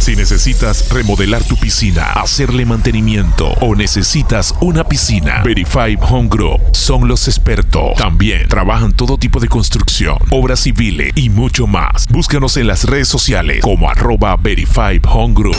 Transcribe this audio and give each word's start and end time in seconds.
Si 0.00 0.16
necesitas 0.16 0.88
remodelar 0.88 1.44
tu 1.44 1.56
piscina, 1.56 2.12
hacerle 2.12 2.64
mantenimiento 2.64 3.48
o 3.60 3.74
necesitas 3.74 4.54
una 4.62 4.82
piscina, 4.82 5.42
Verify 5.44 5.98
Home 6.00 6.30
Group 6.30 6.58
son 6.72 7.06
los 7.06 7.28
expertos. 7.28 7.96
También 7.96 8.48
trabajan 8.48 8.92
todo 8.92 9.18
tipo 9.18 9.40
de 9.40 9.48
construcción, 9.48 10.16
obras 10.30 10.60
civiles 10.60 11.12
y 11.16 11.28
mucho 11.28 11.66
más. 11.66 12.06
Búscanos 12.08 12.56
en 12.56 12.68
las 12.68 12.84
redes 12.84 13.08
sociales 13.08 13.60
como 13.60 13.90
arroba 13.90 14.38
Verify 14.38 14.98
Home 15.06 15.34
Group. 15.34 15.58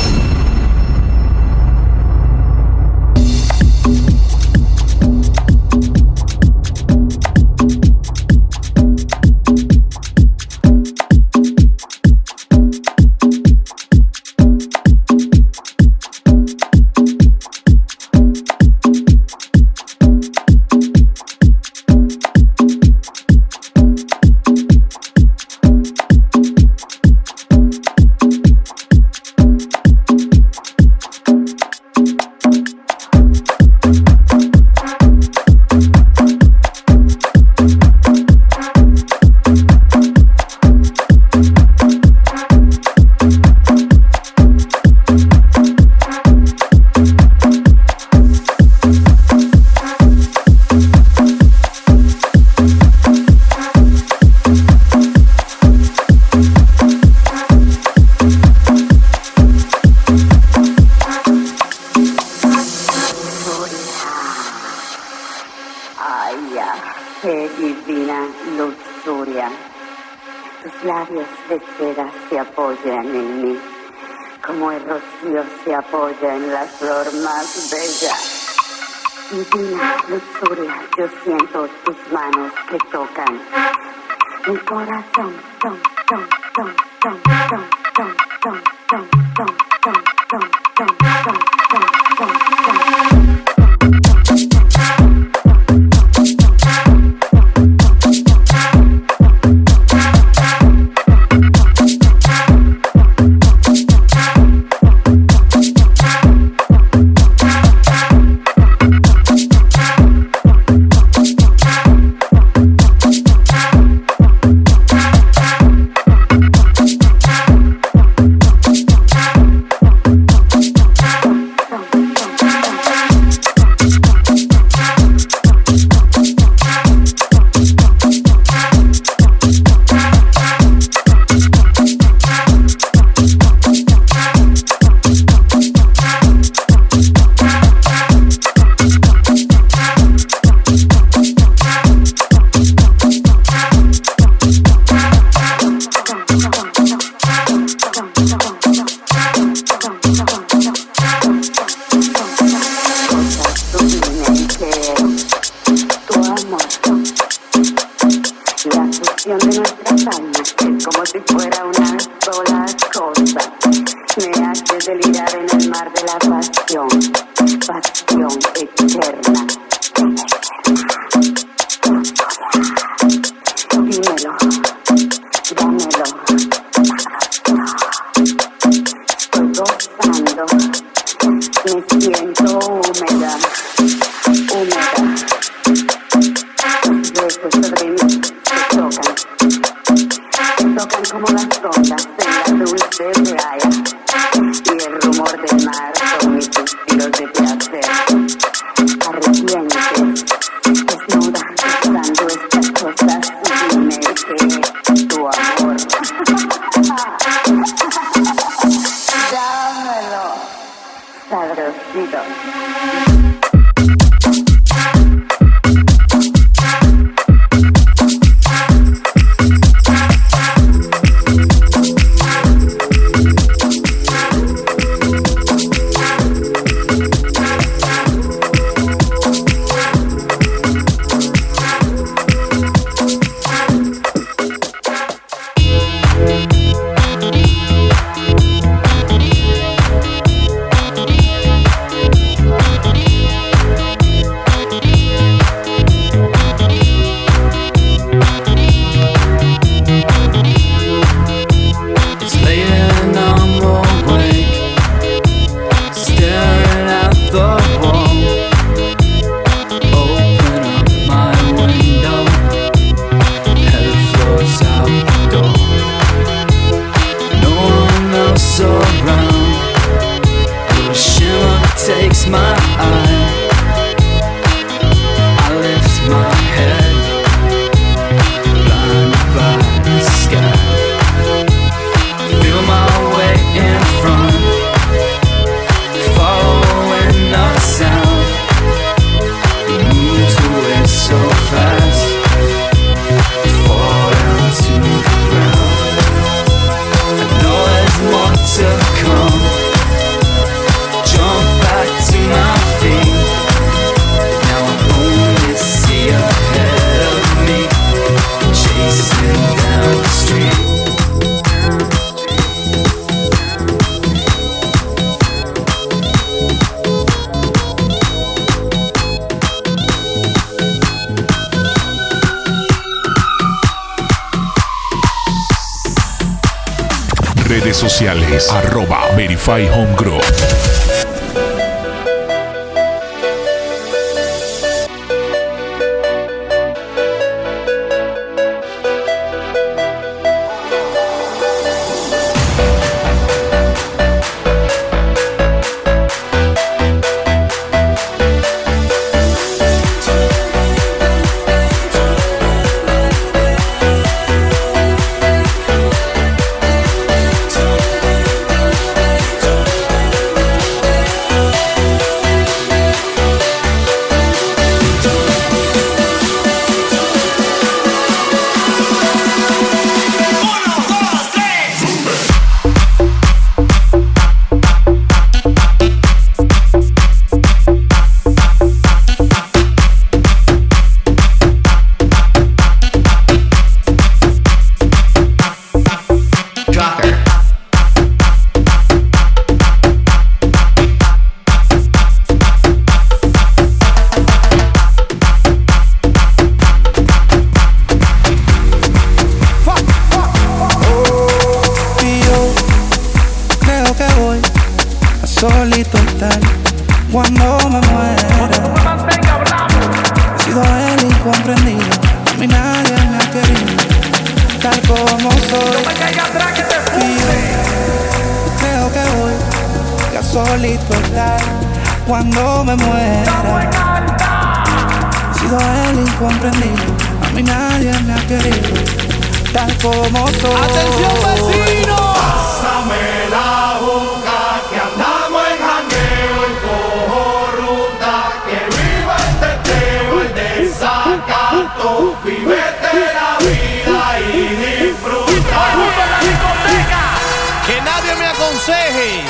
aconseje 448.41 449.21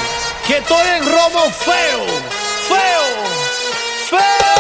que 0.48 0.58
estoy 0.58 0.88
en 0.88 1.06
romo 1.06 1.52
feo, 1.52 2.06
feo, 2.68 3.06
feo. 4.10 4.51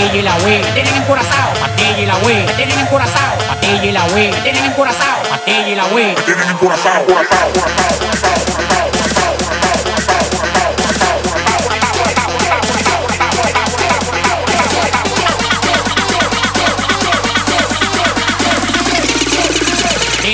patilla 0.00 0.18
y 0.18 0.22
la 0.22 0.34
wey, 0.36 0.62
me 0.62 0.72
tienen 0.72 0.94
encorazado, 0.94 1.60
patilla 1.60 1.98
y 2.00 2.06
la 2.06 2.16
wey, 2.18 2.46
me 2.46 2.52
tienen 2.54 2.78
encorazado, 2.78 3.38
patilla 3.46 3.84
y 3.84 3.92
la 3.92 4.04
wey, 4.06 4.30
me 4.30 4.40
tienen 4.40 4.64
encorazado, 4.64 5.28
patilla 5.28 5.68
y 5.68 5.74
la 5.74 5.84
wey, 5.86 6.14
me 6.14 6.22
tienen 6.22 6.48
encorazado, 6.48 7.00
encorazado, 7.00 7.48
encorazado, 7.48 7.94
encorazado. 7.98 8.80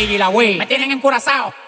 y 0.08 0.18
la. 0.18 0.30
Me 0.30 0.66
tienen 0.66 0.90
encorazado. 0.92 1.65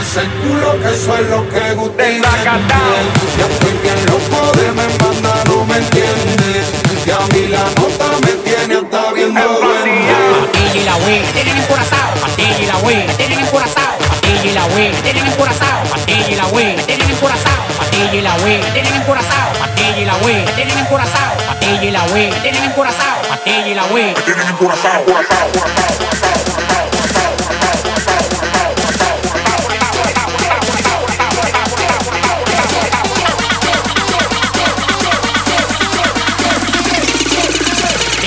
Muevas 0.00 0.16
el 0.16 0.30
culo 0.40 0.80
que 0.80 0.88
eso 0.88 1.14
es 1.14 1.28
lo 1.28 1.48
que 1.50 1.74
gusta 1.74 2.10
y 2.10 2.20
me. 2.20 2.26
Ya 2.26 3.46
estoy 3.50 3.72
bien 3.82 4.06
loco 4.06 4.52
de 4.56 4.72
me 4.72 4.86
manda, 4.98 5.44
no 5.44 5.64
me 5.66 5.76
entiendes 5.76 6.66
Que 7.04 7.12
a 7.12 7.20
mí 7.32 7.48
la 7.48 7.64
nota 7.76 8.06
me 8.24 8.32
tiene 8.40 8.76
hasta 8.76 9.12
viendo 9.12 9.40
duende 9.40 10.00
Pastilla 10.40 10.80
y 10.80 10.84
la 10.84 10.96
Wii 10.96 11.20
me 11.20 11.32
tienen 11.32 11.56
encurazao. 11.58 12.10
Pastilla 12.20 12.58
y 12.60 12.66
la 12.66 12.76
Wii 12.78 13.06
me 13.06 13.14
tienen 13.14 13.38
encurazao. 13.40 13.98
Pastilla 14.08 14.44
y 14.44 14.54
la 14.54 14.64
Wii 14.66 14.88
me 14.90 15.02
tienen 15.02 15.26
encurazao. 15.26 15.82
Pastilla 15.90 16.28
y 16.30 16.34
la 16.36 16.46
Wii 16.46 16.76
me 16.76 16.82
tienen 16.82 17.06
encurazao. 17.06 17.62
Pastilla 17.78 18.16
y 18.16 18.24
la 18.24 18.36
Wii 18.46 18.64
me 18.64 18.72
tienen 18.72 18.94
encurazao. 18.94 19.52
Pastilla 19.60 20.00
y 20.00 20.04
la 20.06 20.16
Wii 20.16 20.44
me 20.46 20.52
tienen 20.52 20.78
encurazao. 20.78 21.36
Pastilla 21.46 21.84
y 21.84 21.90
la 21.90 22.04
Wii 22.04 22.30
me 22.30 22.40
tienen 22.40 22.64
encurazao. 22.64 23.22
Pastilla 23.28 23.68
y 23.68 23.74
la 23.74 23.84
Wii. 23.84 24.14
Tienen 24.24 24.48
encurazao, 24.48 25.04
curazao, 25.04 25.48
curazao. 25.52 26.89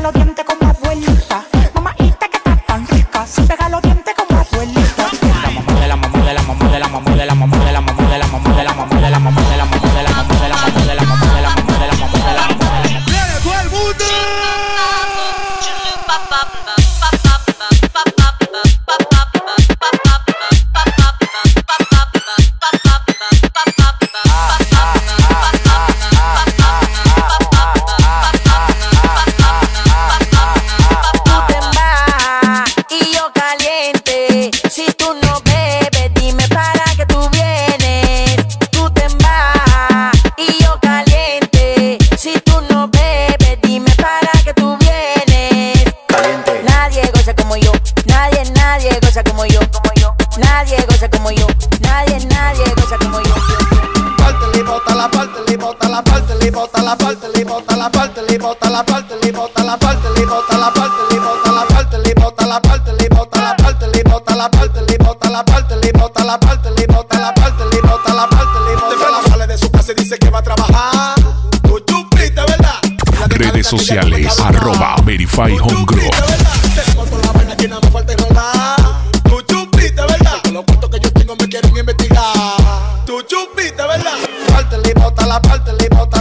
los 0.00 0.12
dientes 0.12 0.37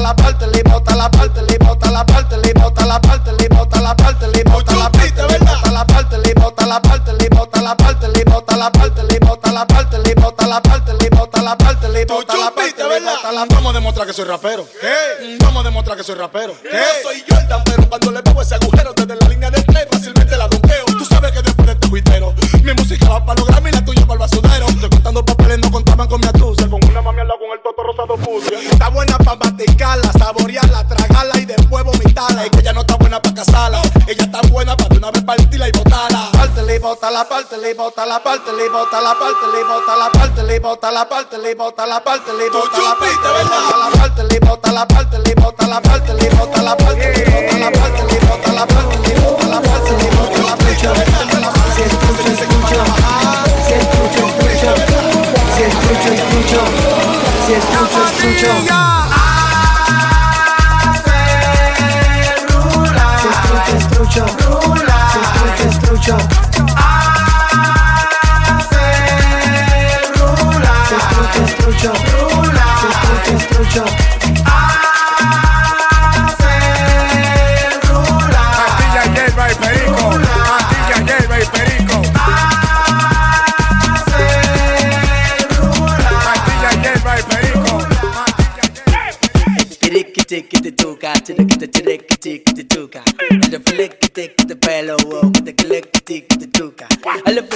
la 0.08 0.16
parte, 0.16 0.48
le 0.48 0.64
bota 0.64 0.96
la 0.96 1.10
parte, 1.10 1.42
le 1.42 1.58
bota 1.58 1.92
la 1.92 2.06
parte, 2.06 2.38
le 2.38 2.54
bota 2.54 2.86
la 2.86 3.00
parte, 3.02 3.32
le 3.34 3.50
bota 3.50 3.82
la 3.82 3.94
parte, 3.94 4.28
le 4.28 4.44
bota 4.46 4.74
la 4.76 4.90
parte, 4.90 5.18
le 5.28 5.44
bota 5.44 5.70
la 5.70 5.86
parte, 5.86 6.18
le 6.18 6.34
bota 6.40 6.66
la 6.66 6.80
parte, 6.80 7.14
le 7.14 7.30
bota 7.30 7.62
la 7.62 7.76
parte, 7.76 8.08
le 8.08 8.24
bota 8.24 8.56
la 8.56 8.72
parte, 8.72 9.04
le 9.04 9.20
bota 9.20 9.52
la 9.52 9.66
parte, 9.68 10.04
le 10.04 10.16
bota 10.16 10.48
la 10.48 10.62
parte, 10.62 10.94
le 10.94 11.10
bota 11.10 11.42
la 11.42 11.58
parte, 11.58 11.90
le 11.90 12.06
bota 12.06 12.38
la 12.38 12.52
parte, 12.56 12.84
le 12.84 13.00
bota 13.02 13.32
la 13.34 13.46
Vamos 13.50 13.72
a 13.72 13.74
demostrar 13.74 14.08
que 14.08 14.14
soy 14.14 14.26
rapero. 14.26 14.66
¿Qué? 14.80 15.38
Vamos 15.42 15.62
a 15.62 15.68
demostrar 15.68 15.98
que 15.98 16.04
soy 16.04 16.16
rapero. 16.16 16.56
¿Qué? 16.62 16.70
Yo 16.72 17.10
soy 17.10 17.24
Jordan, 17.30 17.62
cuando 17.90 18.12
le 18.12 18.24
pongo 18.24 18.42
ese 18.42 18.56
agujero 18.56 18.94
desde 18.94 19.16
la 19.16 19.28
línea 19.28 19.52
de 19.52 19.62
play 19.64 19.86
fácilmente 19.92 20.38
la 20.38 20.48
dompeo. 20.48 20.86
Tú 20.86 21.04
sabes 21.04 21.34
que 21.34 21.42
después 21.42 21.68
de 21.68 21.74
este 21.74 21.88
juitero, 21.90 22.34
mi 22.64 22.74
música 22.74 23.10
va 23.10 23.26
para 23.26 23.42
lograr 23.42 23.57
conquistarla. 32.18 32.46
Y 32.46 32.50
que 32.50 32.60
ella 32.60 32.74
no 32.74 32.82
está 32.82 32.96
buena 32.96 33.22
para 33.22 33.36
casarla. 33.36 33.82
Ella 34.08 34.24
está 34.24 34.42
buena 34.50 34.76
para 34.76 34.90
de 34.90 34.98
una 34.98 35.12
vez 35.12 35.24
partirla 35.24 35.68
y 35.68 35.72
botarla. 35.72 36.30
Pártela 36.32 36.74
y 36.74 36.80
bótala, 36.80 37.30
pártela 37.30 37.70
y 37.70 37.74
bótala, 37.74 38.24
pártela 38.24 38.64
y 38.64 38.70
bótala, 38.70 39.16
pártela 39.20 39.60
y 39.60 39.64
bótala, 39.64 40.12
pártela 40.12 40.56
y 40.56 40.60
bótala, 40.60 41.10
pártela 41.10 41.50
y 41.50 41.54
bótala, 41.56 42.00
pártela 42.00 42.40
y 42.40 42.40
bótala, 42.40 42.74
pártela 42.90 43.14
y 43.14 43.50
bótala, 43.50 43.94
pártela 43.94 44.34
y 44.34 44.40
bótala, 44.40 44.88
pártela 44.88 45.30
y 45.30 45.36
bótala, 45.36 45.82
pártela 45.82 45.82
y 45.82 45.82
bótala, 45.82 45.82
pártela 45.82 46.24
y 46.24 46.30
bótala, 46.36 46.78
pártela 46.78 47.18
y 47.18 47.32
bótala, 47.32 47.72
pártela 47.72 48.14
y 48.14 48.26
bótala, 48.26 48.87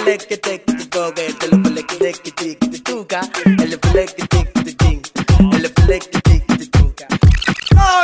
pelek 0.04 0.28
que 0.28 0.38
te 0.38 0.62
que 0.62 0.86
toque, 0.86 1.34
te 1.34 1.48
lo 1.48 1.62
pelek 1.62 1.88
te 1.88 2.56
te 2.56 2.80
tuca, 2.80 3.22
el 3.46 3.80
pelek 3.80 4.16
que 4.16 4.28
te 4.28 4.76
que 4.76 5.02
el 5.58 5.74
pelek 5.74 6.10
te 6.10 6.40
te 6.40 6.68
tuca. 6.68 7.08
¡Oh! 7.76 8.04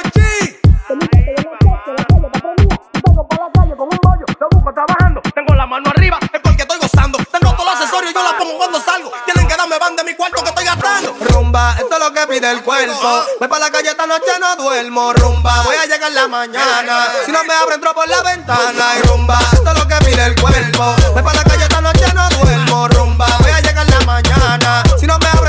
Vengo 3.03 3.27
para 3.27 3.43
la 3.45 3.51
calle 3.51 3.75
con 3.75 3.89
un 3.91 3.99
bollo, 4.03 4.25
lo 4.39 4.47
busco 4.51 4.73
trabajando, 4.73 5.21
tengo 5.33 5.55
la 5.55 5.65
mano 5.65 5.89
arriba, 5.89 6.19
es 6.21 6.39
porque 6.41 6.61
estoy 6.61 6.77
gozando, 6.79 7.17
tengo 7.31 7.53
todo 7.55 7.63
el 7.63 7.69
accesorio 7.69 8.11
y 8.11 8.13
yo 8.13 8.23
la 8.23 8.37
pongo 8.37 8.57
cuando 8.57 8.79
salgo, 8.79 9.11
tienen 9.25 9.47
que 9.47 9.55
darme 9.55 9.79
banda 9.79 10.03
esto 11.57 11.95
es 11.95 11.99
lo 11.99 12.13
que 12.13 12.27
pide 12.27 12.51
el 12.51 12.61
cuerpo. 12.61 13.25
Voy 13.39 13.47
para 13.47 13.65
la 13.65 13.71
calle 13.71 13.89
esta 13.89 14.05
noche, 14.05 14.25
no 14.39 14.55
duermo, 14.57 15.11
rumba. 15.13 15.63
Voy 15.63 15.75
a 15.75 15.85
llegar 15.85 16.09
en 16.09 16.15
la 16.15 16.27
mañana. 16.27 17.07
Si 17.25 17.31
no 17.31 17.43
me 17.45 17.53
abro, 17.53 17.73
entro 17.73 17.93
por 17.95 18.07
la 18.07 18.21
ventana 18.21 18.85
y 18.97 19.07
rumba. 19.07 19.39
Esto 19.53 19.71
es 19.71 19.79
lo 19.79 19.87
que 19.87 19.95
pide 20.05 20.23
el 20.23 20.39
cuerpo. 20.39 20.95
Voy 21.13 21.23
para 21.23 21.37
la 21.37 21.43
calle 21.43 21.63
esta 21.63 21.81
noche, 21.81 22.05
no 22.13 22.29
duermo, 22.29 22.87
rumba. 22.89 23.25
Voy 23.39 23.49
a 23.49 23.59
llegar 23.61 23.87
en 23.87 23.91
la 23.91 24.05
mañana. 24.05 24.83
Si 24.99 25.07
no 25.07 25.17
me 25.17 25.27
abro, 25.27 25.46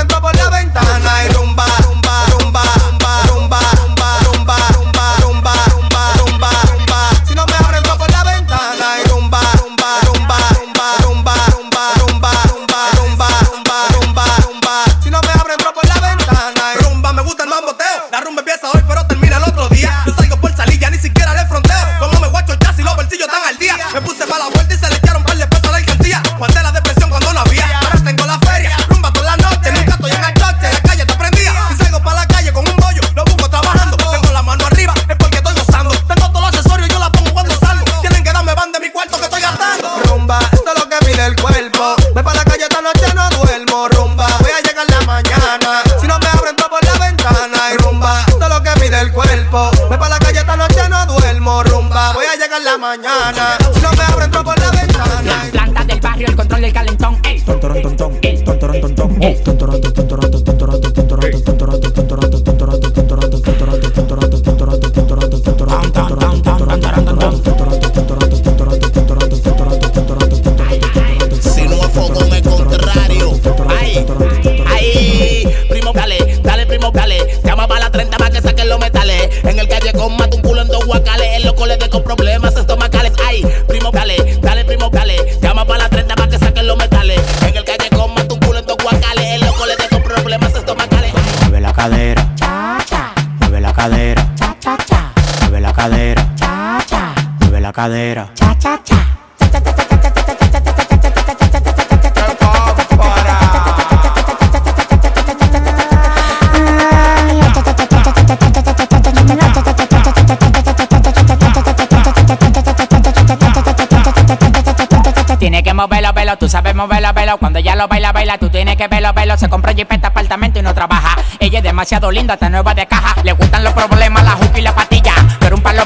Cuando 117.37 117.59
ella 117.59 117.75
lo 117.75 117.87
baila, 117.87 118.11
baila, 118.11 118.37
tú 118.37 118.49
tienes 118.49 118.75
que 118.75 118.87
verlo, 118.87 119.13
verlo. 119.13 119.37
Se 119.37 119.49
compra 119.49 119.73
jipeta, 119.73 119.95
este 119.95 120.07
apartamento 120.07 120.59
y 120.59 120.61
no 120.61 120.73
trabaja. 120.73 121.15
Ella 121.39 121.59
es 121.59 121.63
demasiado 121.63 122.11
linda, 122.11 122.35
está 122.35 122.49
nueva 122.49 122.73
de 122.73 122.87
caja. 122.87 123.21
Le 123.23 123.33
gustan 123.33 123.63
los 123.63 123.73
problemas, 123.73 124.23
la 124.23 124.31
juca 124.31 124.59
y 124.59 124.61
la 124.61 124.73
patilla. 124.73 125.13
Pero 125.39 125.55
un 125.55 125.61
palo 125.61 125.85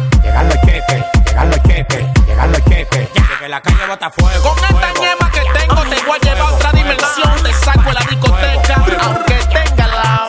La 3.63 3.71
calle 3.71 3.87
bota 3.87 4.09
fuego. 4.09 4.49
Con 4.49 4.63
esta 4.63 4.93
ñema 4.99 5.31
que 5.31 5.41
tengo 5.41 5.81
te 5.83 6.01
voy 6.05 6.17
a 6.17 6.25
llevar 6.25 6.41
a 6.41 6.55
otra 6.55 6.71
dimensión. 6.71 7.43
Te 7.43 7.53
saco 7.53 7.81
de 7.81 7.93
la 7.93 8.01
discoteca, 8.09 8.85
aunque 9.01 9.33
tenga 9.53 9.87
la 9.87 10.27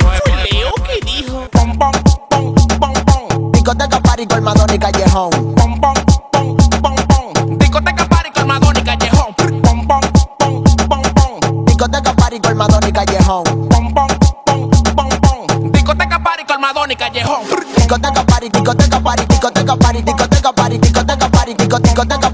Leo 0.51 0.73
que 0.85 1.01
dijo. 1.05 1.49
Pom, 1.53 1.79
pom, 1.79 1.93
pom, 2.29 2.55
pom, 2.79 2.95
pom. 3.05 3.53
Discoteca, 3.53 4.01
party, 4.01 4.27
colmadón 4.27 4.75
y 4.75 4.79
callejón. 4.79 5.31
Pom, 5.55 5.81
pom, 5.81 5.95
pom, 6.33 6.57
pom, 6.83 6.97
pom. 7.09 7.59
Discoteca, 7.59 8.07
party, 8.07 8.31
colmadón 8.35 8.77
y 8.77 8.83
callejón. 8.83 9.35
Pom, 9.35 9.87
pom, 9.87 10.01
pom, 10.39 10.65
pom, 10.89 11.03
pom. 11.15 11.65
Discoteca, 11.65 12.13
party, 12.15 12.41
colmadón 12.41 12.89
y 12.89 12.93
callejón. 12.93 13.45
Pom, 13.45 13.95
pom, 13.95 14.09
pom, 14.47 14.71
pom, 14.97 15.09
pom. 15.21 15.73
Discoteca, 15.73 16.19
party, 16.23 16.45
colmadón 16.45 16.91
y 16.91 16.97
callejón. 16.97 17.41
Discoteca, 17.77 18.25
party, 18.25 18.49
discoteca, 18.51 19.01
party, 19.01 19.25
discoteca, 19.27 19.77
party, 19.77 20.03
discoteca, 20.03 20.53
party, 20.53 20.79
discoteca, 20.79 21.29
party, 21.29 21.55
disco- 21.55 21.79
discoteca, 21.79 22.31
party, 22.31 22.32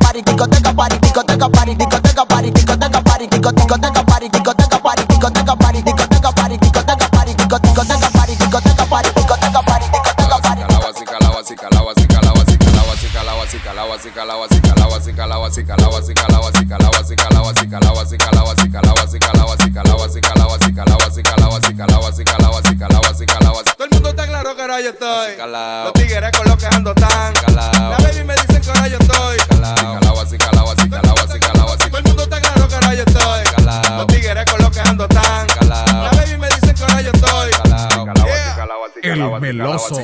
meloso. 39.40 39.94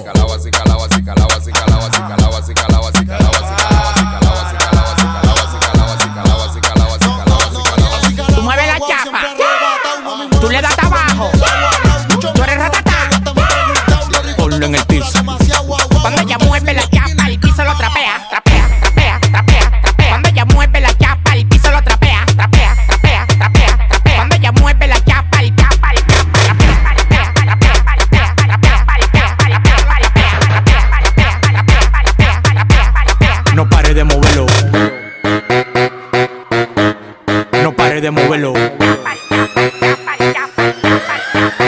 De 38.05 38.11
moverlo. 38.11 38.53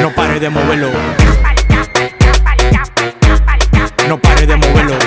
No 0.02 0.10
pare 0.14 0.38
de 0.38 0.50
moverlo. 0.50 0.90
No 4.06 4.18
pare 4.18 4.46
de 4.46 4.56
moverlo. 4.56 4.98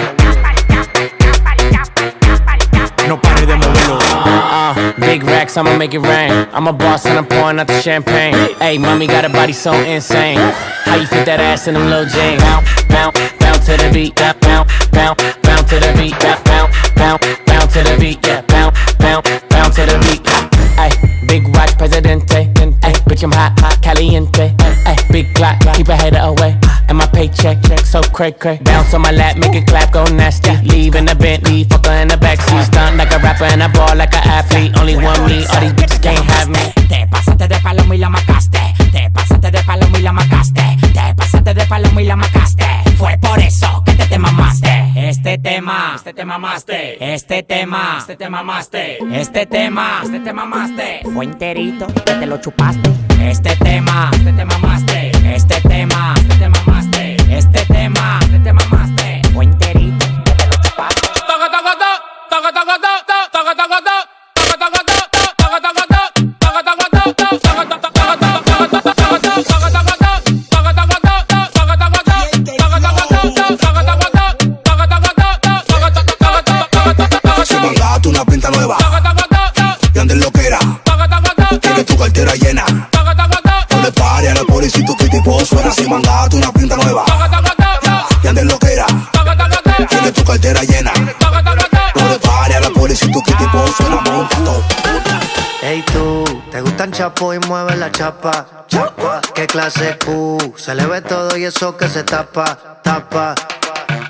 No 3.08 3.22
pare 3.22 3.46
de 3.46 3.56
moverlo. 3.56 4.00
Uh, 4.26 4.74
big 5.00 5.22
racks, 5.22 5.56
I'ma 5.56 5.78
make 5.78 5.94
it 5.94 6.00
rain. 6.00 6.48
I'm 6.52 6.68
a 6.68 6.74
boss 6.74 7.06
and 7.06 7.20
I'm 7.20 7.28
pouring 7.28 7.60
out 7.60 7.68
the 7.68 7.80
champagne. 7.80 8.34
Hey, 8.60 8.80
mommy 8.80 9.06
got 9.06 9.24
a 9.24 9.30
body 9.30 9.54
so 9.54 9.74
insane. 9.74 10.40
How 10.86 10.96
you 10.96 11.06
fit 11.06 11.28
that 11.28 11.40
ass 11.40 11.68
in 11.68 11.76
them 11.76 11.92
little 11.92 12.06
jeans? 12.06 12.42
Bounce, 12.42 12.84
bounce, 12.88 13.34
bounce 13.40 13.66
to 13.68 13.78
the 13.78 13.92
beat. 13.94 14.16
Bounce, 14.16 14.42
bounce, 14.90 15.22
bounce, 15.44 15.70
to 15.70 15.80
the 15.80 15.94
beat. 15.96 16.20
Bounce, 16.22 16.49
bitch, 23.20 23.24
I'm 23.24 23.32
hot, 23.32 23.60
hot, 23.60 23.82
caliente. 23.82 24.56
Ay, 24.86 24.96
big 25.12 25.34
clock, 25.36 25.60
keep 25.76 25.88
a 25.90 25.96
header 25.96 26.20
away. 26.20 26.69
And 26.90 26.98
my 26.98 27.06
paycheck, 27.06 27.62
check 27.62 27.86
so 27.86 28.02
cray 28.02 28.32
cray. 28.32 28.58
Bounce 28.64 28.96
on 28.96 29.02
my 29.02 29.12
lap, 29.12 29.38
make 29.38 29.54
it 29.54 29.68
clap, 29.68 29.94
go 29.94 30.04
nasty. 30.06 30.58
Leave 30.64 30.96
in 30.96 31.06
the 31.06 31.16
Bentley, 31.16 31.64
fucker 31.66 32.02
in 32.02 32.08
the 32.08 32.16
backseat. 32.16 32.66
Stunt 32.66 32.98
like 32.98 33.12
a 33.14 33.20
rapper 33.20 33.46
and 33.46 33.62
I 33.62 33.68
ball 33.72 33.96
like 33.96 34.14
an 34.16 34.28
athlete. 34.28 34.76
Only 34.76 34.96
one 34.96 35.24
me, 35.28 35.46
all 35.46 35.62
these 35.62 35.74
bitches 35.74 36.02
can't 36.02 36.26
have 36.26 36.50
me. 36.50 36.74
Te 36.88 37.06
pasaste 37.08 37.48
de 37.48 37.60
palomo 37.60 37.94
y 37.94 38.00
la 38.00 38.10
macaste. 38.10 38.60
Te 38.92 39.10
pasaste 39.12 39.52
de 39.52 39.64
palomo 39.64 39.98
y 39.98 40.02
la 40.02 40.14
macaste. 40.14 40.64
Te 40.82 41.16
pasaste 41.16 41.54
de 41.54 41.66
palomo 41.68 42.00
y 42.00 42.06
la 42.06 42.16
macaste. 42.16 42.66
Fue 42.98 43.18
por 43.20 43.40
eso 43.40 43.84
que 43.86 43.94
te 43.94 44.06
te 44.08 44.18
mamaste. 44.18 44.70
Este 44.96 45.38
tema, 45.38 45.94
este 45.96 46.14
te 46.14 46.26
mamaste. 46.26 47.14
Este 47.14 47.44
tema, 47.44 47.98
este 48.00 48.16
te 48.16 48.30
mamaste. 48.30 48.98
Este 49.14 49.46
tema, 49.46 50.02
este 50.04 50.20
te 50.20 50.34
mamaste. 50.34 51.02
Fue 51.14 51.26
enterito 51.26 51.88
que 51.88 52.14
te 52.14 52.26
lo 52.26 52.38
chupaste. 52.38 52.90
Este 53.22 53.56
tema, 53.58 54.10
este 54.14 54.34
te 54.34 54.46
mamaste. 54.46 55.12
Este 55.24 55.62
tema, 55.62 56.16
este 57.54 57.74
tema, 57.74 58.20
te 58.44 58.54
mamaste. 58.54 59.22
Fuente 59.34 59.69
chapo 97.00 97.34
y 97.34 97.40
mueve 97.40 97.78
la 97.78 97.90
chapa? 97.90 98.66
Chapa, 98.68 99.22
¿qué 99.34 99.48
clase 99.48 99.98
Q? 100.06 100.56
Se 100.58 100.76
le 100.76 100.86
ve 100.86 101.00
todo 101.00 101.38
y 101.38 101.46
eso 101.46 101.78
que 101.78 101.88
se 101.88 102.04
tapa, 102.04 102.82
tapa. 102.84 103.36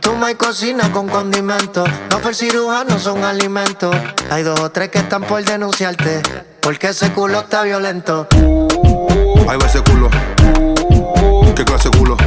Toma 0.02 0.32
y 0.32 0.34
cocina 0.34 0.92
con 0.92 1.08
condimento. 1.08 1.84
No 2.10 2.18
fue 2.18 2.32
el 2.32 2.36
cirujano, 2.36 2.98
son 2.98 3.24
alimentos. 3.24 3.96
Hay 4.32 4.42
dos 4.42 4.60
o 4.60 4.72
tres 4.72 4.90
que 4.90 4.98
están 4.98 5.22
por 5.22 5.44
denunciarte. 5.46 6.24
Porque 6.62 6.88
ese 6.88 7.12
culo 7.12 7.42
está 7.42 7.62
violento. 7.62 8.28
Ahí 9.48 9.56
va 9.60 9.68
ese 9.68 9.84
culo. 9.84 10.10
¿Qué 11.56 11.64
clase 11.64 11.92
culo? 11.92 12.18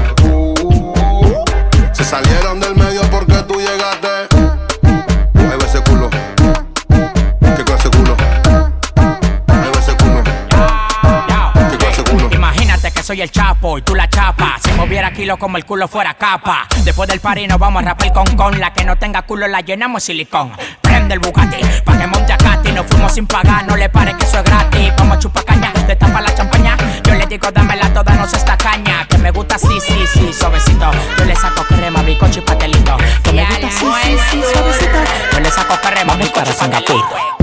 Se 1.93 2.05
salieron 2.05 2.42
soy 13.13 13.21
el 13.21 13.31
chapo 13.31 13.77
y 13.77 13.83
tú 13.83 13.95
la 13.95 14.09
chapa. 14.09 14.57
Si 14.65 14.73
moviera 14.73 15.13
kilo 15.13 15.37
como 15.37 15.59
el 15.59 15.67
culo 15.67 15.87
fuera 15.87 16.15
capa. 16.15 16.67
Después 16.83 17.07
del 17.11 17.21
party 17.21 17.47
nos 17.47 17.59
vamos 17.59 17.83
a 17.83 17.87
rapar 17.89 18.11
con 18.15 18.25
con. 18.37 18.59
La 18.59 18.73
que 18.73 18.87
no 18.87 18.97
tenga 18.97 19.21
culo 19.21 19.47
la 19.49 19.61
llenamos 19.61 20.03
silicón. 20.03 20.51
Prende 20.81 21.13
el 21.13 21.21
Bugatti, 21.21 21.59
pa' 21.85 21.99
que 21.99 22.07
monte 22.07 22.33
a 22.33 22.39
Katy. 22.39 22.73
Nos 22.73 22.87
fuimos 22.87 23.13
sin 23.13 23.27
pagar, 23.27 23.67
no 23.67 23.77
le 23.77 23.91
pare 23.91 24.17
que 24.17 24.25
eso 24.25 24.39
es 24.39 24.45
gratis. 24.45 24.93
Vamos 24.97 25.19
a 25.19 25.21
chupar 25.21 25.45
caña, 25.45 25.73
te 25.87 25.95
tapa 25.95 26.23
la 26.23 26.35
champaña. 26.35 26.75
Yo 27.05 27.15
le 27.15 27.27
digo, 27.27 27.51
dámela 27.53 27.93
toda, 27.93 28.15
no 28.15 28.27
se 28.27 28.39
esta 28.39 28.57
caña. 28.57 29.07
Que 29.07 29.19
me 29.19 29.31
gusta 29.31 29.59
sí, 29.59 29.79
sí, 29.87 30.07
sí, 30.11 30.33
suavecito. 30.33 30.91
Yo 31.19 31.25
le 31.27 31.37
saco 31.37 31.65
crema, 31.65 32.03
bicocho 32.03 32.39
y 32.39 32.43
pastelito. 32.43 32.97
Que 33.23 33.33
me 33.33 33.45
gusta 33.45 33.69
sí, 33.69 33.87
sí, 34.05 34.17
sí, 34.31 34.43
suavecito. 34.55 34.99
Yo 35.33 35.41
le 35.41 35.51
saco 35.51 35.75
crema, 35.83 36.15
bicocho 36.15 36.51
y 36.51 36.55
pastelito. 36.55 37.42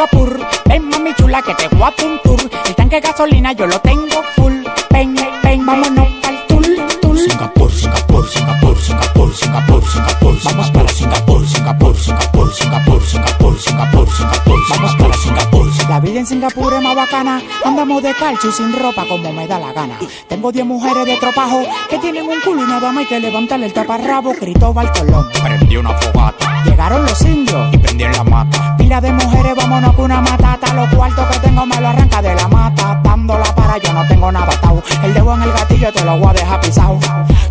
Singapur, 0.00 0.40
ven 0.64 0.88
mami 0.88 1.12
chula 1.12 1.42
que 1.42 1.54
te 1.56 1.68
voy 1.76 1.82
a 1.82 2.06
un 2.06 2.18
tour. 2.24 2.50
El 2.66 2.74
tanque 2.74 2.96
de 2.96 3.00
gasolina 3.02 3.52
yo 3.52 3.66
lo 3.66 3.78
tengo 3.80 4.22
full. 4.34 4.64
Ven, 4.90 5.14
ven, 5.42 5.66
vámonos 5.66 6.08
al 6.26 6.46
tour, 6.46 6.64
tour. 7.02 7.18
Singapur, 7.18 7.70
Singapur, 7.70 8.26
Singapur, 8.26 8.80
Singapur, 8.80 9.34
Singapur, 9.34 9.84
Singapur. 9.84 10.36
Vamos 10.42 10.70
para 10.70 10.88
Singapur, 10.88 11.46
Singapur, 11.46 11.94
Singapur, 11.98 12.50
Singapur, 12.50 13.04
Singapur, 13.10 13.60
Singapur, 13.60 14.08
Singapur. 14.10 14.58
Vamos 14.70 14.96
para 14.96 15.14
Singapur. 15.18 15.66
La 15.90 16.00
vida 16.00 16.20
en 16.20 16.26
Singapur 16.26 16.72
es 16.72 16.80
bacana. 17.10 17.42
Andamos 17.64 18.02
de 18.02 18.14
calcio 18.14 18.50
y 18.50 18.52
sin 18.52 18.72
ropa 18.72 19.04
como 19.06 19.32
me 19.32 19.46
da 19.46 19.58
la 19.58 19.72
gana. 19.72 19.98
Tengo 20.28 20.52
10 20.52 20.64
mujeres 20.66 21.04
de 21.04 21.16
tropajo 21.16 21.62
que 21.88 21.98
tienen 21.98 22.28
un 22.28 22.40
culo 22.40 22.62
y 22.62 22.66
nada 22.66 22.92
más 22.92 22.98
hay 22.98 23.06
que 23.06 23.20
levantarle 23.20 23.66
el 23.66 23.72
taparrabo. 23.72 24.32
Cristóbal 24.34 24.90
Colón. 24.92 25.26
Prendí 25.42 25.76
una 25.76 25.90
fogata 25.90 26.62
Llegaron 26.64 27.04
los 27.04 27.20
indios 27.22 27.74
y 27.74 27.78
prendí 27.78 28.04
en 28.04 28.12
la 28.12 28.24
mata. 28.24 28.76
Pila 28.76 29.00
de 29.00 29.12
mujeres, 29.12 29.54
vámonos 29.56 29.94
con 29.94 30.04
una 30.06 30.20
matata. 30.20 30.72
Los 30.74 30.88
cuartos 30.94 31.26
que 31.26 31.38
tengo 31.40 31.66
me 31.66 31.80
lo 31.80 31.88
arranca 31.88 32.22
de 32.22 32.34
la 32.34 32.48
mata. 32.48 33.00
Dándola 33.02 33.54
para 33.54 33.78
yo 33.78 33.92
no 33.92 34.06
tengo 34.06 34.30
nada 34.30 34.52
atado. 34.52 34.82
El 35.02 35.14
dedo 35.14 35.34
en 35.34 35.42
el 35.42 35.52
gatillo 35.52 35.92
te 35.92 36.04
lo 36.04 36.18
voy 36.18 36.30
a 36.30 36.32
dejar 36.32 36.60
pisado. 36.60 36.98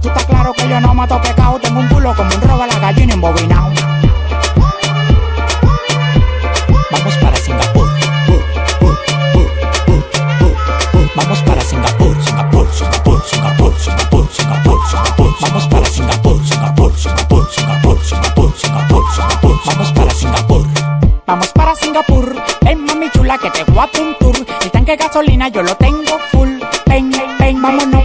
Tú 0.02 0.08
estás 0.08 0.26
claro 0.26 0.54
que 0.54 0.68
yo 0.70 0.80
no 0.80 0.94
mato 0.94 1.22
pecado. 1.22 1.60
Tengo 1.60 1.80
un 1.82 1.88
culo 1.88 2.14
como 2.16 2.34
un 2.34 2.42
robo 2.42 2.64
a 2.64 2.68
la 2.68 2.80
gallina 2.80 3.14
embobinado. 3.14 3.89
Ven 22.70 22.86
mami 22.86 23.10
chula 23.10 23.36
que 23.40 23.50
te 23.50 23.64
voy 23.64 23.80
a 23.80 24.00
un 24.00 24.16
tour. 24.20 24.36
El 24.62 24.70
tanque 24.70 24.96
gasolina 24.96 25.48
yo 25.48 25.64
lo 25.64 25.74
tengo 25.76 26.20
full. 26.32 26.60
Ven, 26.86 27.12
ven, 27.40 27.60
vámonos 27.60 27.99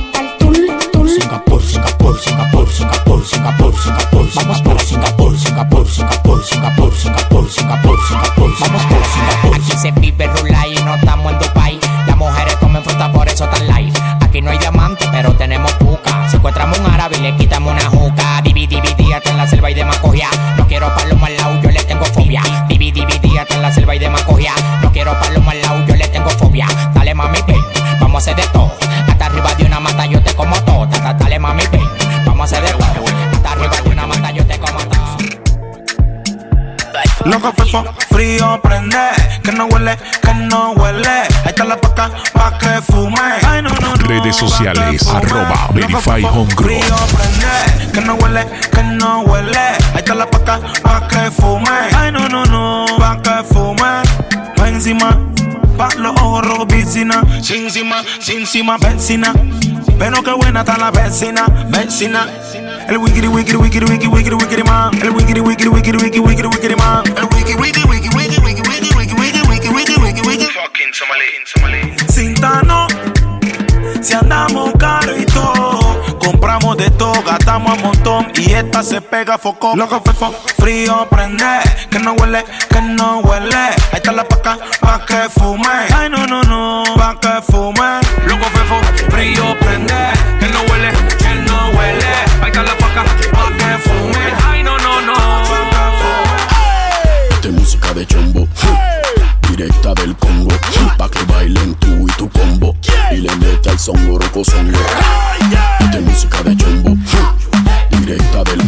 Loco 37.74 37.92
frío 38.08 38.60
prende, 38.62 38.96
que 39.42 39.50
no 39.50 39.66
huele, 39.66 39.96
que 40.22 40.34
no 40.34 40.70
huele. 40.72 41.08
Ahí 41.08 41.48
está 41.48 41.64
la 41.64 41.76
paca 41.76 42.08
pa' 42.32 42.56
que 42.56 42.80
fume. 42.82 43.20
Ay, 43.44 43.62
no, 43.62 43.70
no, 43.70 43.88
no. 43.88 43.94
Redes 43.96 44.36
sociales, 44.36 45.04
arroba 45.08 45.68
Verify 45.72 46.22
Home 46.24 46.54
Group. 46.54 46.68
Frío 46.68 46.96
prende, 47.16 47.92
que 47.92 48.00
no 48.00 48.14
huele, 48.14 48.46
que 48.70 48.82
no 48.84 49.22
huele. 49.22 49.58
Ahí 49.58 49.96
está 49.96 50.14
la 50.14 50.30
paca 50.30 50.60
pa' 50.82 51.08
que 51.08 51.30
fume. 51.32 51.68
Ay, 51.96 52.12
no, 52.12 52.28
no, 52.28 52.44
no, 52.44 52.86
pa' 52.96 53.20
que 53.20 53.42
fume. 53.52 54.02
Pa' 54.56 54.68
encima, 54.68 55.18
pa' 55.76 55.88
los 55.96 56.12
ojos 56.20 56.46
rojos, 56.46 56.66
piscina. 56.66 57.22
Sin 57.42 57.64
encima, 57.64 58.04
sin 58.20 58.40
encima, 58.42 58.78
vecina. 58.78 59.32
Pero 59.98 60.22
qué 60.22 60.32
buena 60.32 60.60
está 60.60 60.76
la 60.76 60.92
vecina, 60.92 61.46
vecina. 61.70 62.28
El 62.88 62.98
wikiri 62.98 63.28
wikiri 63.28 63.56
wikiri 63.58 63.86
wikiri 63.86 64.08
wikiri 64.14 64.36
wikiri 64.36 64.62
man. 64.64 64.94
El 65.02 65.10
wikiri 65.10 65.40
wikiri 65.40 65.70
wikiri 65.70 65.98
wikiri 65.98 66.20
wikiri 66.22 66.48
wikiri 66.48 66.76
man. 66.76 67.04
El 67.16 67.24
wiki 67.34 67.54
wiki 67.54 67.80
wiki 67.88 68.08
wiki 68.16 68.40
wiki 68.40 68.62
wiki 68.70 68.94
wiki 68.96 69.14
wiki 69.14 69.40
wiki 69.50 69.68
wiki 69.68 70.00
wiki 70.00 70.28
wiki. 70.28 70.44
Fucking 70.46 70.92
Somali, 70.92 71.28
Somali. 71.44 71.94
Sintano, 72.08 72.86
si 74.02 74.14
andamos 74.14 74.72
caro 74.78 75.16
y 75.16 75.24
todo, 75.26 76.18
compramos 76.18 76.76
de 76.76 76.90
todo, 76.90 77.22
gastamos 77.22 77.78
a 77.78 77.82
montón 77.82 78.26
y 78.36 78.52
esta 78.52 78.82
se 78.82 79.00
pega 79.00 79.38
foco. 79.38 79.74
Loco 79.76 80.00
fefo, 80.04 80.32
frío 80.58 81.06
prende, 81.10 81.60
que 81.90 81.98
no 81.98 82.12
huele, 82.14 82.44
que 82.70 82.80
no 82.82 83.20
huele. 83.20 83.56
Ahí 83.56 83.94
está 83.94 84.12
la 84.12 84.24
paca 84.24 84.58
pa' 84.80 85.04
que 85.06 85.28
fume. 85.30 85.68
Ay 85.96 86.08
no 86.10 86.26
no 86.26 86.42
no, 86.42 86.84
pa' 86.96 87.18
que 87.20 87.42
fume. 87.50 88.00
Loco 88.28 88.44
fefo, 88.44 88.76
frío 89.10 89.56
prende, 89.58 89.94
que 90.38 90.46
no 90.48 90.60
huele, 90.70 90.90
Directa 99.64 99.94
del 99.94 100.14
Congo, 100.16 100.50
pa' 100.98 101.08
que 101.08 101.24
bailen 101.24 101.74
tú 101.76 102.06
y 102.06 102.12
tu 102.18 102.28
combo. 102.28 102.76
Y 103.10 103.16
le 103.16 103.34
meta 103.36 103.70
el 103.70 103.78
son 103.78 103.96
oroco 104.10 104.44
songo. 104.44 104.78
De 105.90 106.00
música 106.00 106.42
de 106.42 106.54
chombo. 106.54 106.94
Directa 107.90 108.44
del 108.44 108.63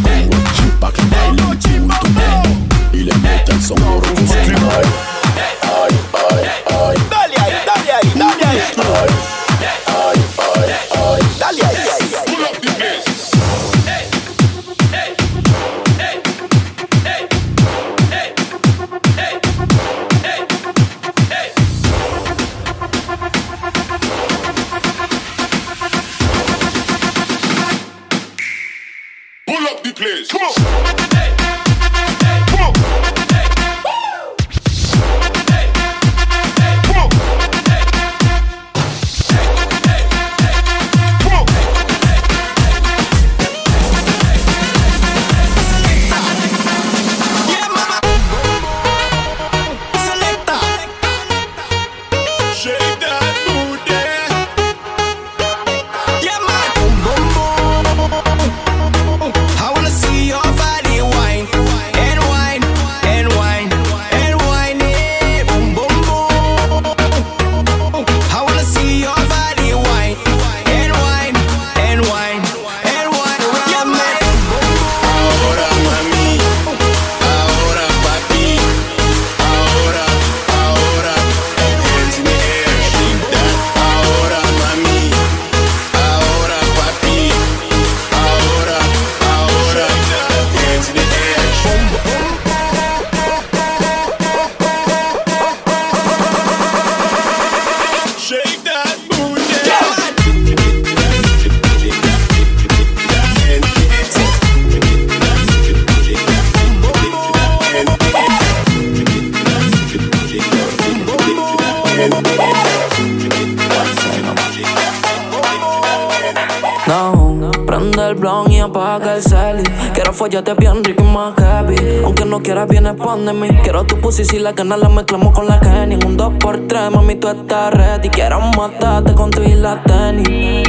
Pussy 124.17 124.31
si 124.31 124.39
la 124.39 124.51
gana 124.51 124.75
la 124.77 124.89
mezclamos 124.89 125.31
con 125.31 125.45
la. 125.45 125.59
En 125.83 125.93
un 126.03 126.17
2x3, 126.17 126.89
mami, 126.89 127.17
tú 127.17 127.27
estás 127.27 127.71
ready. 127.71 128.09
Quiero 128.09 128.39
matarte 128.57 129.13
con 129.13 129.29
tu 129.29 129.43
y 129.43 129.53
la 129.53 129.83
tenis. 129.83 130.67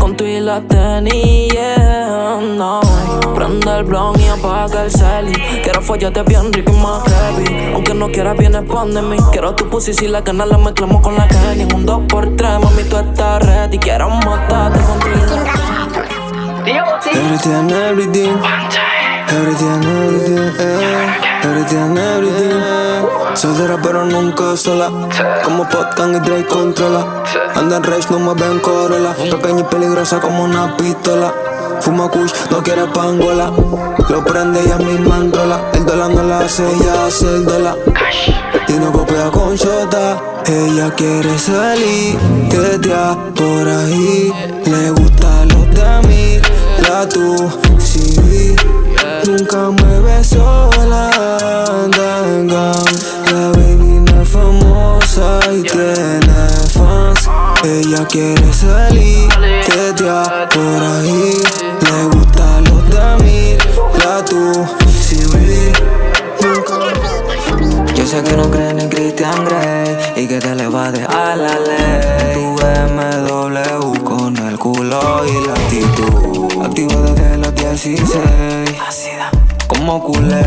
Con 0.00 0.16
tu 0.16 0.24
y 0.24 0.40
la 0.40 0.60
tenis, 0.62 1.52
yeah. 1.52 2.40
No, 2.40 2.80
prende 3.36 3.78
el 3.78 3.84
blon 3.84 4.18
y 4.18 4.26
apaga 4.26 4.82
el 4.86 4.90
celi. 4.90 5.32
Quiero 5.62 5.80
follarte 5.82 6.24
bien 6.24 6.52
rico 6.52 6.72
y 6.72 6.76
más 6.78 7.04
heavy. 7.04 7.74
Aunque 7.74 7.94
no 7.94 8.08
quieras, 8.08 8.36
vienes 8.36 8.66
de. 8.66 9.16
Quiero 9.30 9.54
tu 9.54 9.68
pussy 9.68 9.94
si 9.94 10.08
la 10.08 10.22
gana 10.22 10.44
la 10.44 10.58
mezclamos 10.58 11.00
con 11.00 11.14
la. 11.14 11.28
En 11.52 11.72
un 11.72 11.86
2x3, 11.86 12.60
mami, 12.60 12.82
tú 12.90 12.96
estás 12.96 13.46
ready. 13.46 13.78
Quiero 13.78 14.10
matarte 14.10 14.80
con 14.80 14.98
tu 14.98 15.06
y 15.06 15.12
la 15.12 15.70
Everything 17.12 17.52
and 17.52 17.70
everything. 17.70 18.89
Everything 19.30 19.82
everything. 19.84 20.52
eh. 20.58 21.42
Everything 21.44 21.96
everything. 21.96 22.60
Soltera 23.34 23.78
pero 23.82 24.04
nunca 24.04 24.56
sola. 24.56 24.90
Como 25.44 25.68
Potcan 25.68 26.14
y 26.16 26.20
Drake 26.20 26.46
controla. 26.46 27.22
Anda 27.54 27.76
en 27.76 27.82
race, 27.84 28.08
no 28.10 28.18
me 28.18 28.34
ven 28.34 28.58
Corolla. 28.60 29.12
Pequeña 29.14 29.60
y 29.60 29.64
peligrosa 29.64 30.20
como 30.20 30.44
una 30.44 30.76
pistola. 30.76 31.32
Fuma 31.80 32.10
kush, 32.10 32.32
no 32.50 32.62
quiere 32.62 32.86
pangola. 32.88 33.50
Lo 34.08 34.24
prende 34.24 34.60
ella 34.60 34.76
misma 34.78 35.18
enrola. 35.18 35.60
El 35.74 35.86
dólar 35.86 36.10
no 36.10 36.22
la 36.24 36.40
hace, 36.40 36.62
ella 36.74 37.06
hace 37.06 37.26
el 37.26 37.44
dólar. 37.44 37.76
Y 38.68 38.72
no 38.74 38.92
copia 38.92 39.30
con 39.30 39.54
shota. 39.54 40.18
Ella 40.46 40.90
quiere 40.96 41.38
salir, 41.38 42.18
tetea 42.50 43.16
por 43.36 43.68
ahí. 43.68 44.32
Le 44.66 44.90
gusta 44.90 45.44
los 45.46 45.70
de 45.74 46.08
mí, 46.08 46.40
la 46.88 47.08
tú, 47.08 47.50
sí. 47.78 48.19
Nunca 49.30 49.70
mueve 49.70 50.24
sola, 50.24 51.08
anda. 51.68 52.72
La 53.30 53.52
baby 53.52 54.00
no 54.00 54.22
es 54.22 54.28
famosa 54.28 55.38
y 55.52 55.62
tiene 55.62 56.48
fans. 56.68 57.30
Ella 57.62 58.04
quiere 58.06 58.52
salir, 58.52 59.28
tetea 59.68 60.48
por 60.52 60.82
ahí. 60.82 61.40
Le 61.80 62.04
gusta 62.06 62.60
los 62.62 62.90
de 62.90 63.24
mí, 63.24 63.58
la 64.04 64.24
tú, 64.24 64.66
sí. 65.00 65.20
Yo 67.94 68.06
sé 68.06 68.24
que 68.24 68.36
no 68.36 68.50
creen 68.50 68.80
en 68.80 68.88
Christian 68.88 69.44
Grey 69.44 69.96
y 70.16 70.26
que 70.26 70.40
te 70.40 70.56
le 70.56 70.66
va 70.66 70.86
a 70.86 70.90
dejar 70.90 71.38
la 71.38 71.54
ley. 71.60 72.34
Tu 72.34 72.56
BMW 72.56 74.02
con 74.02 74.36
el 74.36 74.58
culo 74.58 75.22
y 75.24 75.46
la 75.46 75.52
actitud. 75.52 76.64
Activo 76.64 77.00
desde 77.02 77.38
los 77.38 77.54
16. 77.54 78.59
Como 79.68 80.02
culé. 80.02 80.42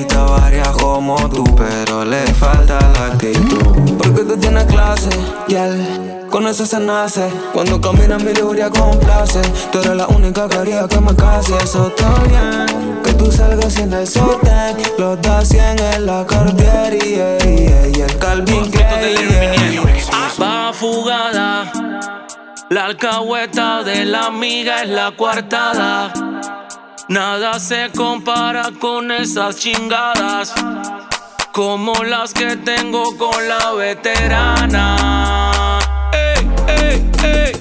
Y 0.00 0.04
te 0.04 0.16
varias 0.16 0.66
como 0.70 1.16
tú, 1.28 1.44
pero 1.56 2.04
le 2.04 2.26
falta 2.34 2.76
la 2.80 3.06
actitud. 3.06 3.96
Porque 3.96 4.24
tú 4.24 4.36
tienes 4.36 4.64
clase, 4.64 5.10
yal. 5.46 6.26
Con 6.28 6.48
eso 6.48 6.66
se 6.66 6.80
nace. 6.80 7.30
Cuando 7.52 7.80
caminas 7.80 8.20
mi 8.24 8.34
lujuria 8.34 8.68
complace. 8.68 9.40
Tú 9.70 9.78
eres 9.78 9.94
la 9.94 10.08
única 10.08 10.48
que 10.48 10.56
haría 10.56 10.88
que 10.88 11.00
me 11.00 11.14
case. 11.14 11.56
Eso 11.62 11.86
está 11.86 12.14
bien. 12.24 13.00
Que 13.04 13.12
tú 13.12 13.30
salgas 13.30 13.72
sin 13.72 13.92
el 13.92 14.08
sostén. 14.08 14.76
Los 14.98 15.22
da 15.22 15.44
100 15.44 15.78
en 15.78 16.06
la 16.06 16.26
Cartier 16.26 16.94
y, 16.94 17.14
y, 17.46 17.96
y 17.96 18.00
el 18.00 18.18
Calvin 18.18 18.68
Klein. 18.72 19.80
Va 20.42 20.72
fugada. 20.72 21.70
La 22.70 22.86
alcahueta 22.86 23.84
de 23.84 24.04
la 24.04 24.26
amiga 24.26 24.82
es 24.82 24.88
la 24.88 25.12
coartada. 25.16 26.12
Nada 27.08 27.58
se 27.58 27.90
compara 27.96 28.70
con 28.78 29.10
esas 29.10 29.56
chingadas. 29.56 30.52
Como 31.52 32.04
las 32.04 32.34
que 32.34 32.56
tengo 32.58 33.16
con 33.16 33.48
la 33.48 33.72
veterana. 33.72 35.78
Ey, 36.12 36.50
ey, 36.66 37.10
ey. 37.24 37.52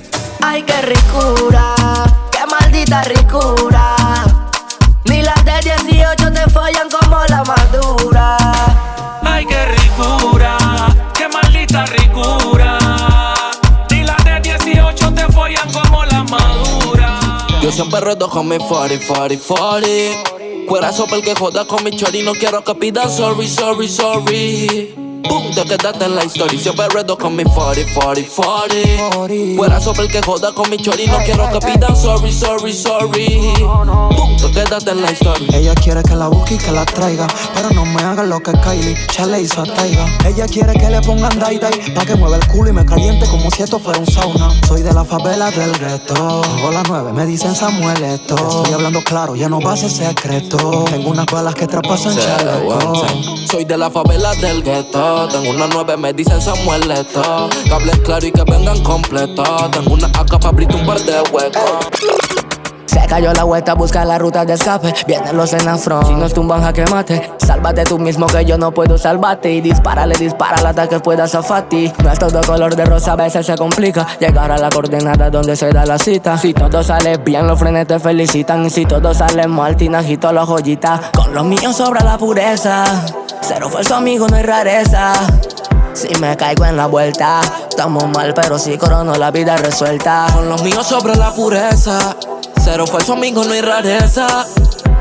Ay, 0.43 0.63
qué 0.63 0.81
ricura, 0.81 1.75
qué 2.29 2.45
maldita 2.45 3.03
ricura. 3.03 3.95
Ni 5.05 5.21
las 5.21 5.45
de 5.45 5.61
18 5.61 6.33
te 6.33 6.49
follan 6.49 6.89
como 6.89 7.23
la 7.29 7.41
madura. 7.45 8.37
Ay, 9.23 9.45
qué 9.45 9.65
ricura, 9.65 10.36
Yo 17.67 17.73
siempre 17.73 17.99
reto 17.99 18.29
con 18.29 18.47
mi 18.47 18.57
40, 18.59 19.05
40, 19.05 19.43
40. 19.45 20.69
Fuera 20.69 20.93
sopa 20.93 21.17
el 21.17 21.21
que 21.21 21.35
joda 21.35 21.67
con 21.67 21.83
mi 21.83 21.91
chori, 21.91 22.23
no 22.23 22.31
quiero 22.31 22.63
que 22.63 22.73
pida 22.75 23.09
sorry, 23.09 23.45
sorry, 23.45 23.89
sorry. 23.89 25.06
Boom, 25.29 25.51
te 25.53 25.63
quedaste 25.63 26.05
en 26.05 26.15
la 26.15 26.25
historia. 26.25 26.59
Siempre 26.59 26.87
reto 26.89 27.17
con 27.17 27.35
mi 27.35 27.43
40, 27.43 27.93
40, 27.93 28.31
40. 29.15 29.57
Fuera 29.57 29.79
sopa 29.79 30.01
el 30.01 30.07
que 30.07 30.21
joda 30.21 30.53
con 30.53 30.69
mi 30.69 30.77
chori, 30.77 31.07
no 31.07 31.17
quiero 31.25 31.49
que 31.51 31.59
pidan 31.59 31.95
sorry, 31.95 32.31
sorry, 32.31 32.73
sorry. 32.73 33.53
Boom, 33.59 34.37
te 34.37 34.51
quedaste 34.51 34.91
en 34.91 35.01
la 35.01 35.11
historia. 35.11 35.57
Ella 35.57 35.75
quiere 35.75 36.03
que 36.03 36.15
la 36.15 36.27
busque 36.27 36.55
y 36.55 36.57
que 36.57 36.71
la 36.71 36.85
traiga. 36.85 37.27
Pero 37.53 37.69
no 37.71 37.85
me 37.85 38.01
haga 38.01 38.23
lo 38.23 38.39
que 38.39 38.51
Kylie 38.53 38.95
Chale 39.07 39.41
hizo 39.41 39.61
a 39.61 39.65
Taiga. 39.65 40.05
Ella 40.25 40.45
quiere 40.45 40.73
que 40.73 40.89
le 40.89 41.01
pongan 41.01 41.37
dai 41.39 41.57
dai. 41.57 41.93
Pa' 41.93 42.05
que 42.05 42.15
mueva 42.15 42.37
el 42.37 42.47
culo 42.47 42.69
y 42.69 42.73
me 42.73 42.85
caliente 42.85 43.27
como 43.27 43.49
si 43.51 43.63
esto 43.63 43.79
fuera 43.79 43.99
un 43.99 44.07
sauna. 44.07 44.49
Soy 44.67 44.81
de 44.81 44.93
la 44.93 45.03
favela 45.03 45.49
del 45.51 45.71
gueto. 45.77 46.41
Tengo 46.41 46.71
las 46.71 46.87
nueve, 46.87 47.13
me 47.13 47.25
dicen 47.25 47.55
Samuel 47.55 48.03
esto. 48.03 48.35
Estoy 48.35 48.73
hablando 48.73 49.01
claro, 49.03 49.35
ya 49.35 49.49
no 49.49 49.59
va 49.59 49.73
a 49.73 49.77
ser 49.77 49.89
secreto. 49.89 50.85
Tengo 50.89 51.09
unas 51.09 51.25
balas 51.25 51.55
que 51.55 51.67
traspasan 51.67 52.15
chaleco. 52.17 53.05
Soy 53.49 53.65
de 53.65 53.77
la 53.77 53.89
favela 53.89 54.33
del 54.35 54.63
gueto. 54.63 55.16
Tengo 55.25 55.49
una 55.49 55.67
nueve, 55.67 55.97
me 55.97 56.13
dicen 56.13 56.39
Samuel 56.39 56.91
esto. 56.91 57.49
Que 57.49 58.01
claro 58.03 58.25
y 58.25 58.31
que 58.31 58.43
vengan 58.43 58.81
completos. 58.83 59.71
Tengo 59.71 59.93
una 59.93 60.07
AK 60.07 60.29
para 60.29 60.49
abrirte 60.49 60.75
un 60.75 60.85
par 60.85 60.99
de 60.99 61.21
huecos. 61.31 61.87
Se 62.85 62.99
cayó 63.07 63.33
la 63.33 63.43
vuelta, 63.43 63.73
busca 63.73 64.05
la 64.05 64.19
ruta 64.19 64.45
de 64.45 64.53
escape. 64.53 64.93
Vienen 65.07 65.35
los 65.35 65.53
en 65.53 65.79
front. 65.79 66.07
Si 66.07 66.13
nos 66.13 66.33
tumban, 66.33 66.61
jaque 66.61 66.85
mate. 66.85 67.31
Sálvate 67.37 67.83
tú 67.83 67.97
mismo 67.97 68.27
que 68.27 68.45
yo 68.45 68.59
no 68.59 68.71
puedo 68.71 68.97
salvarte. 68.97 69.51
Y 69.51 69.61
dispárale, 69.61 70.15
dispara 70.15 70.55
hasta 70.55 70.87
que 70.87 70.99
pueda 70.99 71.27
zafati. 71.27 71.91
No 72.03 72.11
es 72.11 72.19
todo 72.19 72.39
color 72.41 72.75
de 72.75 72.85
rosa, 72.85 73.13
a 73.13 73.15
veces 73.15 73.45
se 73.45 73.57
complica. 73.57 74.05
Llegar 74.19 74.51
a 74.51 74.57
la 74.57 74.69
coordenada 74.69 75.31
donde 75.31 75.55
se 75.55 75.69
da 75.71 75.83
la 75.83 75.97
cita. 75.97 76.37
Si 76.37 76.53
todo 76.53 76.83
sale 76.83 77.17
bien, 77.17 77.47
los 77.47 77.57
frenes 77.57 77.87
te 77.87 77.99
felicitan. 77.99 78.65
Y 78.67 78.69
si 78.69 78.85
todo 78.85 79.13
sale 79.15 79.47
mal, 79.47 79.75
tinajito 79.75 80.31
la 80.31 80.45
joyita. 80.45 81.11
Con 81.15 81.33
los 81.33 81.43
míos 81.43 81.75
sobra 81.75 82.03
la 82.03 82.17
pureza. 82.17 82.85
Cero 83.41 83.69
falso 83.69 83.95
amigo, 83.95 84.27
no 84.27 84.35
hay 84.35 84.43
rareza. 84.43 85.13
Si 85.93 86.07
me 86.19 86.35
caigo 86.37 86.65
en 86.65 86.77
la 86.77 86.85
vuelta, 86.87 87.41
estamos 87.69 88.07
mal, 88.09 88.33
pero 88.33 88.59
si 88.59 88.77
corono 88.77 89.15
la 89.15 89.31
vida 89.31 89.57
resuelta. 89.57 90.27
Con 90.33 90.49
los 90.49 90.61
míos 90.63 90.85
sobre 90.85 91.15
la 91.15 91.33
pureza. 91.33 92.15
Cero 92.63 92.85
falso 92.85 93.13
amigo, 93.13 93.43
no 93.43 93.53
hay 93.53 93.61
rareza. 93.61 94.45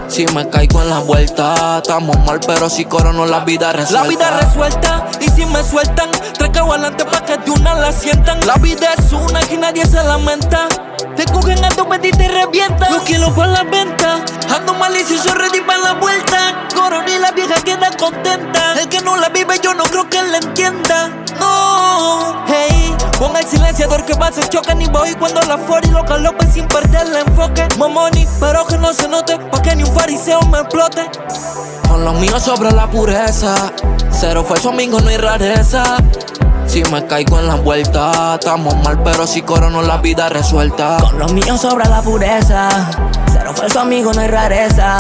Si 0.08 0.24
me 0.26 0.48
caigo 0.48 0.80
en 0.82 0.90
la 0.90 1.00
vuelta, 1.00 1.78
estamos 1.78 2.16
mal, 2.24 2.40
pero 2.46 2.70
si 2.70 2.84
corono 2.84 3.26
la 3.26 3.40
vida 3.40 3.72
resuelta. 3.72 4.02
La 4.02 4.08
vida 4.08 4.40
resuelta, 4.40 5.06
y 5.20 5.28
si 5.30 5.44
me 5.46 5.62
sueltan, 5.62 6.10
tres 6.38 6.50
adelante 6.56 7.04
pa' 7.04 7.24
que 7.24 7.36
de 7.38 7.50
una 7.50 7.74
la 7.74 7.92
sientan. 7.92 8.40
La 8.46 8.54
vida 8.54 8.88
es 8.96 9.12
una 9.12 9.40
y 9.50 9.56
nadie 9.56 9.84
se 9.84 10.02
lamenta. 10.02 10.68
Te 11.16 11.24
cogen 11.26 11.64
a 11.64 11.68
tu 11.70 11.86
y 12.02 12.10
te 12.10 12.28
revientan. 12.28 12.92
Los 12.92 13.02
kilos 13.02 13.30
por 13.32 13.48
la 13.48 13.62
venta, 13.64 14.24
ando 14.54 14.74
malicioso, 14.74 15.34
ready 15.34 15.60
para 15.60 15.78
la 15.78 15.94
vuelta. 15.94 16.68
Corona 16.74 17.10
y 17.10 17.18
la 17.18 17.32
vieja 17.32 17.54
queda 17.62 17.90
contenta. 17.98 18.74
El 18.80 18.88
que 18.88 19.00
no 19.00 19.16
la 19.16 19.28
vive, 19.30 19.58
yo 19.62 19.74
no 19.74 19.84
creo 19.84 20.08
que 20.08 20.22
la 20.22 20.38
entienda. 20.38 21.08
No, 21.40 22.44
hey, 22.46 22.94
pon 23.18 23.36
el 23.36 23.46
silenciador 23.46 24.04
que 24.04 24.14
va 24.14 24.28
a 24.28 24.32
ser 24.32 24.48
choque 24.48 24.74
ni 24.74 24.86
voy 24.86 25.14
cuando 25.14 25.40
la 25.42 25.58
y 25.82 25.88
lo 25.88 26.02
galope 26.04 26.46
sin 26.52 26.66
perder 26.68 27.06
el 27.06 27.16
enfoque. 27.16 27.66
Mamoni, 27.78 28.26
pero 28.40 28.66
que 28.66 28.78
no 28.78 28.92
se 28.92 29.08
note, 29.08 29.38
pa' 29.38 29.62
que 29.62 29.76
ni 29.76 29.82
un 29.82 29.94
me 30.50 30.58
explote. 30.58 31.02
Con 31.88 32.04
los 32.04 32.14
míos 32.14 32.42
sobre 32.42 32.70
la 32.70 32.88
pureza. 32.88 33.72
Cero 34.10 34.44
falso 34.44 34.70
amigo, 34.70 35.00
no 35.00 35.08
hay 35.08 35.16
rareza. 35.16 35.96
Si 36.66 36.82
me 36.84 37.06
caigo 37.06 37.38
en 37.38 37.46
la 37.46 37.54
vuelta, 37.54 38.34
estamos 38.34 38.76
mal, 38.84 39.02
pero 39.02 39.26
si 39.26 39.42
corono 39.42 39.82
la 39.82 39.98
vida 39.98 40.28
resuelta. 40.28 40.96
Con 41.00 41.18
los 41.18 41.32
míos 41.32 41.60
sobra 41.60 41.88
la 41.88 42.02
pureza. 42.02 42.68
Cero 43.32 43.52
falso 43.54 43.80
amigo, 43.80 44.12
no 44.12 44.20
hay 44.20 44.28
rareza. 44.28 44.96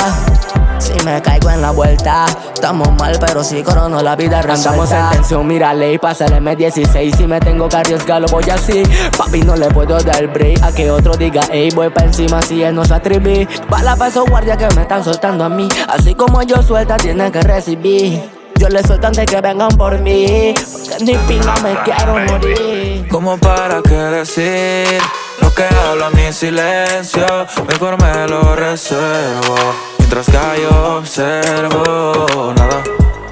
Si 0.78 0.92
me 1.04 1.20
caigo 1.22 1.50
en 1.50 1.62
la 1.62 1.70
vuelta, 1.70 2.26
estamos 2.54 2.88
mal, 2.98 3.16
pero 3.18 3.42
si 3.42 3.62
corono 3.62 4.02
la 4.02 4.14
vida 4.16 4.42
resuelta. 4.42 4.70
Andamos 4.70 4.92
en 4.92 5.10
tensión, 5.10 5.46
mírale 5.46 5.92
y 5.94 5.98
pásale 5.98 6.40
M16. 6.40 7.16
Si 7.16 7.26
me 7.26 7.40
tengo 7.40 7.68
que 7.68 7.76
arriesgar, 7.76 8.20
lo 8.20 8.28
voy 8.28 8.44
así. 8.50 8.82
Papi, 9.16 9.40
no 9.42 9.56
le 9.56 9.68
puedo 9.68 9.98
dar 9.98 10.26
break 10.28 10.62
a 10.62 10.72
que 10.72 10.90
otro 10.90 11.16
diga, 11.16 11.42
ey, 11.50 11.70
voy 11.70 11.90
pa' 11.90 12.04
encima 12.04 12.42
si 12.42 12.62
él 12.62 12.74
no 12.74 12.84
se 12.84 12.94
atreví. 12.94 13.48
Bala 13.68 13.96
pa' 13.96 14.08
esos 14.08 14.28
guardias 14.28 14.58
que 14.58 14.68
me 14.74 14.82
están 14.82 15.02
soltando 15.02 15.44
a 15.44 15.48
mí. 15.48 15.68
Así 15.88 16.14
como 16.14 16.42
yo 16.42 16.62
suelta, 16.62 16.96
tienen 16.96 17.32
que 17.32 17.40
recibir. 17.40 18.30
Yo 18.56 18.68
les 18.68 18.86
suelto 18.86 19.06
antes 19.06 19.26
que 19.26 19.40
vengan 19.40 19.68
por 19.76 19.98
mí. 19.98 20.54
Porque 20.72 21.04
ni 21.04 21.14
pinga 21.26 21.54
me 21.62 21.74
quiero 21.84 22.18
morir. 22.18 23.08
Como 23.08 23.36
para 23.38 23.82
qué 23.82 23.94
decir 23.94 25.00
lo 25.40 25.52
que 25.54 25.64
habla 25.64 26.10
mi 26.10 26.32
silencio, 26.32 27.46
mejor 27.68 28.00
me 28.02 28.26
lo 28.28 28.56
reservo. 28.56 29.95
Mientras 30.08 30.26
callo 30.26 30.98
observo 30.98 32.54
nada. 32.56 32.80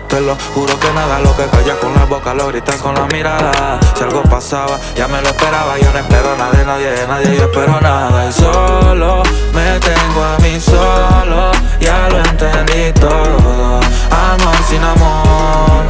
Te 0.09 0.21
lo 0.21 0.37
juro 0.53 0.77
que 0.81 0.93
nada, 0.93 1.21
lo 1.21 1.35
que 1.37 1.45
callas 1.45 1.77
con 1.77 1.95
la 1.95 2.05
boca 2.05 2.35
lo 2.35 2.49
gritas 2.49 2.83
con 2.83 2.97
la 2.97 3.07
mirada. 3.07 3.79
Si 3.97 4.03
algo 4.03 4.25
pasaba, 4.25 4.81
ya 4.97 5.07
me 5.07 5.23
lo 5.23 5.29
esperaba. 5.29 5.79
Yo 5.79 5.93
no 5.93 5.99
espero 6.01 6.37
nada 6.37 6.51
de 6.51 6.65
nadie, 6.65 6.91
nadie, 7.07 7.37
yo 7.37 7.45
espero 7.45 7.81
nada. 7.81 8.29
Y 8.29 8.33
solo 8.33 9.23
me 9.53 9.79
tengo 9.79 10.25
a 10.25 10.37
mí 10.43 10.59
solo, 10.59 11.53
ya 11.79 12.09
lo 12.09 12.19
entendí 12.19 12.93
todo. 13.01 13.81
Amor 14.11 14.57
sin 14.69 14.83
amor, 14.83 15.85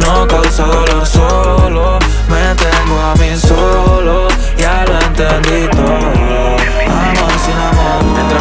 no 0.00 0.28
causa 0.28 0.66
dolor 0.66 1.06
solo. 1.06 1.98
Me 2.28 2.54
tengo 2.56 3.00
a 3.00 3.14
mí 3.14 3.34
solo, 3.38 4.28
ya 4.58 4.84
lo 4.86 5.00
entendí 5.00 5.66
todo. 5.68 6.75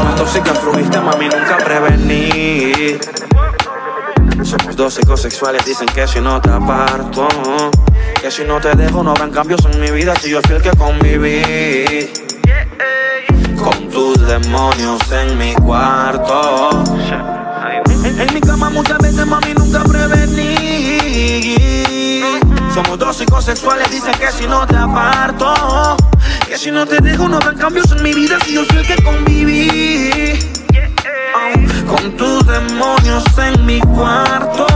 Más 0.04 0.16
tóxica 0.16 0.54
fluiste, 0.54 1.00
mami, 1.00 1.26
nunca 1.30 1.58
prevení. 1.58 2.98
Somos 4.44 4.76
dos 4.76 4.94
psicosexuales, 4.94 5.66
dicen 5.66 5.88
que 5.88 6.08
si 6.08 6.20
no 6.20 6.40
te 6.42 6.50
aparto, 6.52 7.28
que 8.22 8.30
si 8.30 8.44
no 8.44 8.60
te 8.60 8.76
dejo 8.76 9.02
no 9.04 9.12
habrán 9.12 9.32
cambios 9.32 9.66
en 9.66 9.80
mi 9.80 9.90
vida, 9.92 10.14
si 10.22 10.30
yo 10.30 10.42
fui 10.42 10.56
el 10.56 10.62
que 10.62 10.72
conviví. 10.72 12.12
Con 13.58 13.90
tus 13.90 14.20
demonios 14.28 15.02
en 15.12 15.38
mi 15.38 15.54
cuarto. 15.56 16.84
En, 18.04 18.22
en 18.22 18.34
mi 18.34 18.42
cama 18.42 18.70
muchas 18.70 19.00
veces, 19.00 19.26
mami, 19.26 19.54
nunca 19.54 19.84
prevení. 19.84 21.75
Somos 22.76 23.00
dos 23.00 23.16
psicosexuales, 23.16 23.90
dicen 23.90 24.12
que 24.20 24.30
si 24.34 24.46
no 24.46 24.68
te 24.68 24.76
aparto, 24.76 25.96
que 26.46 26.58
si 26.58 26.72
no 26.72 26.86
te 26.86 26.98
dejo 27.00 27.26
no 27.30 27.38
habrán 27.38 27.58
cambios 27.58 27.90
en 27.94 28.04
mi 28.04 28.14
vida, 28.14 28.38
si 28.44 28.54
yo 28.54 28.66
fui 28.66 28.80
el 28.80 28.86
que 28.86 29.02
conviví. 29.02 30.40
Con 31.88 32.18
tus 32.18 32.46
demonios 32.46 33.24
en 33.38 33.66
mi 33.66 33.80
cuarto. 33.80 34.68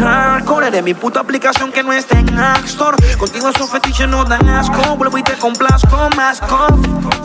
Hardcore. 0.00 0.68
Eres 0.68 0.82
mi 0.82 0.94
puta 0.94 1.20
aplicación 1.20 1.72
que 1.72 1.82
no 1.82 1.92
está 1.92 2.18
en 2.18 2.38
App 2.38 2.64
Store. 2.64 2.96
Contigo 3.16 3.48
esos 3.48 3.70
fetiches 3.70 4.08
no 4.08 4.24
dan 4.24 4.48
asco. 4.48 4.96
Vuelvo 4.96 5.18
y 5.18 5.22
te 5.22 5.34
complazco 5.34 6.08
más. 6.16 6.40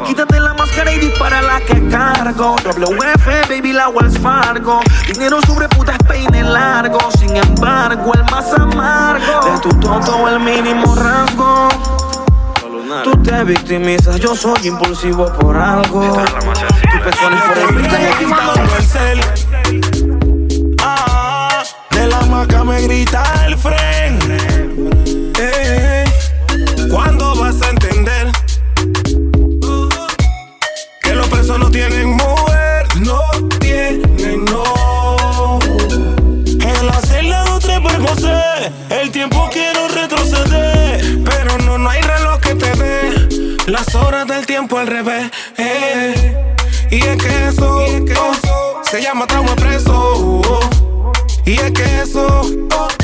Quítate 0.05 0.39
la 0.39 0.53
máscara 0.53 0.91
y 0.91 0.99
dispara 0.99 1.41
la 1.41 1.59
que 1.61 1.87
cargo. 1.89 2.55
WF, 2.63 3.49
baby, 3.49 3.73
la 3.73 3.89
Wells 3.89 4.19
Fargo. 4.19 4.81
Dinero 5.11 5.39
sobre 5.47 5.67
putas 5.69 5.97
peine 6.07 6.43
largo. 6.43 6.99
Sin 7.17 7.35
embargo, 7.35 8.13
el 8.13 8.23
más 8.25 8.51
amargo. 8.53 9.45
De 9.45 9.59
tu 9.59 9.69
tonto 9.79 10.27
el 10.27 10.39
mínimo 10.39 10.95
rasgo. 10.95 11.69
Tú 13.03 13.11
te 13.23 13.43
victimizas, 13.43 14.19
yo 14.19 14.35
soy 14.35 14.67
impulsivo 14.67 15.31
por 15.33 15.57
algo. 15.57 16.01
Tu 16.01 17.03
persona 17.03 17.37
es 17.37 17.43
por 17.43 17.57
el 17.57 17.75
maca 22.45 22.63
me 22.63 22.81
grita 22.81 23.23
el 23.47 23.57
friend. 23.57 24.21
Eh, 25.39 26.05
¿Cuándo 26.89 27.35
vas 27.35 27.61
a 27.61 27.69
entender 27.69 28.31
que 31.01 31.15
los 31.15 31.27
presos 31.27 31.59
no 31.59 31.71
tienen 31.71 32.15
mover? 32.15 32.85
No 32.97 33.21
tienen, 33.59 34.45
no. 34.45 35.59
En 36.49 36.87
la 36.87 37.01
celda 37.01 37.43
de 37.45 37.59
tres 37.59 37.79
por 37.79 38.07
José, 38.07 38.71
el 38.89 39.11
tiempo 39.11 39.49
quiero 39.51 39.87
retroceder. 39.87 41.23
Pero 41.23 41.57
no, 41.65 41.77
no 41.77 41.89
hay 41.89 42.01
reloj 42.01 42.39
que 42.41 42.55
te 42.55 42.71
dé 42.71 43.57
las 43.67 43.93
horas 43.95 44.27
del 44.27 44.45
tiempo 44.45 44.77
al 44.77 44.87
revés. 44.87 45.31
Y 46.91 46.97
es 46.97 47.17
que 47.17 47.47
eso, 47.47 47.79
oh, 48.19 48.81
se 48.83 49.01
llama 49.01 49.25
trauma 49.25 49.55
preso. 49.55 49.94
Y 51.45 51.59
es 51.59 51.71
que 51.73 52.01
eso, 52.01 52.41
oh, 52.75 52.94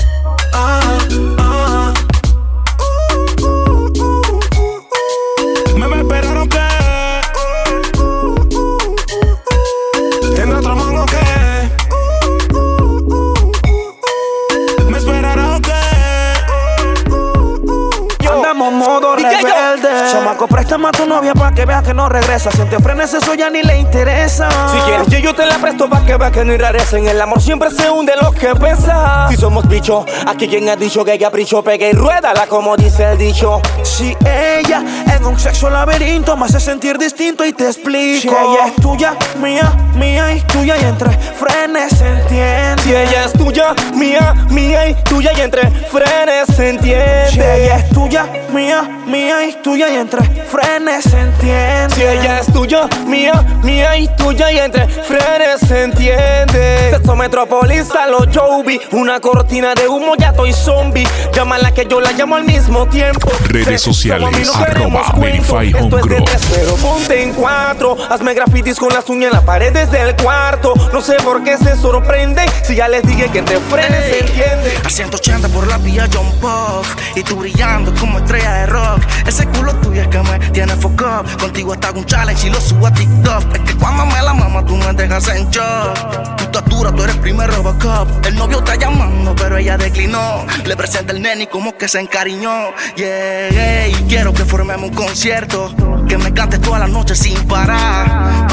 Préstame 20.72 20.88
a 20.88 20.92
tu 20.94 21.06
novia 21.06 21.34
para 21.34 21.54
que 21.54 21.66
veas 21.66 21.84
que 21.84 21.94
no 21.94 22.08
regresa. 22.08 22.50
Si 22.50 22.64
te 22.64 22.80
frenes, 22.80 23.14
eso 23.14 23.34
ya 23.34 23.50
ni 23.50 23.62
le 23.62 23.78
interesa. 23.78 24.48
Si 24.72 24.78
quieres, 24.86 25.08
yo, 25.08 25.20
yo 25.20 25.36
te 25.36 25.46
la 25.46 25.58
presto 25.58 25.90
para 25.90 26.06
que 26.06 26.16
veas 26.16 26.32
que 26.32 26.46
no 26.46 26.54
hay 26.54 26.60
rareza. 26.60 26.98
En 26.98 27.10
el 27.10 27.20
amor 27.20 27.42
siempre 27.42 27.70
se 27.72 27.90
hunde 27.90 28.14
lo 28.16 28.32
que 28.32 28.56
pesa. 28.56 29.28
Si 29.30 29.36
somos 29.36 29.68
bichos, 29.68 30.06
aquí 30.26 30.48
quien 30.48 30.70
ha 30.70 30.78
dicho 30.78 31.04
que 31.04 31.20
capricho 31.20 31.62
pegue 31.62 31.90
y 31.90 31.92
ruédala 31.92 32.48
como 32.48 32.78
dice 32.78 33.04
el 33.04 33.18
dicho. 33.18 33.62
Si 33.84 34.16
ella 34.26 34.82
en 35.14 35.26
un 35.26 35.38
sexo 35.38 35.70
laberinto 35.70 36.38
me 36.38 36.46
hace 36.46 36.62
sentir 36.62 36.98
distinto 36.98 37.44
y 37.44 37.52
te 37.52 37.66
explico. 37.66 38.22
Si 38.22 38.30
ella 38.30 38.68
es 38.68 38.76
tuya, 38.76 39.18
mía, 39.42 39.74
mía 39.96 40.34
y 40.34 40.40
tuya 40.40 40.78
y 40.78 40.86
entre 40.86 41.10
frenes 41.10 41.98
se 41.98 42.08
entiende. 42.08 42.82
Si 42.82 42.96
ella 42.96 43.26
es 43.26 43.34
tuya, 43.34 43.76
mía, 43.94 44.48
mía 44.50 44.88
y 44.88 44.96
tuya 45.04 45.34
y 45.36 45.42
entre 45.42 45.70
frenes 45.70 46.56
se 46.56 46.70
entiende. 46.70 47.30
Si 47.30 47.42
ella 47.42 47.76
es 47.76 47.90
tuya, 47.90 48.26
mía, 48.54 49.02
mía 49.06 49.46
y 49.46 49.54
tuya 49.62 49.90
y 49.90 49.98
entre 49.98 50.24
frenes 50.24 50.61
se 51.02 51.20
entiende. 51.20 51.96
Si 51.96 52.02
ella 52.02 52.40
es 52.40 52.52
tuya, 52.52 52.88
mía, 53.08 53.34
mía 53.64 53.98
y 53.98 54.08
tuya 54.16 54.52
y 54.52 54.60
entre 54.60 54.88
frenes 54.88 55.60
se 55.68 55.84
entiende. 55.84 56.92
Sexo 56.92 57.16
Metropolis 57.16 57.90
a 57.96 58.08
los 58.08 58.28
Joby, 58.36 58.80
una 58.92 59.20
cortina 59.20 59.74
de 59.74 59.88
humo 59.88 60.16
ya 60.18 60.30
estoy 60.30 60.54
zombie. 60.54 61.08
Llámala 61.34 61.74
que 61.74 61.86
yo 61.86 62.00
la 62.00 62.12
llamo 62.12 62.36
al 62.36 62.44
mismo 62.44 62.88
tiempo. 62.88 63.30
Redes 63.46 63.82
sociales, 63.82 64.30
no 64.46 64.54
arroba. 64.54 65.14
Verify 65.18 65.68
Esto 65.70 65.98
es 65.98 66.04
de 66.04 66.10
Group. 66.10 66.26
tres, 66.26 66.42
pero 66.54 66.76
ponte 66.76 67.24
en 67.24 67.34
cuatro. 67.34 67.98
Hazme 68.10 68.34
grafitis 68.34 68.78
con 68.78 68.94
las 68.94 69.08
uñas 69.10 69.28
en 69.32 69.34
las 69.34 69.44
paredes 69.44 69.90
del 69.92 70.16
cuarto. 70.16 70.74
No 70.94 71.02
sé 71.02 71.16
por 71.24 71.44
qué 71.44 71.58
se 71.58 71.76
sorprende. 71.76 72.44
Si 72.64 72.76
ya 72.76 72.88
les 72.88 73.04
dije 73.04 73.30
que 73.30 73.40
entre 73.40 73.58
frenes 73.60 74.04
se 74.06 74.20
entiende. 74.20 74.78
A 74.86 74.90
180 74.90 75.48
por 75.50 75.68
la 75.68 75.78
vía 75.78 76.08
John 76.14 76.30
Puff 76.40 76.96
Y 77.16 77.24
tú 77.24 77.36
brillando 77.38 77.94
como 78.00 78.20
estrella 78.20 78.54
de 78.54 78.66
rock 78.68 79.02
Ese 79.28 79.46
culo 79.48 79.74
tuyo 79.76 80.02
es 80.02 80.08
que 80.08 80.20
me 80.20 80.51
tiene 80.52 80.76
fuck 80.76 81.02
up 81.02 81.40
Contigo 81.40 81.74
hasta 81.74 81.92
un 81.92 82.06
challenge 82.06 82.48
y 82.48 82.50
lo 82.50 82.60
subo 82.62 82.88
a 82.88 82.94
TikTok. 82.94 83.56
Es 83.56 83.62
que 83.62 83.76
cuando 83.76 84.06
me 84.06 84.22
la 84.22 84.34
mama 84.34 84.66
tú 84.66 84.76
me 84.76 84.94
dejas 84.94 85.28
en 85.30 85.50
shock. 85.50 86.36
Tu 86.38 86.44
estatura, 86.44 86.92
tú 86.92 87.04
eres 87.04 87.16
primer 87.18 87.50
Robocop. 87.50 88.26
El 88.26 88.36
novio 88.36 88.60
está 88.60 88.76
llamando 88.76 89.36
pero 89.36 89.58
ella 89.58 89.78
declinó. 89.78 90.46
Le 90.66 90.76
presenta 90.76 91.14
el 91.14 91.22
nene 91.22 91.44
y 91.44 91.48
como 91.48 91.78
que 91.78 91.88
se 91.88 92.00
encariñó. 92.00 92.72
Yeah, 92.96 93.88
y 93.88 93.94
quiero 94.08 94.34
que 94.34 94.46
formemos 94.46 94.90
un 94.90 94.96
concierto. 94.96 95.74
Que 96.08 96.18
me 96.18 96.34
cantes 96.34 96.62
toda 96.62 96.80
la 96.80 96.88
noche 96.88 97.16
sin 97.16 97.36
parar 97.48 98.51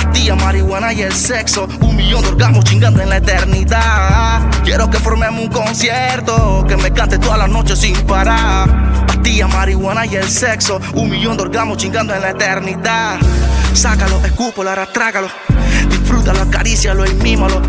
marihuana 0.48 0.94
y 0.94 1.02
el 1.02 1.12
sexo. 1.12 1.68
Un 1.82 1.94
millón 1.94 2.22
de 2.22 2.28
orgasmos 2.28 2.64
chingando 2.64 3.02
en 3.02 3.10
la 3.10 3.18
eternidad. 3.18 4.50
Quiero 4.64 4.88
que 4.88 4.98
formemos 4.98 5.42
un 5.42 5.48
concierto 5.48 6.64
Que 6.66 6.76
me 6.76 6.90
cantes 6.92 7.20
toda 7.20 7.36
la 7.36 7.46
noche 7.46 7.76
sin 7.76 7.94
parar. 8.06 9.06
Pastilla, 9.06 9.46
marihuana 9.46 10.06
y 10.06 10.16
el 10.16 10.28
sexo. 10.30 10.80
Un 10.94 11.10
millón 11.10 11.36
de 11.36 11.42
orgasmos 11.42 11.76
chingando 11.76 12.14
en 12.14 12.22
la 12.22 12.30
eternidad. 12.30 13.18
Sácalo, 13.74 14.24
escúpalo, 14.24 14.70
ahora 14.70 14.86
trágalo 14.90 15.28
Disfrútalo, 15.90 16.40
acarícialo 16.40 17.04
y 17.04 17.12
mímalo 17.14 17.60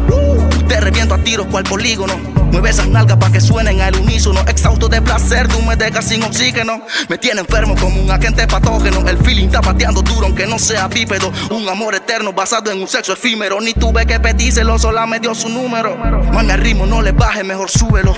Te 0.69 0.79
reviento 0.79 1.15
a 1.15 1.17
tiros 1.17 1.47
cual 1.47 1.63
polígono. 1.63 2.15
Mueve 2.51 2.69
esas 2.69 2.87
nalgas 2.87 3.17
para 3.17 3.31
que 3.31 3.41
suenen 3.41 3.81
al 3.81 3.95
unísono. 3.95 4.41
Exhausto 4.47 4.87
de 4.87 5.01
placer, 5.01 5.47
tú 5.47 5.61
me 5.63 5.75
dejas 5.75 6.05
sin 6.05 6.23
oxígeno. 6.23 6.81
Me 7.09 7.17
tiene 7.17 7.41
enfermo 7.41 7.75
como 7.75 8.01
un 8.01 8.09
agente 8.09 8.47
patógeno. 8.47 9.07
El 9.07 9.17
feeling 9.17 9.47
está 9.47 9.61
pateando 9.61 10.01
duro 10.03 10.27
aunque 10.27 10.45
no 10.45 10.59
sea 10.59 10.87
bípedo. 10.87 11.31
Un 11.49 11.67
amor 11.67 11.95
eterno 11.95 12.33
basado 12.33 12.71
en 12.71 12.79
un 12.79 12.87
sexo 12.87 13.13
efímero. 13.13 13.59
Ni 13.59 13.73
tuve 13.73 14.05
que 14.05 14.19
pedírselo, 14.19 14.77
sola 14.77 15.05
me 15.05 15.19
dio 15.19 15.33
su 15.33 15.49
número. 15.49 15.97
Mami, 15.97 16.51
al 16.51 16.59
ritmo 16.59 16.85
no 16.85 17.01
le 17.01 17.11
baje, 17.11 17.43
mejor 17.43 17.69
súbelo 17.69 18.15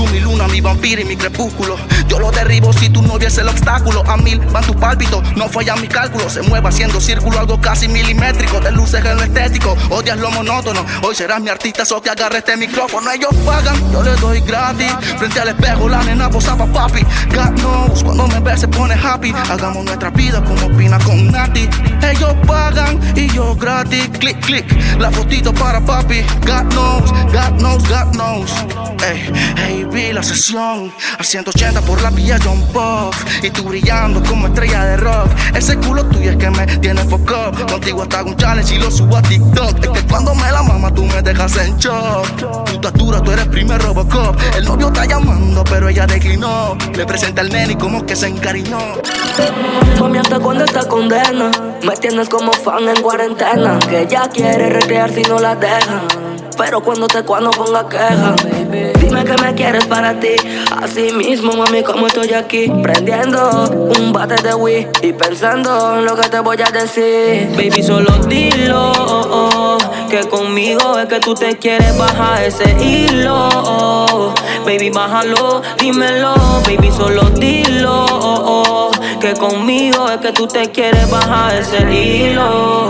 Tú 0.00 0.06
mi 0.06 0.18
luna, 0.18 0.48
mi 0.48 0.62
vampiro 0.62 1.02
y 1.02 1.04
mi 1.04 1.14
crepúsculo 1.14 1.76
Yo 2.08 2.18
lo 2.18 2.30
derribo 2.30 2.72
si 2.72 2.88
tu 2.88 3.02
novia 3.02 3.28
es 3.28 3.36
el 3.36 3.48
obstáculo 3.48 4.02
A 4.06 4.16
mil 4.16 4.38
van 4.46 4.64
tus 4.64 4.76
pálpitos, 4.76 5.22
no 5.36 5.46
fallan 5.46 5.78
mis 5.78 5.90
cálculos 5.90 6.32
Se 6.32 6.40
mueve 6.40 6.66
haciendo 6.66 7.02
círculo, 7.02 7.38
algo 7.38 7.60
casi 7.60 7.86
milimétrico 7.86 8.60
De 8.60 8.72
luces 8.72 9.04
en 9.04 9.18
estético, 9.18 9.76
odias 9.90 10.16
lo 10.16 10.30
monótono 10.30 10.86
Hoy 11.02 11.14
serás 11.14 11.42
mi 11.42 11.50
artista, 11.50 11.84
so 11.84 12.00
que 12.00 12.08
agarre 12.08 12.38
este 12.38 12.56
micrófono 12.56 13.10
Ellos 13.10 13.34
pagan, 13.44 13.76
yo 13.92 14.02
les 14.02 14.18
doy 14.22 14.40
gratis 14.40 14.90
Frente 15.18 15.38
al 15.38 15.48
espejo 15.48 15.86
la 15.86 16.02
nena 16.02 16.30
posaba 16.30 16.64
papi 16.64 17.04
God 17.34 17.60
knows, 17.60 18.02
cuando 18.02 18.26
me 18.26 18.40
bebé 18.40 18.56
se 18.56 18.68
pone 18.68 18.94
happy. 18.94 19.32
Hagamos 19.50 19.84
nuestra 19.84 20.10
vida 20.10 20.42
como 20.42 20.76
Pina 20.76 20.98
con 20.98 21.30
Nati. 21.30 21.68
Ellos 22.02 22.34
pagan 22.46 22.98
y 23.16 23.28
yo 23.28 23.54
gratis. 23.54 24.08
Click, 24.18 24.40
click, 24.40 24.66
la 24.98 25.10
fotito 25.10 25.52
para 25.52 25.80
papi. 25.80 26.22
God 26.46 26.72
knows, 26.72 27.10
God 27.32 27.58
knows, 27.58 27.88
God 27.88 28.12
knows. 28.14 28.50
Ey, 29.02 29.30
hey, 29.56 29.86
vi 29.90 30.12
la 30.12 30.22
sesión 30.22 30.92
a 31.18 31.24
180 31.24 31.80
por 31.82 32.00
la 32.02 32.10
vía 32.10 32.38
John 32.42 32.62
Pop. 32.72 33.14
Y 33.42 33.50
tú 33.50 33.64
brillando 33.64 34.22
como 34.22 34.46
estrella 34.46 34.84
de 34.84 34.96
rock. 34.96 35.28
Ese 35.54 35.76
culo 35.76 36.04
tuyo 36.06 36.30
es 36.30 36.36
que 36.36 36.50
me 36.50 36.66
tiene 36.78 37.04
foco. 37.04 37.50
Contigo 37.68 38.02
hasta 38.02 38.22
un 38.22 38.36
challenge 38.36 38.74
y 38.74 38.78
lo 38.78 38.90
subo 38.90 39.16
a 39.16 39.22
TikTok. 39.22 39.84
Es 39.84 39.90
que 39.90 40.06
cuando 40.08 40.34
me 40.34 40.50
la 40.50 40.62
mama 40.62 40.92
tú 40.92 41.04
me 41.04 41.22
dejas 41.22 41.56
en 41.56 41.76
shock. 41.78 42.64
Tu 42.66 42.72
estatura, 42.72 43.22
tú 43.22 43.32
eres 43.32 43.46
primer 43.48 43.80
Robocop. 43.82 44.36
El 44.56 44.64
novio 44.64 44.88
está 44.88 45.04
llamando, 45.04 45.64
pero 45.64 45.88
ella 45.88 46.06
declinó. 46.06 46.76
Le 46.94 47.04
presenta 47.06 47.40
al 47.40 47.50
nene 47.50 47.72
y 47.72 47.76
como 47.76 48.04
que 48.06 48.16
se 48.16 48.28
encariñó. 48.28 48.78
Mami, 49.98 50.18
hasta 50.18 50.38
cuando 50.38 50.64
esta 50.64 50.86
condena 50.88 51.50
me 51.82 51.96
tienes 51.96 52.28
como 52.28 52.52
fan 52.52 52.88
en 52.88 53.02
cuarentena. 53.02 53.78
Que 53.78 54.02
ella 54.02 54.28
quiere 54.32 54.70
recrear 54.70 55.10
si 55.12 55.22
no 55.22 55.38
la 55.38 55.54
dejan. 55.56 56.29
Pero 56.60 56.82
cuando 56.82 57.08
te 57.08 57.22
cuando 57.22 57.50
ponga 57.50 57.88
queja, 57.88 58.34
dime 59.00 59.24
que 59.24 59.42
me 59.42 59.54
quieres 59.54 59.86
para 59.86 60.20
ti. 60.20 60.36
Así 60.82 61.10
mismo, 61.10 61.52
mami, 61.54 61.82
como 61.82 62.06
estoy 62.06 62.34
aquí, 62.34 62.70
prendiendo 62.82 63.64
un 63.98 64.12
bate 64.12 64.40
de 64.42 64.54
Wii 64.54 64.88
y 65.02 65.12
pensando 65.14 65.98
en 65.98 66.04
lo 66.04 66.14
que 66.16 66.28
te 66.28 66.38
voy 66.40 66.58
a 66.60 66.70
decir. 66.70 67.48
Baby, 67.56 67.82
solo 67.82 68.12
dilo 68.28 69.78
que 70.10 70.28
conmigo 70.28 70.98
es 70.98 71.06
que 71.06 71.20
tú 71.20 71.34
te 71.34 71.56
quieres 71.56 71.96
bajar 71.96 72.42
ese 72.42 72.70
hilo. 72.82 74.34
Baby, 74.64 74.90
bájalo, 74.90 75.62
dímelo, 75.78 76.34
baby, 76.66 76.90
solo 76.90 77.30
dilo 77.30 78.90
que 79.20 79.34
conmigo 79.34 80.08
es 80.08 80.16
que 80.18 80.32
tú 80.32 80.46
te 80.46 80.70
quieres 80.70 81.08
bajar 81.10 81.54
ese 81.54 81.82
hilo. 81.92 82.88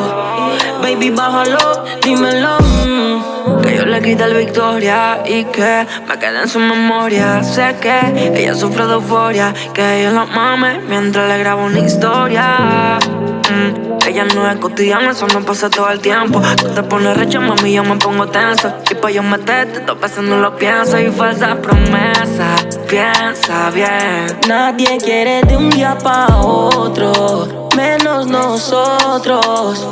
Baby, 0.80 1.10
bájalo, 1.10 1.84
dímelo. 2.02 2.56
Que 3.62 3.76
yo 3.76 3.84
le 3.84 4.00
quité 4.00 4.24
el 4.24 4.34
Victoria 4.34 5.22
y 5.26 5.44
que 5.44 5.86
me 6.06 6.18
quede 6.18 6.42
en 6.42 6.48
su 6.48 6.60
memoria. 6.60 7.42
Sé 7.42 7.76
que 7.80 8.32
ella 8.34 8.54
sufre 8.54 8.86
de 8.86 8.94
euforia, 8.94 9.52
que 9.74 10.04
yo 10.04 10.10
la 10.12 10.24
mame 10.24 10.78
mientras 10.88 11.28
le 11.28 11.38
grabo 11.38 11.64
una 11.64 11.80
historia. 11.80 12.98
Mm, 13.50 13.89
Ella 14.10 14.24
no 14.24 14.50
es 14.50 14.56
cotidiana, 14.56 15.12
eso 15.12 15.28
no 15.28 15.40
pasa 15.42 15.70
todo 15.70 15.88
el 15.88 16.00
tiempo. 16.00 16.42
Tú 16.56 16.66
te 16.70 16.82
pones 16.82 17.16
recha, 17.16 17.38
mami, 17.38 17.74
yo 17.74 17.84
me 17.84 17.94
pongo 17.94 18.26
tenso. 18.26 18.72
Y 18.90 18.96
pa' 18.96 19.08
yo 19.08 19.22
meterte, 19.22 19.78
dos 19.86 20.00
veces 20.00 20.24
no 20.24 20.40
lo 20.40 20.56
pienso. 20.56 20.98
Y 20.98 21.12
falsa 21.12 21.54
promesa, 21.62 22.56
piensa 22.88 23.70
bien. 23.70 24.36
Nadie 24.48 24.98
quiere 24.98 25.42
de 25.42 25.56
un 25.56 25.70
día 25.70 25.96
pa' 25.96 26.26
otro, 26.40 27.68
menos 27.76 28.26
nosotros. 28.26 29.86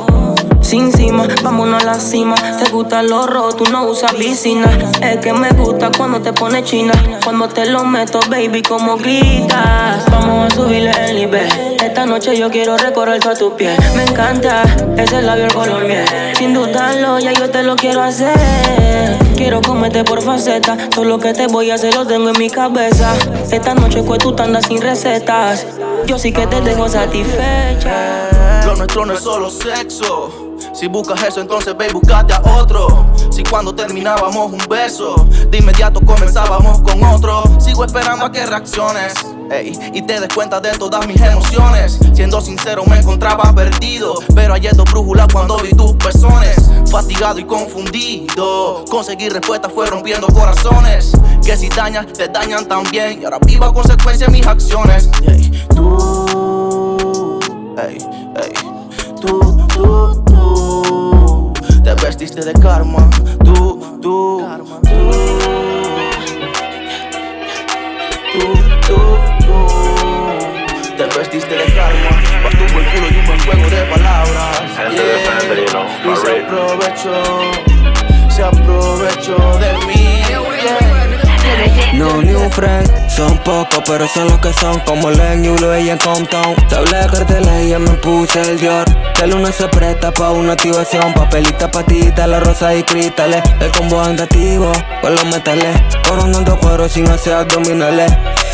Sin 0.61 0.91
cima, 0.91 1.27
vámonos 1.43 1.81
a 1.81 1.85
la 1.85 1.93
cima. 1.95 2.35
Te 2.35 2.69
gusta 2.69 3.01
lo 3.01 3.25
rojo, 3.25 3.53
tú 3.53 3.63
no 3.71 3.85
usas 3.85 4.13
piscina. 4.13 4.67
Es 5.01 5.17
que 5.17 5.33
me 5.33 5.49
gusta 5.51 5.89
cuando 5.97 6.21
te 6.21 6.33
pones 6.33 6.63
china. 6.65 6.93
Cuando 7.23 7.47
te 7.47 7.65
lo 7.65 7.83
meto, 7.83 8.19
baby, 8.29 8.61
como 8.61 8.97
gritas. 8.97 10.05
Vamos 10.11 10.51
a 10.51 10.55
subirle 10.55 10.91
el 11.07 11.15
nivel. 11.15 11.49
Esta 11.81 12.05
noche 12.05 12.37
yo 12.37 12.49
quiero 12.49 12.77
recorrer 12.77 13.19
toda 13.19 13.35
tu 13.35 13.55
piel. 13.55 13.77
Me 13.95 14.03
encanta 14.03 14.63
ese 14.97 15.21
labio 15.21 15.45
el 15.45 15.53
color 15.53 15.85
miel. 15.85 16.05
Sin 16.37 16.53
dudarlo, 16.53 17.19
ya 17.19 17.33
yo 17.33 17.49
te 17.49 17.63
lo 17.63 17.75
quiero 17.75 18.03
hacer. 18.03 19.17
Quiero 19.35 19.61
comerte 19.61 20.03
por 20.03 20.21
faceta. 20.21 20.77
Todo 20.89 21.05
lo 21.05 21.19
que 21.19 21.33
te 21.33 21.47
voy 21.47 21.71
a 21.71 21.75
hacer 21.75 21.95
lo 21.95 22.05
tengo 22.05 22.29
en 22.29 22.37
mi 22.37 22.49
cabeza. 22.49 23.15
Esta 23.51 23.73
noche 23.73 24.03
tú 24.19 24.35
te 24.35 24.43
andas 24.43 24.65
sin 24.67 24.81
recetas. 24.81 25.65
Yo 26.05 26.19
sí 26.19 26.31
que 26.31 26.45
te 26.47 26.61
dejo 26.61 26.87
satisfecha. 26.89 28.65
Lo 28.65 28.75
nuestro 28.75 29.05
no 29.05 29.13
es 29.13 29.21
solo 29.21 29.49
sexo. 29.49 30.48
Si 30.73 30.87
buscas 30.87 31.23
eso, 31.23 31.41
entonces 31.41 31.75
ve 31.77 31.87
y 31.89 31.93
buscate 31.93 32.33
a 32.33 32.41
otro. 32.57 33.05
Si 33.31 33.43
cuando 33.43 33.73
terminábamos 33.73 34.51
un 34.51 34.65
beso, 34.69 35.27
de 35.49 35.57
inmediato 35.57 36.01
comenzábamos 36.01 36.81
con 36.81 37.03
otro. 37.03 37.43
Sigo 37.59 37.85
esperando 37.85 38.25
a 38.25 38.31
que 38.31 38.45
reacciones. 38.45 39.13
ey, 39.51 39.77
y 39.93 40.01
te 40.01 40.19
des 40.19 40.33
cuenta 40.33 40.59
de 40.59 40.71
todas 40.77 41.05
mis 41.07 41.19
emociones. 41.21 41.99
Siendo 42.13 42.41
sincero, 42.41 42.83
me 42.85 42.99
encontraba 42.99 43.53
perdido. 43.53 44.15
Pero 44.35 44.53
ayer 44.53 44.75
dos 44.75 44.89
brújulas 44.91 45.27
cuando 45.31 45.57
vi 45.57 45.71
tus 45.71 45.93
pezones. 45.93 46.69
Fatigado 46.89 47.39
y 47.39 47.45
confundido. 47.45 48.85
Conseguir 48.89 49.33
respuestas 49.33 49.71
fue 49.73 49.87
rompiendo 49.87 50.27
corazones. 50.27 51.11
Que 51.43 51.57
si 51.57 51.69
dañan, 51.69 52.05
te 52.05 52.27
dañan 52.27 52.67
también. 52.67 53.21
Y 53.21 53.25
ahora 53.25 53.39
vivo 53.45 53.65
a 53.65 53.73
consecuencia 53.73 54.27
mis 54.27 54.45
acciones. 54.45 55.09
Ey, 55.27 55.65
tú, 55.75 57.39
ey, 57.77 57.97
ey, 58.35 58.53
tú, 59.21 59.58
tú, 59.79 60.23
tú. 60.25 61.53
Te 61.83 61.93
vestiste 62.05 62.41
de 62.43 62.53
karma. 62.53 63.09
Tú, 63.43 63.79
tú, 64.01 64.43
tú, 64.83 65.21
tú, 68.87 68.99
tú. 69.45 69.57
Te 70.97 71.05
vestiste 71.17 71.55
de 71.55 71.65
karma. 71.73 72.11
Vas 72.43 72.53
tu 72.59 72.73
buen 72.73 72.85
culo 72.91 73.07
y 73.09 73.17
un 73.19 73.25
buen 73.25 73.39
juego 73.45 73.69
de 73.69 73.81
palabras. 73.85 74.61
Yeah. 74.91 75.19
Y 76.05 76.15
se 76.15 76.31
aprovechó, 76.41 77.17
se 78.29 78.43
aprovechó 78.43 79.37
de 79.59 79.71
mí. 79.87 80.08
No 81.93 82.21
new 82.21 82.49
friends, 82.51 82.91
son 83.13 83.37
pocos 83.39 83.81
pero 83.85 84.07
son 84.07 84.27
los 84.27 84.39
que 84.39 84.53
son 84.53 84.79
Como 84.81 85.09
Len 85.09 85.43
y 85.43 85.49
Ulo 85.49 85.77
y 85.77 85.89
en 85.89 85.97
Compton. 85.97 86.55
Te 86.67 86.75
hablé 86.75 86.97
de 86.97 87.07
carteles 87.07 87.65
y 87.65 87.69
ya 87.69 87.79
me 87.79 87.91
puse 87.91 88.41
el 88.41 88.59
Dior. 88.59 88.85
El 89.21 89.33
uno 89.33 89.51
se 89.51 89.67
presta 89.67 90.11
pa' 90.11 90.31
una 90.31 90.53
activación. 90.53 91.13
Papelita, 91.13 91.69
patita, 91.69 92.27
la 92.27 92.39
rosa 92.39 92.73
y 92.75 92.83
cristales. 92.83 93.43
El 93.59 93.71
combo 93.71 93.99
andativo 94.01 94.71
con 95.01 95.15
los 95.15 95.25
metales. 95.25 95.75
Coronando 96.07 96.57
cuero 96.59 96.87
sin 96.87 97.09
hacer 97.09 97.33
abdominales. 97.33 98.11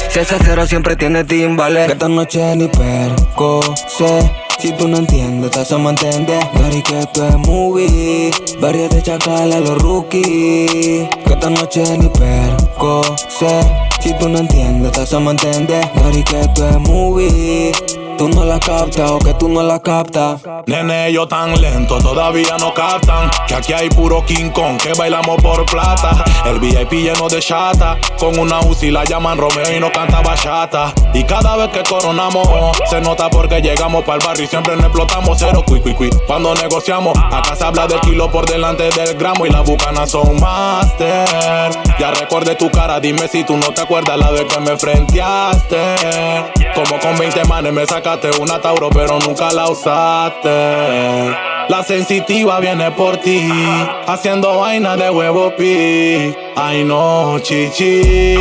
Si 0.10 0.20
ese 0.20 0.38
cero 0.44 0.66
siempre 0.66 0.96
tiene 0.96 1.24
timbales. 1.24 1.86
Que 1.88 1.94
esta 1.94 2.08
noche 2.08 2.56
ni 2.56 2.68
perco 2.68 3.62
sé 3.88 4.45
si 4.60 4.72
tú 4.74 4.88
no 4.88 4.98
entiendes, 4.98 5.52
te 5.52 5.60
hacemos 5.60 5.92
entender. 5.92 6.44
Dari 6.54 6.82
que 6.82 7.00
esto 7.00 7.28
es 7.28 7.38
movie. 7.38 8.32
Varios 8.60 8.90
de 8.90 9.02
chacal 9.02 9.52
a 9.54 9.60
los 9.60 9.82
rookies. 9.82 11.10
Que 11.26 11.34
esta 11.34 11.50
noche 11.50 11.84
ni 11.98 12.10
perco 12.10 13.04
sé. 13.28 13.62
Si 14.00 14.14
tú 14.18 14.30
no 14.30 14.40
entiendes, 14.40 14.92
te 14.92 15.02
hacemos 15.02 15.34
entender. 15.34 15.90
Dari 15.96 16.24
que 16.24 16.42
esto 16.42 16.68
es 16.68 16.80
movie 16.80 17.72
Tú 18.18 18.30
no 18.30 18.46
la 18.46 18.58
captas 18.60 19.12
o 19.12 19.20
que 19.20 19.34
tú 19.34 19.50
no 19.50 19.62
la 19.62 19.78
captas. 19.80 20.42
Nene, 20.68 21.12
yo 21.12 21.28
tan 21.28 21.60
lento, 21.60 21.98
todavía 21.98 22.56
no 22.58 22.74
captan 22.74 23.30
Que 23.46 23.56
aquí 23.56 23.74
hay 23.74 23.90
puro 23.90 24.26
King 24.26 24.52
Kong, 24.52 24.78
que 24.78 24.94
bailamos 24.94 25.42
por 25.42 25.66
plata. 25.66 26.24
El 26.46 26.60
VIP 26.60 26.94
lleno 26.94 27.28
de 27.28 27.40
chata 27.40 27.98
Con 28.18 28.40
una 28.40 28.62
UCI 28.62 28.92
la 28.92 29.04
llaman 29.04 29.38
Romeo 29.38 29.76
y 29.76 29.82
no 29.82 29.92
canta 29.92 30.22
bachata. 30.22 30.94
Y 31.14 31.26
cada 31.26 31.58
vez 31.58 31.70
que 31.70 31.84
coronamos 31.84 32.48
Se 32.90 33.02
nota 33.02 33.30
porque 33.30 33.62
llegamos 33.62 34.06
para 34.06 34.20
el 34.20 34.26
barrio 34.26 34.46
y 34.46 34.48
siempre 34.48 34.78
nos 34.78 34.86
explotamos. 34.86 35.38
Cero 35.38 35.64
cui 35.68 35.82
cui 35.82 35.94
cui 35.94 36.10
Cuando 36.26 36.56
negociamos 36.56 37.18
Acá 37.18 37.54
se 37.56 37.66
habla 37.66 37.86
del 37.86 38.00
kilo 38.00 38.32
por 38.32 38.46
delante 38.46 38.90
del 38.92 39.18
gramo 39.18 39.46
Y 39.46 39.50
las 39.50 39.66
bucanas 39.66 40.12
son 40.12 40.40
master 40.40 41.70
Ya 42.00 42.12
recuerde 42.12 42.56
tu 42.56 42.70
cara, 42.70 43.00
dime 43.02 43.28
si 43.28 43.44
tú 43.44 43.58
no 43.58 43.74
te 43.74 43.82
acuerdas 43.82 44.18
La 44.18 44.32
vez 44.32 44.46
que 44.46 44.60
me 44.62 44.78
frenteaste. 44.78 45.96
Como 46.76 47.00
con 47.00 47.18
20 47.18 47.44
manes 47.46 47.74
me 47.74 47.86
sacaste 47.86 48.05
una 48.40 48.62
Tauro 48.62 48.90
pero 48.92 49.18
nunca 49.20 49.52
la 49.52 49.68
usaste. 49.68 50.50
La 51.68 51.84
sensitiva 51.84 52.60
viene 52.60 52.92
por 52.92 53.18
ti 53.18 53.50
Haciendo 54.06 54.60
vaina 54.60 54.96
de 54.96 55.10
huevo 55.10 55.56
pi. 55.56 56.36
Ay 56.56 56.84
no, 56.84 57.40
chichi. 57.40 58.36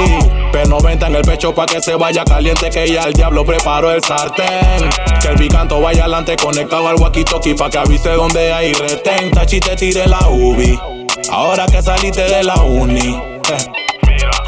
P90 0.53 1.07
en 1.07 1.17
el 1.17 1.23
pecho 1.23 1.55
pa' 1.55 1.65
que 1.65 1.81
se 1.81 1.95
vaya 1.95 2.23
caliente 2.25 2.69
Que 2.71 2.87
ya 2.87 3.05
el 3.05 3.15
diablo 3.15 3.45
preparó 3.45 3.91
el 3.91 4.03
sartén. 4.03 4.91
Que 5.23 5.29
el 5.29 5.37
bicanto 5.37 5.81
vaya 5.81 6.03
adelante 6.03 6.37
conectado 6.37 6.87
al 6.89 6.97
walkie-talkie 6.97 7.57
Pa' 7.57 7.71
que 7.71 7.79
avise 7.79 8.11
donde 8.11 8.53
hay 8.53 8.75
retén. 8.75 9.31
Tachi 9.31 9.61
te 9.61 9.77
tire 9.77 10.07
la 10.07 10.29
ubi 10.29 10.79
Ahora 11.31 11.65
que 11.67 11.81
saliste 11.81 12.23
de 12.23 12.43
la 12.43 12.57
uni 12.57 13.15
eh. 13.51 13.84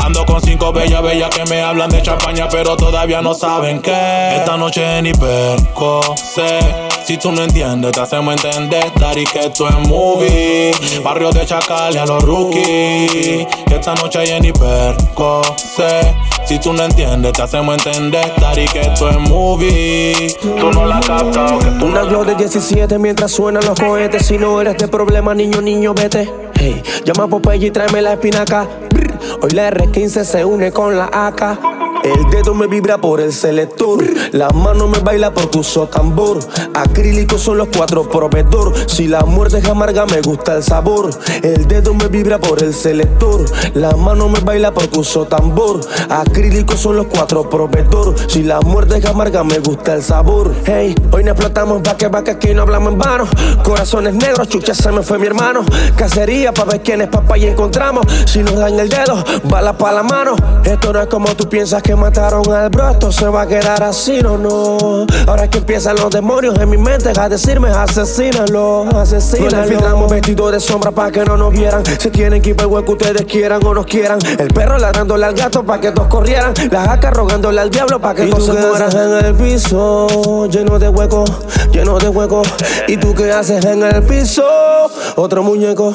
Ando 0.07 0.25
con 0.25 0.41
cinco 0.41 0.73
bellas, 0.73 1.03
bellas 1.03 1.31
que 1.31 1.45
me 1.47 1.61
hablan 1.63 1.91
de 1.91 2.01
champaña, 2.01 2.49
pero 2.49 2.77
todavía 2.77 3.21
no 3.23 3.35
saben 3.35 3.83
que 3.83 3.91
esta 4.37 4.57
noche 4.57 5.03
ni 5.03 5.13
perco 5.13 6.15
sé. 6.17 6.61
Si 7.05 7.17
tú 7.19 7.33
no 7.33 7.43
entiendes, 7.43 7.91
te 7.91 8.01
hacemos 8.03 8.37
entender. 8.37 8.85
Dari 9.01 9.25
que 9.25 9.41
esto 9.41 9.69
es 9.69 9.89
movie. 9.89 10.71
Barrio 11.03 11.33
de 11.33 11.45
Chacal 11.45 11.93
y 11.93 11.99
a 11.99 12.07
los 12.07 12.23
rookies. 12.23 13.49
Esta 13.69 13.97
noche 13.97 14.21
hay 14.21 14.41
ni 14.41 14.53
perco 14.53 15.43
sé. 15.57 16.15
Si 16.45 16.61
tú 16.61 16.73
no 16.73 16.85
entiendes, 16.85 17.33
te 17.33 17.43
hacemos 17.43 17.75
entender. 17.85 18.33
Dari 18.41 18.67
que 18.69 18.83
esto 18.83 19.11
es 19.11 19.19
movie. 19.19 20.37
Tú 20.41 20.71
no 20.71 20.87
la 20.87 21.01
captas. 21.01 21.53
Una 21.83 22.03
glow 22.03 22.25
de 22.25 22.37
17 22.37 22.97
mientras 23.01 23.33
suenan 23.33 23.67
los 23.67 23.77
cohetes. 23.77 24.25
Si 24.25 24.39
no 24.39 24.61
eres 24.61 24.79
de 24.79 24.87
problema, 24.87 25.35
niño, 25.35 25.61
niño, 25.61 25.95
vete. 25.95 26.33
Hey, 26.55 26.81
llama 27.05 27.25
a 27.25 27.27
Popeye 27.27 27.67
y 27.67 27.71
tráeme 27.73 28.01
la 28.01 28.13
espinaca. 28.13 28.69
Hoy 29.43 29.51
la 29.51 29.71
R15 29.71 30.25
se 30.25 30.45
une 30.45 30.73
con 30.73 30.97
la 30.97 31.11
AK. 31.13 31.76
El 32.07 32.31
dedo 32.31 32.55
me 32.55 32.69
vibra 32.69 32.99
por 32.99 33.21
el 33.21 33.33
selector. 33.33 34.05
La 34.31 34.51
mano 34.51 34.87
me 34.87 35.01
baila 35.01 35.35
porque 35.35 35.59
uso 35.59 35.89
tambor. 35.89 36.39
Acrílicos 36.73 37.43
son 37.43 37.59
los 37.59 37.67
cuatro 37.77 38.09
proveedor. 38.09 38.73
Si 38.89 39.09
la 39.09 39.25
muerte 39.25 39.59
es 39.59 39.69
amarga, 39.69 40.07
me 40.07 40.21
gusta 40.21 40.55
el 40.55 40.63
sabor. 40.63 41.11
El 41.43 41.67
dedo 41.67 41.95
me 41.95 42.07
vibra 42.07 42.39
por 42.39 42.63
el 42.63 42.73
selector. 42.73 43.45
La 43.75 43.97
mano 43.97 44.29
me 44.29 44.39
baila 44.39 44.73
porque 44.73 45.01
uso 45.01 45.27
tambor. 45.27 45.81
Acrílicos 46.09 46.79
son 46.79 46.95
los 46.95 47.07
cuatro 47.07 47.51
proveedor. 47.51 48.15
Si 48.29 48.45
la 48.45 48.61
muerte 48.61 48.99
es 48.99 49.05
amarga, 49.05 49.43
me 49.43 49.59
gusta 49.59 49.95
el 49.95 50.05
sabor. 50.05 50.55
Hey, 50.65 50.95
hoy 51.11 51.25
no 51.25 51.33
explotamos 51.33 51.83
va 51.85 51.97
que 51.97 52.07
va 52.07 52.23
que 52.23 52.31
aquí 52.31 52.55
no 52.55 52.63
hablamos 52.63 52.93
en 52.93 52.99
vano. 53.01 53.27
Corazones 53.65 54.15
negros, 54.15 54.49
chucha, 54.49 54.75
se 54.75 54.93
me 54.93 55.03
fue 55.03 55.19
mi 55.19 55.27
hermano. 55.27 55.65
Cacería 55.97 56.53
para 56.53 56.71
ver 56.71 56.83
quién 56.83 57.01
es 57.01 57.09
papá 57.09 57.37
y 57.37 57.47
encontramos. 57.47 58.07
Si 58.27 58.45
nos 58.45 58.55
dan 58.55 58.79
el 58.79 58.89
dedo, 58.89 59.25
bala 59.51 59.77
pa' 59.77 59.91
la 59.91 60.05
mano. 60.05 60.37
Esto 60.63 60.93
no 60.93 61.03
es 61.03 61.09
como 61.09 61.35
tú 61.35 61.49
piensas 61.49 61.83
que 61.83 61.96
mataron 61.97 62.51
al 62.53 62.71
bro. 62.71 62.91
Esto 62.91 63.11
se 63.11 63.29
va 63.29 63.43
a 63.43 63.47
quedar 63.47 63.83
así, 63.83 64.21
no, 64.23 64.39
no. 64.39 65.07
Ahora 65.27 65.45
es 65.45 65.51
que 65.51 65.59
empiezan 65.59 65.97
los 65.97 66.11
demonios 66.11 66.59
en 66.59 66.69
mi 66.69 66.77
mente 66.77 67.13
a 67.19 67.29
decirme 67.29 67.71
asesínalo, 67.71 68.87
asesínalo. 68.97 69.51
Nos 69.51 69.67
infiltramos 69.67 70.11
vestidos 70.11 70.53
de 70.53 70.61
sombra 70.61 70.91
para 70.91 71.11
que 71.11 71.25
no 71.25 71.37
nos 71.37 71.53
vieran. 71.53 71.85
Se 71.85 72.11
tienen 72.11 72.43
que 72.43 72.51
ir 72.51 72.57
el 72.61 72.67
hueco 72.67 72.93
ustedes 72.93 73.25
quieran 73.25 73.65
o 73.65 73.75
nos 73.75 73.87
quieran. 73.87 74.19
El 74.39 74.49
perro 74.49 74.79
ladrándole 74.79 75.27
al 75.27 75.35
gato 75.35 75.65
para 75.65 75.81
que 75.81 75.93
todos 75.93 76.09
corrieran. 76.09 76.55
La 76.71 76.83
jaca 76.83 77.11
rogándole 77.11 77.61
al 77.61 77.71
diablo 77.71 78.01
para 78.01 78.15
que 78.15 78.27
todos 78.27 78.47
se 78.47 78.53
mueran. 78.53 78.97
en 78.97 79.25
el 79.25 79.35
piso, 79.35 80.47
lleno 80.47 80.79
de 80.79 80.89
huecos, 80.89 81.31
lleno 81.73 81.99
de 81.99 82.09
huecos. 82.09 82.49
¿Y 82.89 82.97
tú 82.97 83.15
qué 83.15 83.33
haces 83.33 83.65
en 83.65 83.83
el 83.83 84.03
piso? 84.03 84.45
Otro 85.17 85.43
muñeco, 85.43 85.93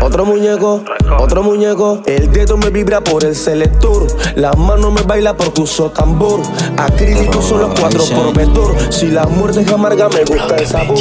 otro 0.00 0.24
muñeco, 0.24 0.82
otro 1.18 1.42
muñeco. 1.42 2.02
El 2.06 2.30
dedo 2.32 2.56
me 2.56 2.70
vibra 2.70 3.00
por 3.00 3.24
el 3.24 3.36
selector. 3.36 4.06
La 4.34 4.52
mano 4.52 4.90
me 4.90 5.02
baila 5.02 5.36
porque 5.42 5.60
uso 5.62 5.90
tambor. 5.90 6.40
Acrílicos 6.78 7.44
son 7.44 7.60
los 7.60 7.80
cuatro 7.80 8.04
proveedor. 8.04 8.76
Si 8.92 9.08
la 9.08 9.26
muerte 9.26 9.60
es 9.60 9.72
amarga, 9.72 10.08
me 10.08 10.24
gusta 10.24 10.56
el 10.56 10.66
sabor. 10.66 10.98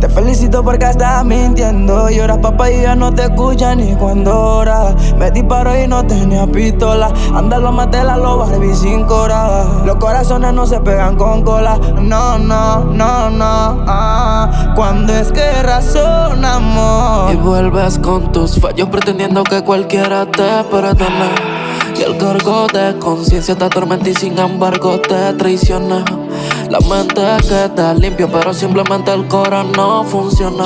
Te 0.00 0.08
felicito 0.08 0.64
porque 0.64 0.86
estás 0.86 1.22
mintiendo. 1.26 2.08
Y 2.08 2.20
ahora 2.20 2.40
papá 2.40 2.70
y 2.70 2.80
ya 2.80 2.94
no 2.96 3.12
te 3.12 3.24
escucha 3.24 3.74
ni 3.74 3.94
cuando 3.96 4.34
ora. 4.34 4.94
Me 5.18 5.30
disparo 5.30 5.78
y 5.78 5.86
no 5.86 6.06
tenía 6.06 6.46
pistola. 6.46 7.12
Anda 7.34 7.58
lo 7.58 7.70
maté 7.70 8.02
la 8.02 8.16
loba, 8.16 8.46
Barbie 8.46 8.74
sin 8.74 9.04
cora. 9.04 9.64
Los 9.84 9.96
corazones 9.96 10.54
no 10.54 10.66
se 10.66 10.80
pegan 10.80 11.16
con 11.16 11.42
cola. 11.42 11.78
No, 12.00 12.38
no, 12.38 12.84
no, 12.84 13.30
no. 13.30 13.84
Ah. 13.86 14.72
Cuando 14.74 15.12
es 15.12 15.30
que 15.32 15.62
razonamos. 15.62 17.34
Y 17.34 17.36
vuelves 17.36 17.98
con 17.98 18.32
tus 18.32 18.58
fallos 18.58 18.88
pretendiendo 18.88 19.44
que 19.44 19.62
cualquiera 19.62 20.24
te 20.24 20.64
perdone. 20.70 21.59
Y 22.00 22.02
el 22.02 22.16
cargo 22.16 22.66
de 22.68 22.98
conciencia 22.98 23.54
te 23.54 23.64
atormenta 23.64 24.08
y 24.08 24.14
sin 24.14 24.38
embargo 24.38 24.98
te 25.02 25.34
traiciona. 25.34 26.02
La 26.70 26.80
mente 26.80 27.20
queda 27.46 27.92
limpio, 27.92 28.26
pero 28.32 28.54
simplemente 28.54 29.12
el 29.12 29.28
cora 29.28 29.62
no 29.64 30.02
funciona. 30.04 30.64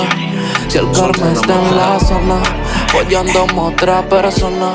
Si 0.69 0.79
el 0.79 0.89
karma 0.93 1.33
está 1.33 1.55
en 1.61 1.77
la 1.77 1.99
zona, 1.99 2.41
follando 2.87 3.47
otra 3.67 4.09
persona. 4.09 4.75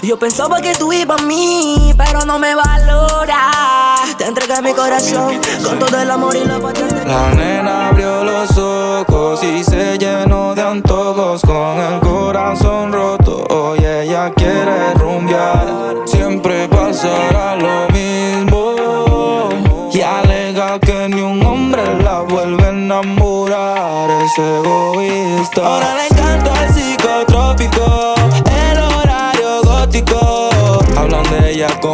Yo 0.00 0.18
pensaba 0.18 0.60
que 0.60 0.74
tú 0.74 0.92
ibas 0.92 1.20
a 1.20 1.24
mí, 1.26 1.94
pero 1.96 2.24
no 2.24 2.38
me 2.38 2.54
valora. 2.54 3.94
Te 4.16 4.26
entregué 4.26 4.62
mi 4.62 4.72
corazón 4.72 5.38
con 5.62 5.78
todo 5.78 6.00
el 6.00 6.10
amor 6.10 6.34
y 6.34 6.44
la 6.44 6.58
patria. 6.58 7.04
La 7.04 7.34
nena 7.34 7.88
abrió 7.88 8.24
los 8.24 8.56
ojos 8.56 9.42
y 9.42 9.62
se 9.62 9.98
llenó 9.98 10.54
de 10.54 10.62
antojos 10.62 11.42
con 11.42 11.78
el 11.78 12.00
corazón 12.00 12.92
roto. 12.92 13.44
Hoy 13.50 13.84
ella 13.84 14.32
quiere 14.34 14.94
rumbear, 14.94 15.96
siempre 16.06 16.68
pasará 16.68 17.56
lo 17.56 17.88
mismo. 17.92 19.48
Y 19.92 20.00
alega 20.00 20.78
que 20.80 21.08
ni 21.08 21.20
un 21.20 21.44
hombre 21.44 21.82
la 22.02 22.20
vuelve 22.20 22.64
a 22.64 22.68
enamorar, 22.70 24.10
es 24.22 24.38
egoísta. 24.38 26.01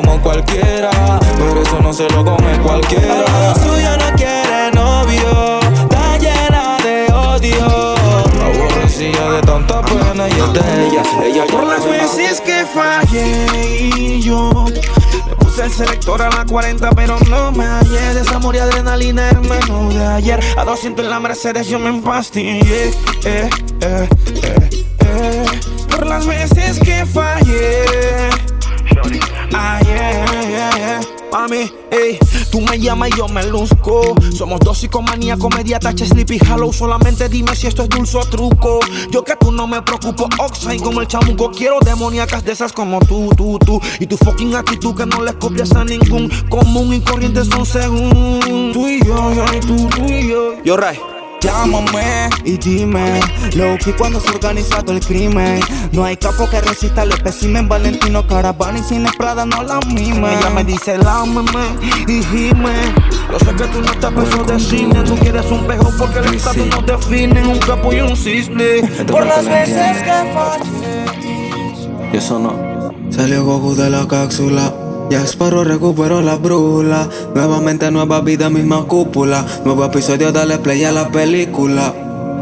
Como 0.03 0.21
cualquiera, 0.23 0.91
pero 1.37 1.61
eso 1.61 1.81
no 1.81 1.93
se 1.93 2.09
lo 2.11 2.25
come 2.25 2.57
cualquiera. 2.63 3.25
Ahora 3.27 3.55
suyo 3.57 3.97
no 3.97 4.17
quiere 4.17 4.71
novio, 4.73 5.59
está 5.73 6.19
llena 6.19 6.77
de 6.85 7.13
odio. 7.13 7.97
Aborrecida 8.45 9.33
de 9.33 9.41
tanta 9.41 9.83
pena 9.83 10.29
y 10.29 10.33
es 10.33 10.53
de 10.53 10.87
ella. 10.87 11.03
Ella 11.25 11.45
Por 11.51 11.67
las 11.67 11.85
veces 11.85 12.41
que 12.41 12.65
fallé 12.65 13.89
y 13.99 14.21
yo 14.21 14.67
le 14.69 15.35
puse 15.37 15.65
el 15.65 15.73
selector 15.73 16.23
a 16.23 16.31
la 16.31 16.45
40, 16.45 16.91
pero 16.91 17.19
no 17.29 17.51
me 17.51 17.65
hallé. 17.65 18.15
De 18.15 18.21
ese 18.21 18.35
amor 18.35 18.55
y 18.55 18.59
adrenalina 18.59 19.31
el 19.31 19.41
menú 19.41 19.93
de 19.93 20.07
ayer. 20.07 20.41
A 20.57 20.65
200 20.65 21.05
en 21.05 21.11
la 21.11 21.19
Mercedes 21.19 21.67
yo 21.67 21.81
me 21.81 21.89
empastillé. 21.89 22.91
Eh, 23.25 23.51
eh, 23.81 24.09
eh, 24.45 24.69
eh. 25.01 25.45
Por 25.91 26.07
las 26.07 26.25
veces 26.25 26.79
que 26.79 27.05
fallé. 27.05 28.49
Yeah, 29.59 30.49
yeah, 30.49 30.77
yeah. 30.77 31.01
Mami, 31.33 31.71
ey, 31.91 32.19
tú 32.51 32.61
me 32.61 32.79
llamas 32.79 33.11
y 33.11 33.19
yo 33.19 33.29
me 33.29 33.45
luzco. 33.45 34.15
Somos 34.33 34.61
dos 34.61 34.79
psicomanía, 34.79 35.37
comedia, 35.37 35.79
tache, 35.79 36.07
sleepy, 36.07 36.39
hollow. 36.49 36.73
Solamente 36.73 37.29
dime 37.29 37.55
si 37.55 37.67
esto 37.67 37.83
es 37.83 37.89
dulce 37.89 38.19
o 38.19 38.25
truco. 38.25 38.81
Yo 39.11 39.25
que 39.25 39.37
tú 39.37 39.53
no 39.53 39.67
me 39.67 39.83
preocupo, 39.83 40.29
Oxide 40.39 40.81
como 40.81 41.01
el 41.01 41.07
chamuco. 41.09 41.51
Quiero 41.51 41.81
demoníacas 41.81 42.45
de 42.45 42.53
esas 42.53 42.73
como 42.73 43.01
tú, 43.01 43.31
tú, 43.37 43.59
tú. 43.59 43.81
Y 44.01 44.07
tu 44.07 44.17
fucking 44.17 44.55
actitud 44.55 44.95
que 44.95 45.07
no 45.07 45.23
les 45.23 45.35
copias 45.35 45.73
a 45.73 45.85
ningún. 45.85 46.31
Común 46.49 46.95
y 46.95 47.01
corriente 47.01 47.45
son 47.45 47.67
según. 47.67 48.71
Tú 48.73 48.87
y 48.87 49.05
yo, 49.05 49.33
yo 49.35 49.45
y 49.55 49.61
tú, 49.61 49.89
tú 49.89 50.05
y 50.07 50.29
yo. 50.29 50.63
Yo, 50.65 50.77
Ray. 50.77 51.18
Llámame 51.41 52.29
y 52.45 52.57
dime. 52.57 53.21
Lo 53.55 53.79
que 53.79 53.95
cuando 53.95 54.21
se 54.21 54.29
ha 54.29 54.33
organizado 54.33 54.93
el 54.93 55.01
crimen. 55.01 55.61
No 55.93 56.05
hay 56.05 56.17
capo 56.17 56.49
que 56.51 56.61
resista 56.61 57.05
el 57.05 57.13
espécimen 57.13 57.69
Valentino 57.69 58.27
Caravana 58.27 58.81
y 58.81 58.83
sin 58.83 59.05
Prada 59.17 59.47
no 59.47 59.63
la 59.63 59.81
mime. 59.87 60.35
Ella 60.35 60.51
me 60.51 60.65
dice 60.65 60.99
lámeme 60.99 61.67
y 61.81 62.23
gime 62.25 62.73
Yo 63.31 63.39
sé 63.39 63.55
que 63.55 63.65
tú 63.65 63.81
no 63.81 63.93
estás 63.93 64.13
peso 64.13 64.45
de 64.45 64.59
cine. 64.59 65.03
Tú 65.05 65.17
quieres 65.17 65.47
un 65.51 65.67
pejo 65.67 65.93
porque 65.97 66.19
el 66.19 66.35
estatus 66.35 66.67
no 66.67 66.83
define. 66.83 67.47
Un 67.47 67.59
capo 67.59 67.93
y 67.93 68.01
un 68.01 68.17
cisne. 68.17 68.83
Por 69.07 69.25
las 69.25 69.45
veces 69.45 69.99
que 69.99 70.33
fallé. 70.35 71.05
Y 72.13 72.17
eso 72.17 72.39
no. 72.39 72.93
Salió 73.11 73.45
Goku 73.45 73.75
de 73.75 73.91
la 73.91 74.07
cápsula 74.07 74.88
ya 75.11 75.23
espero 75.23 75.65
recupero 75.65 76.21
la 76.21 76.37
brula. 76.37 77.09
Nuevamente 77.35 77.91
nueva 77.91 78.21
vida, 78.21 78.51
misma 78.51 78.85
cúpula. 78.85 79.45
Nuevo 79.65 79.85
episodio, 79.85 80.33
dale 80.33 80.59
play 80.59 80.85
a 80.85 80.93
la 80.93 81.09
película. 81.09 81.95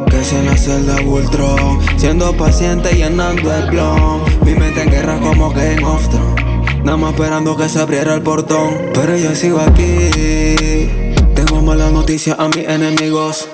Que 0.09 0.25
se 0.25 0.43
la 0.43 0.57
celda 0.57 1.01
Ultron. 1.03 1.79
Siendo 1.97 2.37
paciente 2.37 2.91
y 2.93 2.99
llenando 2.99 3.53
el 3.55 3.71
blon. 3.71 4.23
Mi 4.45 4.55
mente 4.55 4.83
en 4.83 4.91
guerra 4.91 5.19
como 5.21 5.51
Game 5.51 5.85
of 5.85 6.09
Thrones. 6.09 6.85
Nada 6.85 6.97
más 6.97 7.13
esperando 7.13 7.57
que 7.57 7.69
se 7.69 7.81
abriera 7.81 8.15
el 8.15 8.23
portón. 8.23 8.75
Pero 8.95 9.17
yo 9.17 9.35
sigo 9.35 9.61
aquí. 9.61 10.89
Tengo 11.35 11.63
malas 11.63 11.93
noticias 11.93 12.39
a 12.39 12.49
mis 12.49 12.69
enemigos. 12.69 13.49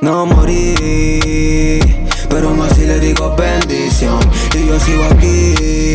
No 0.00 0.26
morí. 0.26 1.80
Pero 2.28 2.48
aún 2.48 2.62
así 2.62 2.86
le 2.86 2.98
digo 3.00 3.34
bendición. 3.36 4.18
Y 4.54 4.66
yo 4.66 4.80
sigo 4.80 5.04
aquí 5.04 5.90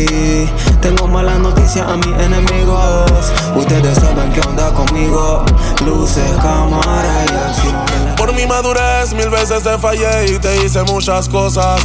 Tengo 0.80 1.08
malas 1.08 1.38
noticias 1.38 1.86
a 1.88 1.96
mis 1.96 2.14
enemigos. 2.18 3.10
Ustedes 3.56 3.98
saben 3.98 4.32
qué 4.32 4.40
onda 4.40 4.72
conmigo. 4.72 5.44
Luces, 5.84 6.30
cámara 6.42 7.24
y 7.24 7.48
acción. 7.48 8.16
Por 8.16 8.32
mi 8.34 8.46
madurez 8.46 9.12
mil 9.14 9.28
veces 9.28 9.62
te 9.62 9.76
fallé 9.78 10.34
y 10.34 10.38
te 10.38 10.64
hice 10.64 10.82
muchas 10.84 11.28
cosas. 11.28 11.80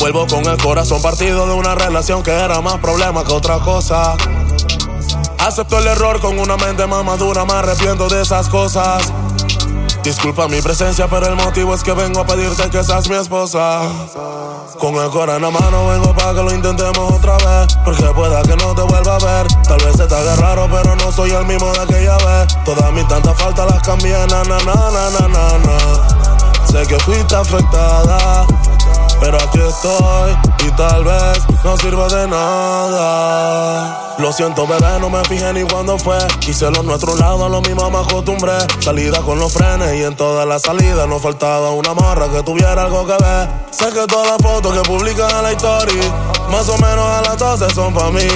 Vuelvo 0.00 0.26
con 0.26 0.44
el 0.46 0.56
corazón 0.58 1.02
partido 1.02 1.46
de 1.46 1.54
una 1.54 1.74
relación 1.74 2.22
que 2.22 2.32
era 2.32 2.60
más 2.60 2.78
problema 2.78 3.24
que 3.24 3.32
otra 3.32 3.58
cosa. 3.58 4.16
Acepto 5.38 5.78
el 5.78 5.86
error 5.86 6.20
con 6.20 6.38
una 6.38 6.56
mente 6.56 6.86
más 6.86 7.04
madura, 7.04 7.44
me 7.44 7.54
arrepiento 7.54 8.08
de 8.08 8.22
esas 8.22 8.48
cosas 8.48 9.12
Disculpa 10.02 10.48
mi 10.48 10.60
presencia, 10.62 11.06
pero 11.08 11.26
el 11.26 11.36
motivo 11.36 11.74
es 11.74 11.82
que 11.82 11.92
vengo 11.92 12.20
a 12.20 12.26
pedirte 12.26 12.70
que 12.70 12.82
seas 12.82 13.08
mi 13.08 13.16
esposa. 13.16 13.82
Con 14.78 14.94
el 14.94 15.10
corazón 15.10 15.36
en 15.36 15.42
la 15.42 15.50
mano 15.50 15.88
vengo 15.88 16.14
para 16.14 16.34
que 16.34 16.42
lo 16.42 16.54
intentemos 16.54 17.12
otra 17.12 17.36
vez. 17.36 17.76
Porque 17.84 18.04
pueda 18.14 18.42
que 18.42 18.56
no 18.56 18.74
te 18.74 18.82
vuelva 18.82 19.16
a 19.16 19.18
ver. 19.18 19.46
Tal 19.66 19.78
vez 19.84 19.96
se 19.96 20.06
te 20.06 20.14
haga 20.14 20.36
raro, 20.36 20.68
pero 20.70 20.96
no 20.96 21.12
soy 21.12 21.30
el 21.30 21.44
mismo 21.44 21.72
de 21.72 21.80
aquella 21.80 22.16
vez. 22.18 22.56
Todas 22.64 22.92
mis 22.92 23.06
tantas 23.08 23.36
faltas 23.36 23.70
las 23.70 23.82
cambié, 23.82 24.16
na 24.28 24.42
na 24.44 24.58
na 24.58 24.74
na 24.90 25.28
na. 25.28 25.58
na. 25.58 26.18
Sé 26.70 26.86
que 26.86 26.98
fuiste 26.98 27.34
afectada, 27.34 28.46
pero 29.20 29.36
aquí 29.36 29.58
estoy 29.58 30.36
y 30.66 30.70
tal 30.76 31.04
vez 31.04 31.38
no 31.64 31.76
sirva 31.76 32.08
de 32.08 32.26
nada. 32.28 34.04
Lo 34.18 34.32
siento, 34.32 34.66
bebé, 34.66 34.98
no 35.00 35.10
me 35.10 35.22
fijé 35.24 35.52
ni 35.52 35.62
cuándo 35.62 35.96
fue. 35.96 36.18
Hice 36.46 36.70
lo 36.70 36.82
nuestro 36.82 37.16
lado, 37.16 37.48
lo 37.48 37.60
mismo 37.60 37.88
me 37.90 37.98
acostumbré. 37.98 38.54
Salida 38.80 39.20
con 39.20 39.38
los 39.38 39.52
frenes 39.52 39.94
y 39.94 40.02
en 40.02 40.16
todas 40.16 40.46
las 40.46 40.62
salidas 40.62 41.06
nos 41.06 41.22
faltaba 41.22 41.70
una 41.70 41.94
morra 41.94 42.28
que 42.28 42.42
tuviera 42.42 42.84
algo 42.84 43.06
que 43.06 43.12
ver. 43.22 43.48
Sé 43.70 43.90
que 43.92 44.06
todas 44.06 44.28
las 44.28 44.38
fotos 44.38 44.72
que 44.76 44.88
publican 44.88 45.30
en 45.30 45.42
la 45.42 45.52
historia, 45.52 46.02
más 46.50 46.68
o 46.68 46.76
menos 46.78 47.06
a 47.06 47.22
las 47.22 47.38
12 47.38 47.72
son 47.74 47.94
pa' 47.94 48.10
mí. 48.10 48.26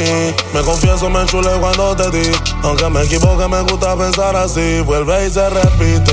Me 0.54 0.60
confieso, 0.62 1.10
me 1.10 1.22
enchulé 1.22 1.50
cuando 1.58 1.96
te 1.96 2.10
di. 2.10 2.30
Aunque 2.62 2.88
me 2.88 3.02
equivoque, 3.02 3.48
me 3.48 3.60
gusta 3.62 3.96
pensar 3.96 4.36
así. 4.36 4.80
Vuelve 4.82 5.26
y 5.26 5.30
se 5.30 5.50
repite 5.50 6.12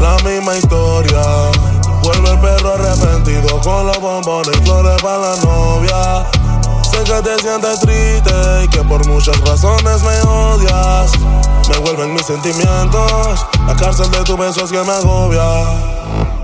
la 0.00 0.16
misma 0.24 0.56
historia. 0.56 1.22
Vuelve 2.12 2.30
el 2.30 2.40
perro 2.40 2.74
arrepentido 2.74 3.60
con 3.60 3.86
los 3.86 3.98
bombones 3.98 4.54
y 4.54 4.64
flores 4.64 5.02
para 5.02 5.18
la 5.18 5.36
novia. 5.36 6.26
Sé 6.82 6.98
que 7.04 7.22
te 7.22 7.38
sientes 7.38 7.80
triste 7.80 8.64
y 8.64 8.68
que 8.68 8.82
por 8.82 9.06
muchas 9.06 9.38
razones 9.40 10.02
me 10.02 10.20
odias. 10.28 11.12
Me 11.70 11.78
vuelven 11.78 12.12
mis 12.12 12.26
sentimientos, 12.26 13.46
la 13.66 13.74
cárcel 13.76 14.10
de 14.10 14.18
tu 14.24 14.36
beso 14.36 14.64
es 14.64 14.70
que 14.70 14.82
me 14.82 14.92
agobia. 14.92 15.42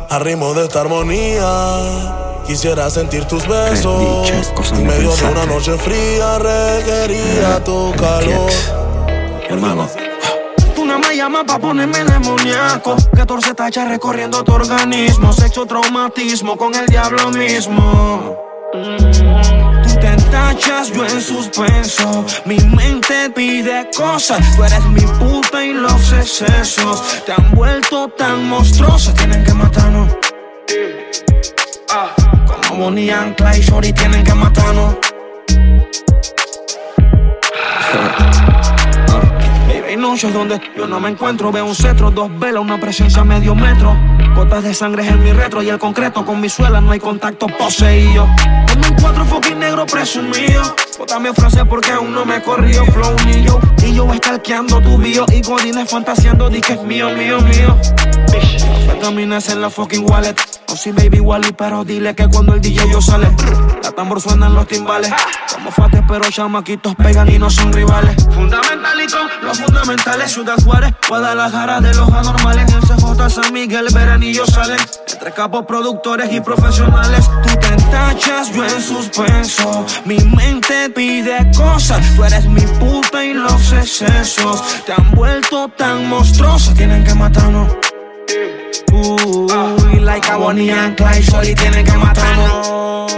A 0.08 0.18
ritmo 0.20 0.54
de 0.54 0.64
esta 0.64 0.80
armonía, 0.80 2.40
quisiera 2.46 2.88
sentir 2.88 3.26
tus 3.26 3.46
besos. 3.46 4.30
En 4.72 4.86
medio 4.86 5.14
de 5.14 5.24
una 5.24 5.44
noche 5.44 5.76
fría, 5.76 6.38
requería 6.38 7.62
tu 7.62 7.92
calor. 7.92 8.50
Hermano. 9.50 10.07
Llamas 11.18 11.46
pa' 11.48 11.58
ponerme 11.58 12.04
demoníaco 12.04 12.94
14 13.12 13.52
tachas 13.54 13.88
recorriendo 13.88 14.44
tu 14.44 14.52
organismo. 14.52 15.32
Sexo 15.32 15.66
traumatismo 15.66 16.56
con 16.56 16.72
el 16.76 16.86
diablo 16.86 17.32
mismo. 17.32 18.36
Tú 18.72 19.94
te 20.00 20.16
tachas, 20.30 20.92
yo 20.92 21.04
en 21.04 21.20
suspenso. 21.20 22.24
Mi 22.44 22.60
mente 22.60 23.30
pide 23.30 23.90
cosas. 23.96 24.38
Tú 24.54 24.62
eres 24.62 24.84
mi 24.84 25.00
puta 25.18 25.64
y 25.64 25.72
los 25.72 26.12
excesos. 26.12 27.02
Te 27.26 27.32
han 27.32 27.50
vuelto 27.50 28.06
tan 28.16 28.48
monstruosa 28.48 29.12
Tienen 29.14 29.42
que 29.42 29.54
matarnos. 29.54 30.16
Como 32.68 32.84
Bonnie 32.84 33.10
and 33.10 33.34
Clyde, 33.34 33.62
Shorty 33.62 33.92
tienen 33.92 34.22
que 34.22 34.34
matarnos 34.34 34.94
hay 39.88 39.96
noches 39.96 40.32
donde 40.32 40.60
yo 40.76 40.86
no 40.86 41.00
me 41.00 41.08
encuentro. 41.08 41.50
Veo 41.50 41.64
un 41.64 41.74
cetro, 41.74 42.10
dos 42.10 42.30
velas, 42.38 42.62
una 42.62 42.78
presencia 42.78 43.24
medio 43.24 43.54
metro. 43.54 43.96
Gotas 44.34 44.62
de 44.62 44.74
sangre 44.74 45.06
en 45.06 45.22
mi 45.22 45.32
retro 45.32 45.62
y 45.62 45.68
el 45.70 45.78
concreto 45.78 46.24
con 46.24 46.40
mi 46.40 46.48
suela 46.48 46.80
no 46.80 46.92
hay 46.92 47.00
contacto 47.00 47.46
poseído. 47.46 48.28
Tengo 48.66 48.88
un 48.88 48.94
cuatro 49.00 49.24
fucking 49.24 49.58
negro 49.58 49.86
presumido. 49.86 50.62
Bótame 50.98 51.32
frase 51.32 51.64
porque 51.64 51.90
aún 51.90 52.12
no 52.12 52.24
me 52.24 52.36
he 52.36 52.42
corrido. 52.42 52.84
Flow 52.86 53.16
ni 53.26 53.42
yo. 53.42 53.58
Y 53.84 53.94
yo 53.94 54.12
estalqueando 54.12 54.80
tu 54.80 54.98
bio 54.98 55.24
y 55.32 55.40
godines 55.40 55.90
fantaseando. 55.90 56.50
Di 56.50 56.60
que 56.60 56.74
es 56.74 56.82
mío, 56.82 57.10
mío, 57.10 57.40
mío. 57.40 57.76
Vitaminas 58.98 59.48
en 59.50 59.60
la 59.60 59.70
fucking 59.70 60.10
wallet. 60.10 60.34
O 60.72 60.76
si 60.76 60.90
baby 60.90 61.20
Wally, 61.20 61.52
pero 61.52 61.84
dile 61.84 62.16
que 62.16 62.26
cuando 62.26 62.54
el 62.54 62.60
DJ 62.60 62.90
yo 62.90 63.00
sale, 63.00 63.30
la 63.80 63.92
tambor 63.92 64.20
suenan 64.20 64.52
los 64.54 64.66
timbales. 64.66 65.12
Como 65.54 65.70
fates, 65.70 66.02
pero 66.08 66.28
chamaquitos 66.28 66.96
pegan 66.96 67.30
y 67.30 67.38
no 67.38 67.48
son 67.48 67.72
rivales. 67.72 68.16
Fundamentalito, 68.34 69.18
los 69.42 69.60
fundamentales, 69.60 70.32
Ciudad 70.32 70.56
Juárez, 70.64 70.94
Guadalajara 71.08 71.80
de 71.80 71.94
los 71.94 72.12
anormales. 72.12 72.72
En 72.72 72.80
CJ 72.80 73.30
San 73.30 73.52
Miguel, 73.52 73.86
Veranillo 73.94 74.44
salen. 74.46 74.80
Entre 75.12 75.30
capos, 75.30 75.64
productores 75.64 76.32
y 76.32 76.40
profesionales. 76.40 77.30
Tú 77.44 77.56
te 77.60 77.68
entachas, 77.68 78.52
yo 78.52 78.64
en 78.64 78.82
suspenso. 78.82 79.86
Mi 80.06 80.18
mente 80.18 80.90
pide 80.90 81.48
cosas. 81.56 82.04
Tú 82.16 82.24
eres 82.24 82.46
mi 82.46 82.62
puta 82.80 83.24
y 83.24 83.32
los 83.32 83.72
excesos 83.72 84.60
te 84.84 84.92
han 84.92 85.12
vuelto 85.12 85.68
tan 85.68 86.08
monstruosa. 86.08 86.74
Tienen 86.74 87.04
que 87.04 87.14
matarnos. 87.14 87.68
Uy, 88.92 90.00
like 90.00 90.28
a 90.28 90.36
Bonnie 90.36 90.70
and 90.70 90.96
Clyde, 90.96 91.22
Shorty 91.22 91.54
tienen 91.54 91.84
que 91.84 91.92
matarnos. 91.92 93.12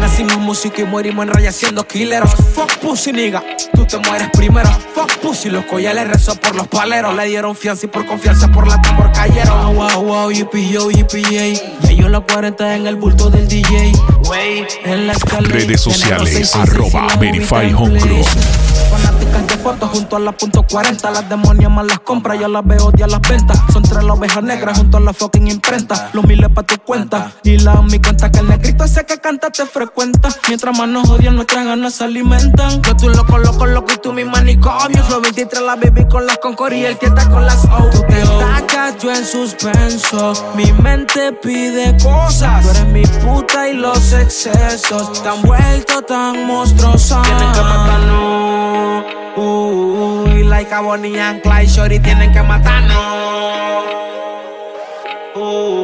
Nacimos 0.00 0.38
música 0.38 0.82
y 0.82 0.84
morimos 0.84 1.26
en 1.26 1.32
raya 1.32 1.52
siendo 1.52 1.86
killeros. 1.86 2.34
Fuck 2.54 2.78
pussy, 2.78 3.12
nigga, 3.12 3.42
tú 3.74 3.84
te 3.84 3.98
mueres 3.98 4.28
primero. 4.32 4.70
Fuck 4.94 5.18
pussy, 5.18 5.50
loco, 5.50 5.78
ya 5.78 5.92
le 5.92 6.04
rezó 6.04 6.36
por 6.36 6.54
los 6.54 6.68
paleros. 6.68 7.14
Le 7.16 7.26
dieron 7.26 7.56
fianza 7.56 7.86
y 7.86 7.88
por 7.88 8.06
confianza 8.06 8.48
por 8.48 8.68
la 8.68 8.80
tambor 8.80 9.10
cayeron. 9.12 9.74
Wow, 9.74 9.90
wow, 9.90 10.04
wow, 10.04 10.30
yippee 10.30 10.70
yo, 10.70 10.90
yippee 10.90 11.60
yo 11.96 12.08
la 12.08 12.20
40 12.20 12.76
en 12.76 12.86
el 12.86 12.96
bulto 12.96 13.30
del 13.30 13.48
DJ. 13.48 13.92
Wey, 14.28 14.66
en 14.84 15.06
la 15.06 15.14
escalera. 15.14 15.54
Redes 15.54 15.80
sociales, 15.80 16.54
arroba 16.54 17.08
Verify 17.18 17.72
Home 17.72 17.98
junto 19.64 20.16
a 20.16 20.20
la 20.20 20.32
punto 20.32 20.62
40. 20.62 21.10
Las 21.10 21.28
demonias 21.28 21.70
más 21.70 21.86
las 21.86 22.00
compras, 22.00 22.38
yo 22.38 22.48
las 22.48 22.64
veo 22.66 22.92
ya 22.92 23.06
las 23.06 23.20
ventas. 23.22 23.58
Son 23.72 23.82
tres 23.82 24.04
las 24.04 24.16
ovejas 24.18 24.42
negras 24.42 24.76
junto 24.76 24.98
a 24.98 25.00
la 25.00 25.12
fucking 25.12 25.48
imprenta. 25.48 26.10
Los 26.12 26.24
miles 26.26 26.50
pa' 26.50 26.62
tu 26.64 26.76
cuenta. 26.78 27.32
Y 27.42 27.58
la 27.58 27.80
mi 27.82 27.98
cuenta 27.98 28.30
que 28.30 28.40
el 28.40 28.48
negrito 28.48 28.84
ese 28.84 29.06
que 29.06 29.18
canta 29.18 29.50
te 29.50 29.64
frecuenta. 29.64 30.28
Mientras 30.48 30.76
más 30.76 30.88
nos 30.88 31.08
odian, 31.08 31.36
nuestras 31.36 31.64
ganas 31.64 31.94
se 31.94 32.04
alimentan. 32.04 32.82
Yo 32.82 32.96
tú 32.96 33.08
loco, 33.08 33.38
loco, 33.38 33.66
loco 33.66 33.92
y 33.92 33.96
tú 33.98 34.12
mi 34.12 34.24
manicomio. 34.24 35.02
Flow 35.04 35.22
23 35.22 35.62
la 35.62 35.76
baby 35.76 36.06
con 36.08 36.26
las 36.26 36.38
Concord 36.38 36.74
y 36.74 36.84
el 36.84 36.98
tieta 36.98 37.28
con 37.30 37.46
las 37.46 37.64
O. 37.64 37.88
Tú 37.90 38.02
te 38.06 38.22
tacas, 38.22 39.02
yo 39.02 39.12
en 39.12 39.24
suspenso. 39.24 40.34
Mi 40.54 40.70
mente 40.72 41.32
pide 41.42 41.96
cosas. 42.02 42.62
Tú 42.62 42.70
eres 42.70 42.86
mi 42.88 43.06
puta 43.06 43.68
y 43.68 43.74
los 43.74 44.12
excesos 44.12 45.22
te 45.22 45.28
han 45.28 45.40
vuelto 45.42 46.02
tan 46.02 46.46
monstruosa. 46.46 47.22
Tienen 47.22 47.52
que 47.52 47.60
matarnos. 47.60 48.43
Uy, 49.36 50.44
like 50.44 50.70
a 50.70 50.80
Bonnie 50.80 51.18
and 51.18 51.42
Clyde, 51.42 51.68
Shorty 51.68 51.98
tienen 51.98 52.32
que 52.32 52.42
matarnos. 52.42 52.94
Tienen 55.34 55.83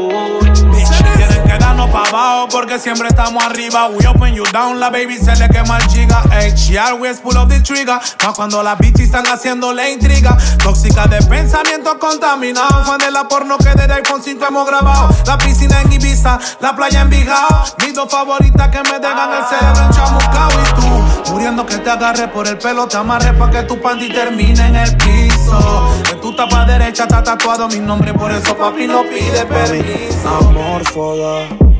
darnos 1.80 1.90
pa' 1.90 2.08
abajo 2.08 2.48
porque 2.50 2.78
siempre 2.78 3.08
estamos 3.08 3.42
arriba. 3.42 3.88
We 3.88 4.06
open 4.06 4.34
you 4.34 4.44
down, 4.52 4.80
la 4.80 4.90
baby 4.90 5.18
se 5.18 5.34
le 5.36 5.48
quema 5.48 5.78
el 5.78 5.86
chiga. 5.88 6.22
Ey, 6.32 6.52
she 6.56 6.78
always 6.78 7.20
pull 7.20 7.36
up 7.36 7.48
the 7.48 7.60
trigger. 7.60 7.98
Más 8.24 8.34
cuando 8.34 8.62
las 8.62 8.78
bitches 8.78 9.06
están 9.06 9.26
haciéndole 9.26 9.92
intriga. 9.92 10.36
Tóxica 10.62 11.06
de 11.06 11.22
pensamientos 11.22 11.94
contaminados. 11.94 12.86
Fan 12.86 12.98
de 12.98 13.10
la 13.10 13.28
porno 13.28 13.56
que 13.58 13.70
desde 13.70 13.92
iPhone 13.94 14.22
5 14.22 14.44
hemos 14.46 14.66
grabado. 14.66 15.08
La 15.26 15.38
piscina 15.38 15.80
en 15.80 15.92
Ibiza, 15.92 16.38
la 16.60 16.74
playa 16.74 17.02
en 17.02 17.10
Bijao. 17.10 17.64
Mis 17.78 17.94
dos 17.94 18.10
favoritas 18.10 18.68
que 18.68 18.82
me 18.90 18.98
dejan 18.98 19.32
el 19.32 19.44
cerebro 19.44 19.86
enchamucado. 19.86 20.50
Y 20.60 20.80
tú, 20.80 21.32
muriendo 21.32 21.66
que 21.66 21.78
te 21.78 21.90
agarre 21.90 22.28
por 22.28 22.46
el 22.46 22.58
pelo, 22.58 22.86
te 22.88 22.96
amarre 22.96 23.32
pa' 23.34 23.50
que 23.50 23.62
tu 23.62 23.80
panty 23.80 24.08
termine 24.08 24.66
en 24.66 24.76
el 24.76 24.96
piso. 24.96 25.88
En 26.10 26.20
tu 26.20 26.34
tapa 26.34 26.64
derecha 26.64 27.04
está 27.04 27.22
tatuado 27.22 27.68
mi 27.68 27.78
nombre, 27.78 28.12
por 28.14 28.30
eso 28.30 28.56
papi 28.56 28.86
no 28.86 29.02
pide 29.02 29.46
permiso. 29.46 30.28
Amorfoda 30.28 31.70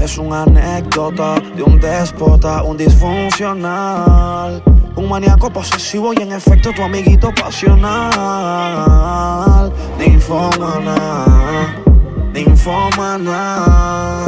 es 0.00 0.18
una 0.18 0.42
anécdota 0.42 1.40
de 1.54 1.62
un 1.62 1.78
déspota, 1.80 2.62
un 2.62 2.76
disfuncional. 2.76 4.62
Un 4.96 5.08
maníaco 5.08 5.50
posesivo 5.50 6.12
y 6.14 6.22
en 6.22 6.32
efecto 6.32 6.72
tu 6.72 6.82
amiguito 6.82 7.32
pasional. 7.34 8.12
Ninfomana, 9.98 11.74
ninfomana. 12.32 14.24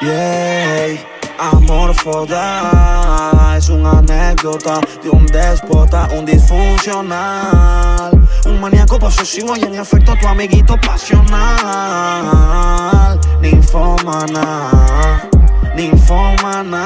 Yeah, 0.00 0.98
amorfoda 1.38 3.12
es 3.56 3.68
una 3.68 3.98
anécdota 3.98 4.80
de 5.02 5.10
un 5.10 5.26
déspota, 5.26 6.08
un 6.16 6.24
disfuncional. 6.24 8.21
Un 8.44 8.60
maníaco 8.60 8.98
posesivo 8.98 9.54
y 9.56 9.62
en 9.62 9.74
efecto 9.76 10.14
tu 10.20 10.26
amiguito 10.26 10.76
pasional. 10.80 11.30
Ninfomana, 13.40 15.28
ninfomana. 15.76 16.82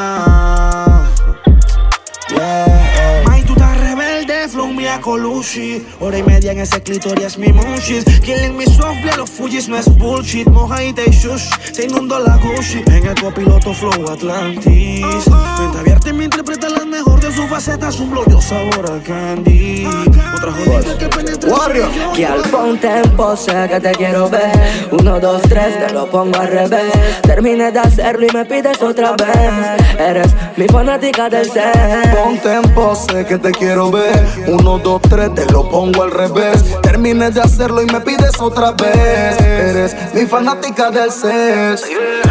Yeah. 2.29 3.23
May, 3.27 3.43
tú 3.45 3.53
estás 3.55 3.79
rebelde, 3.79 4.46
flow 4.57 4.73
mía 4.73 4.99
colushi. 5.03 5.87
Hora 6.01 6.19
y 6.19 6.23
media 6.23 6.53
en 6.53 6.61
ese 6.61 6.83
clitoris 6.83 7.37
mi 7.37 7.53
munchies. 7.53 8.05
Killing 8.21 8.57
me 8.57 8.65
softly, 8.65 9.11
los 9.17 9.29
Fujis 9.31 9.69
no 9.69 9.77
es 9.77 9.87
bullshit. 9.99 10.49
Mojadita 10.49 11.03
y 11.07 11.11
shush, 11.11 11.51
te 11.75 11.85
inundo 11.85 12.19
la 12.19 12.37
Gucci. 12.39 12.83
En 12.87 13.07
el 13.07 13.15
copiloto 13.21 13.75
flow 13.75 14.11
Atlantis. 14.11 15.05
Mente 15.59 15.79
abierta 15.79 16.09
y 16.09 16.13
me 16.15 16.25
interpreta 16.25 16.71
la 16.71 16.85
mejor 16.87 17.21
de 17.21 17.33
sus 17.33 17.47
facetas. 17.47 18.01
Un 18.01 18.11
blow 18.11 18.25
yo 18.31 18.41
sabor 18.41 18.91
a 18.91 18.99
candy. 19.03 19.87
Otra 20.35 20.53
jodida 20.53 20.99
que 20.99 21.09
penetra. 21.09 21.51
Warrior. 21.53 21.89
Que 22.15 22.27
al 22.27 22.43
pon 22.43 22.79
tempo 22.79 23.37
sé 23.37 23.69
que 23.69 23.81
te 23.81 23.93
quiero 23.93 24.31
ver. 24.31 24.89
Uno, 24.91 25.21
dos, 25.21 25.43
tres, 25.43 25.87
te 25.87 25.93
lo 25.93 26.07
pongo 26.11 26.39
al 26.39 26.49
revés. 26.49 26.93
Terminé 27.23 27.71
de 27.73 27.81
hacerlo 27.81 28.27
y 28.27 28.35
me 28.35 28.45
pides 28.47 28.81
otra 28.83 29.13
vez. 29.13 29.99
Eres 29.99 30.35
mi 30.57 30.67
fanática 30.67 31.29
del 31.29 31.51
ser. 31.51 32.15
Pon 32.15 32.39
tempo, 32.39 32.95
sé 32.95 33.27
que 33.27 33.37
te 33.37 33.51
quiero 33.53 33.91
ver. 33.91 34.46
Uno, 34.49 34.79
dos, 34.79 35.03
tres, 35.03 35.35
te 35.35 35.45
lo 35.47 35.69
pongo 35.69 36.05
al 36.05 36.11
revés. 36.11 36.65
Termines 36.83 37.35
de 37.35 37.41
hacerlo 37.41 37.83
y 37.83 37.87
me 37.87 38.01
pides 38.01 38.41
otra 38.41 38.73
vez. 38.73 39.41
Eres 39.41 39.97
mi 40.15 40.25
fanática 40.27 40.91
del 40.91 41.11
sex. 41.11 41.83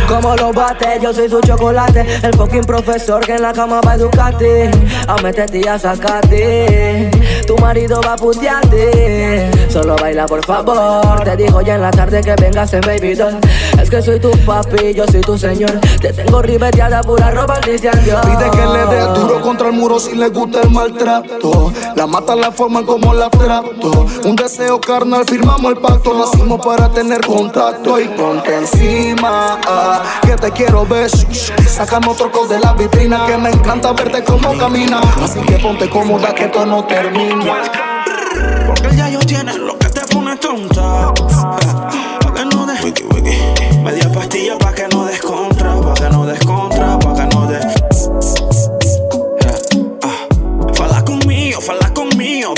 Como 0.07 0.35
lo 0.35 0.53
bate, 0.53 0.99
yo 1.01 1.13
soy 1.13 1.29
su 1.29 1.41
chocolate. 1.41 2.05
El 2.23 2.33
fucking 2.35 2.63
profesor 2.63 3.25
que 3.25 3.35
en 3.35 3.41
la 3.41 3.51
cama 3.51 3.81
va 3.85 3.93
a 3.93 3.95
educarte. 3.95 4.71
A 5.07 5.21
meterte 5.21 5.59
y 5.59 5.67
a 5.67 5.77
sacarte. 5.77 7.11
Tu 7.45 7.57
marido 7.57 7.99
va 8.05 8.13
a 8.13 8.15
putearte. 8.15 9.51
Solo 9.69 9.95
baila 9.97 10.25
por 10.25 10.45
favor. 10.45 11.21
Te 11.23 11.35
dijo 11.35 11.61
ya 11.61 11.75
en 11.75 11.81
la 11.81 11.91
tarde 11.91 12.21
que 12.21 12.35
vengas 12.35 12.71
en 12.73 12.81
Baby 12.81 13.15
Doll. 13.15 13.37
Es 13.81 13.89
que 13.89 14.01
soy 14.01 14.19
tu 14.19 14.31
papi, 14.45 14.93
yo 14.93 15.05
soy 15.05 15.21
tu 15.21 15.37
señor. 15.37 15.79
Te 16.01 16.13
tengo 16.13 16.41
ribeteada 16.41 17.01
pura 17.01 17.31
ropa 17.31 17.59
Cristian 17.59 18.01
Dior. 18.05 18.21
Pide 18.21 18.49
que 18.51 18.65
le 18.65 18.95
dé 18.95 19.19
duro 19.19 19.41
contra 19.41 19.67
el 19.67 19.73
muro 19.73 19.99
si 19.99 20.15
le 20.15 20.29
gusta 20.29 20.61
el 20.61 20.69
maltrato. 20.69 21.73
La 21.95 22.05
mata 22.05 22.35
la 22.35 22.51
forma 22.51 22.85
como 22.85 23.13
la 23.13 23.29
trato. 23.29 24.05
Un 24.25 24.35
deseo 24.35 24.81
carnal, 24.81 25.23
firmamos 25.25 25.71
el 25.71 25.77
pacto. 25.77 26.13
Nacimos 26.13 26.63
para 26.65 26.91
tener 26.91 27.25
contacto 27.25 27.99
y 27.99 28.07
ponte 28.09 28.53
encima. 28.53 29.57
ah, 29.65 30.03
que 30.21 30.35
te 30.35 30.51
quiero 30.51 30.85
ver. 30.85 31.09
Sacamos 31.09 32.19
otro 32.19 32.47
de 32.47 32.59
la 32.59 32.73
vitrina 32.73 33.25
que 33.25 33.37
me 33.37 33.49
encanta 33.49 33.93
verte 33.93 34.23
como 34.23 34.57
camina. 34.57 34.99
Así 35.23 35.39
que 35.39 35.57
ponte 35.57 35.89
cómoda 35.89 36.35
que 36.35 36.45
esto 36.45 36.65
no 36.65 36.83
termina. 36.83 37.63
Porque 38.67 38.95
ya 38.95 39.09
yo 39.09 39.19
tiene 39.19 39.57
lo 39.57 39.77
que 39.77 39.87
te 39.87 40.01
pone 40.13 40.35
tonta. 40.35 41.13
Pa' 41.13 42.33
que 42.33 42.45
no 42.45 42.65
des. 42.65 42.93
Media 43.83 44.11
pastilla 44.11 44.57
pa' 44.57 44.73
que 44.73 44.87
no 44.89 45.05
des 45.05 45.21
contra. 45.21 45.79
Pa' 45.79 45.93
que 45.93 46.09
no 46.09 46.25
des 46.25 46.39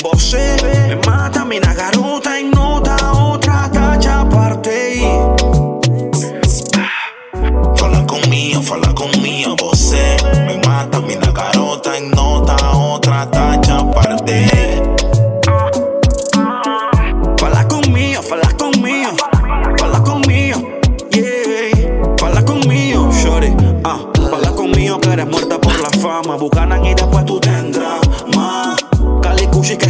me 0.03 0.95
mata, 1.05 1.43
mina 1.45 1.73
garota 1.73 2.39
em 2.39 2.49
nota, 2.51 2.95
outra 3.13 3.69
tacha 3.69 4.21
aparte. 4.21 5.01
Fala 7.77 8.03
conmigo, 8.05 8.61
fala 8.61 8.93
conmigo, 8.93 9.55
você 9.59 10.17
me 10.47 10.67
mata, 10.67 10.99
mina 11.01 11.31
garota 11.31 11.97
em 11.97 12.09
nota, 12.09 12.55
outra 12.75 13.25
tacha 13.25 13.77
aparte. 13.77 14.56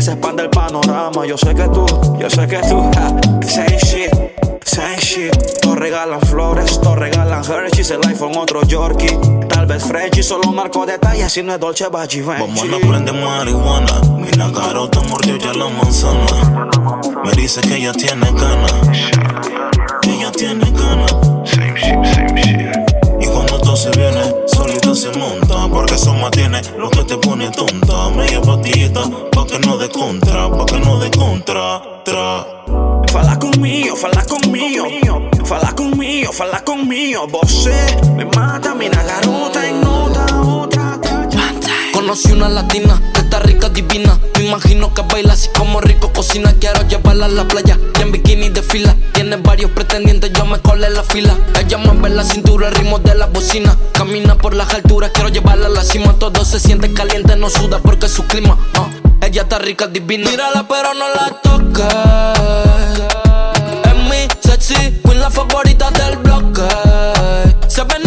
Se 0.07 0.13
expande 0.13 0.43
el 0.43 0.49
panorama. 0.49 1.25
Yo 1.25 1.37
sé 1.37 1.53
que 1.53 1.67
tú, 1.67 1.85
yo 2.17 2.29
sé 2.29 2.47
que 2.47 2.59
tú, 2.59 2.81
ja, 2.93 3.09
same 3.45 3.77
shit, 3.77 4.09
same 4.63 4.97
shit. 4.99 5.33
Todos 5.61 5.77
regalan 5.77 6.21
flores, 6.21 6.79
todos 6.79 6.97
regalan 6.97 7.43
Hershey's, 7.43 7.91
el 7.91 7.99
iPhone, 8.07 8.37
otro 8.37 8.63
Yorkie. 8.63 9.19
Tal 9.49 9.65
vez 9.65 9.83
Frenchy, 9.83 10.23
solo 10.23 10.53
marco 10.53 10.85
detalles 10.85 11.33
si 11.33 11.43
no 11.43 11.53
es 11.53 11.59
Dolce 11.59 11.89
Baji 11.89 12.21
Vamos 12.21 12.61
a 12.61 12.87
prender 12.87 13.15
marihuana. 13.15 14.01
Mina 14.17 14.49
garota 14.49 15.01
mordió 15.09 15.35
ya 15.35 15.51
la 15.53 15.67
manzana. 15.67 16.69
Me 17.25 17.31
dice 17.33 17.59
que 17.59 17.75
ella 17.75 17.91
tiene 17.91 18.31
ganas. 18.31 18.73
Ella 20.03 20.31
tiene 20.31 20.71
ganas. 20.71 21.15
Y 23.19 23.25
cuando 23.25 23.59
todo 23.59 23.75
se 23.75 23.89
viene, 23.89 24.21
se 24.97 25.11
monta. 25.17 25.67
Porque 25.67 25.95
eso 25.95 26.13
mantiene 26.13 26.61
lo 26.77 26.89
que 26.89 27.03
te 27.03 27.17
pone 27.17 27.49
tonta. 27.51 28.09
Media 28.09 28.41
patita, 28.41 29.01
pa' 29.31 29.45
que 29.45 29.59
no 29.59 29.77
de 29.77 29.89
contra, 29.89 30.49
pa' 30.49 30.65
que 30.65 30.79
no 30.79 30.99
de 30.99 31.11
contra. 31.11 31.81
Tra. 32.03 32.45
Fala 33.11 33.39
conmigo, 33.39 33.95
fala 33.95 34.23
conmigo, 34.25 34.85
fala 35.45 35.73
conmigo, 35.73 36.31
fala 36.33 36.63
conmigo. 36.63 37.27
Você 37.27 37.97
me 38.15 38.25
mata, 38.25 38.75
mina 38.75 39.01
garota 39.03 39.67
en 39.67 39.81
nota, 39.81 40.41
otra 40.41 40.99
Conocí 41.93 42.31
una 42.31 42.49
latina 42.49 43.01
está 43.27 43.39
rica, 43.39 43.67
divina. 43.69 44.17
Me 44.35 44.45
imagino 44.45 44.93
que 44.93 45.01
baila 45.01 45.33
así 45.33 45.49
como 45.57 45.81
rico 45.81 46.13
cocina. 46.13 46.53
Quiero 46.59 46.87
llevarla 46.87 47.25
a 47.25 47.29
la 47.29 47.45
playa 47.47 47.77
y 47.99 48.01
en 48.01 48.11
bikini 48.11 48.49
de 48.49 48.61
fila. 48.61 48.95
Tiene 49.13 49.35
varios 49.37 49.71
pretendientes, 49.71 50.31
yo 50.31 50.45
me 50.45 50.59
colé 50.59 50.89
la 50.89 51.03
fila. 51.03 51.35
Ella 51.59 51.77
mueve 51.77 52.09
la 52.09 52.23
cintura, 52.23 52.69
el 52.69 52.75
ritmo 52.75 52.99
de 52.99 53.15
la 53.15 53.25
bocina. 53.25 53.77
Camina 53.91 54.35
por 54.35 54.53
las 54.53 54.73
alturas, 54.73 55.11
quiero 55.13 55.29
llevarla 55.29 55.67
a 55.67 55.69
la 55.69 55.83
cima. 55.83 56.13
Todo 56.17 56.45
se 56.45 56.59
siente 56.59 56.93
caliente, 56.93 57.35
no 57.35 57.49
suda 57.49 57.79
porque 57.79 58.05
es 58.05 58.13
su 58.13 58.23
clima. 58.25 58.57
ah. 58.75 58.87
Ella 59.21 59.41
está 59.41 59.59
rica, 59.59 59.87
divina. 59.87 60.29
Mírala, 60.29 60.65
pero 60.67 60.93
no 60.93 61.07
la 61.13 61.41
toques. 61.43 61.85
Es 63.83 63.95
mi 64.09 64.27
sexy 64.41 64.75
queen, 65.03 65.19
la 65.19 65.29
favorita 65.29 65.91
del 65.91 66.17
bloque. 66.17 66.61
Se 67.67 67.83
ve 67.83 68.06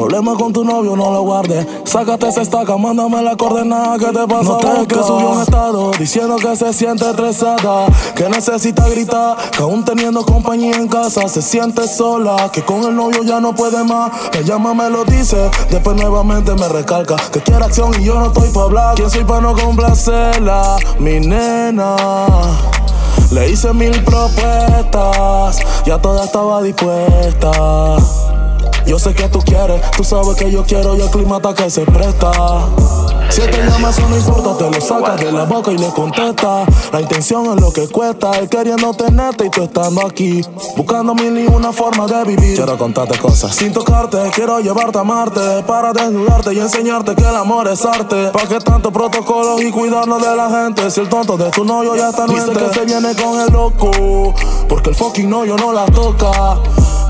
problemas 0.00 0.38
con 0.38 0.50
tu 0.50 0.64
novio 0.64 0.96
no 0.96 1.10
lo 1.12 1.20
guardes. 1.20 1.66
Sácate 1.84 2.28
esa 2.28 2.40
estaca, 2.40 2.74
mándame 2.78 3.20
la 3.20 3.36
coordenada 3.36 3.98
que 3.98 4.06
te 4.06 4.26
pasa. 4.26 4.52
No 4.52 4.88
que 4.88 4.94
subió 4.94 5.30
un 5.30 5.42
estado 5.42 5.90
diciendo 5.98 6.36
que 6.36 6.56
se 6.56 6.72
siente 6.72 7.04
estresada, 7.04 7.86
que 8.16 8.26
necesita 8.30 8.88
gritar, 8.88 9.36
que 9.50 9.62
aún 9.62 9.84
teniendo 9.84 10.24
compañía 10.24 10.74
en 10.76 10.88
casa 10.88 11.28
se 11.28 11.42
siente 11.42 11.86
sola, 11.86 12.50
que 12.50 12.62
con 12.62 12.82
el 12.84 12.96
novio 12.96 13.22
ya 13.24 13.40
no 13.40 13.54
puede 13.54 13.84
más. 13.84 14.10
Me 14.32 14.42
llama, 14.42 14.72
me 14.72 14.88
lo 14.88 15.04
dice, 15.04 15.50
después 15.70 15.94
nuevamente 15.96 16.54
me 16.54 16.68
recalca 16.68 17.16
que 17.30 17.40
quiere 17.40 17.62
acción 17.62 17.92
y 18.00 18.04
yo 18.04 18.18
no 18.18 18.28
estoy 18.28 18.48
pa' 18.48 18.62
hablar. 18.62 18.94
¿Quién 18.94 19.10
soy 19.10 19.24
pa' 19.24 19.42
no 19.42 19.54
complacerla? 19.54 20.78
Mi 20.98 21.20
nena. 21.20 21.96
Le 23.32 23.50
hice 23.50 23.72
mil 23.74 24.02
propuestas, 24.02 25.58
ya 25.84 25.98
toda 26.00 26.24
estaba 26.24 26.62
dispuesta. 26.62 27.98
Yo 28.90 28.98
sé 28.98 29.14
que 29.14 29.28
tú 29.28 29.38
quieres, 29.38 29.80
tú 29.92 30.02
sabes 30.02 30.34
que 30.34 30.50
yo 30.50 30.64
quiero 30.64 30.96
y 30.96 31.00
el 31.00 31.08
clima 31.10 31.36
está 31.36 31.54
que 31.54 31.70
se 31.70 31.82
presta. 31.82 32.32
Si 33.28 33.40
te 33.40 33.64
llama, 33.64 33.90
eso 33.90 34.02
no 34.08 34.16
importa, 34.16 34.58
te 34.58 34.68
lo 34.68 34.80
sacas 34.84 35.20
de 35.20 35.30
la 35.30 35.44
boca 35.44 35.70
y 35.70 35.78
le 35.78 35.90
contesta. 35.90 36.64
La 36.92 37.00
intención 37.00 37.56
es 37.56 37.60
lo 37.62 37.72
que 37.72 37.86
cuesta, 37.86 38.32
él 38.32 38.48
queriendo 38.48 38.92
tenerte 38.92 39.46
y 39.46 39.50
tú 39.50 39.62
estando 39.62 40.04
aquí. 40.04 40.40
Buscando 40.76 41.14
mil 41.14 41.38
y 41.38 41.46
una 41.46 41.72
forma 41.72 42.08
de 42.08 42.24
vivir. 42.24 42.56
Quiero 42.56 42.76
contarte 42.76 43.16
cosas 43.20 43.54
sin 43.54 43.72
tocarte, 43.72 44.18
quiero 44.34 44.58
llevarte 44.58 44.98
a 44.98 45.04
Marte. 45.04 45.62
Para 45.68 45.92
desnudarte 45.92 46.52
y 46.52 46.58
enseñarte 46.58 47.14
que 47.14 47.22
el 47.22 47.36
amor 47.36 47.68
es 47.68 47.84
arte. 47.84 48.30
¿Para 48.32 48.48
qué 48.48 48.58
tanto 48.58 48.90
protocolo 48.90 49.62
y 49.62 49.70
cuidarnos 49.70 50.20
de 50.20 50.34
la 50.34 50.50
gente? 50.50 50.90
Si 50.90 50.98
el 50.98 51.08
tonto 51.08 51.36
de 51.36 51.48
tu 51.50 51.64
novio 51.64 51.94
ya 51.94 52.08
está 52.08 52.26
Dice 52.26 52.50
que 52.50 52.74
se 52.74 52.84
viene 52.86 53.14
con 53.14 53.40
el 53.40 53.52
loco, 53.52 54.34
porque 54.68 54.90
el 54.90 54.96
fucking 54.96 55.30
novio 55.30 55.56
no 55.56 55.72
la 55.72 55.86
toca. 55.86 56.58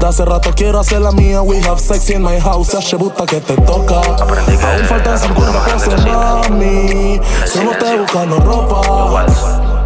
De 0.00 0.06
hace 0.06 0.24
rato 0.24 0.50
quiero 0.56 0.80
hacer 0.80 1.02
la 1.02 1.12
mía, 1.12 1.42
we 1.42 1.60
have 1.60 1.78
sex 1.78 2.08
in 2.08 2.22
my 2.22 2.40
house, 2.40 2.72
ya 2.72 2.96
buta 2.96 3.26
que 3.26 3.38
te 3.38 3.54
toca. 3.58 3.96
Aún 3.96 4.84
faltan 4.86 5.18
50 5.18 5.64
pesos, 5.66 6.06
mami, 6.06 7.20
solo 7.44 7.72
estoy 7.72 7.98
buscando 7.98 8.40
ropa. 8.40 9.26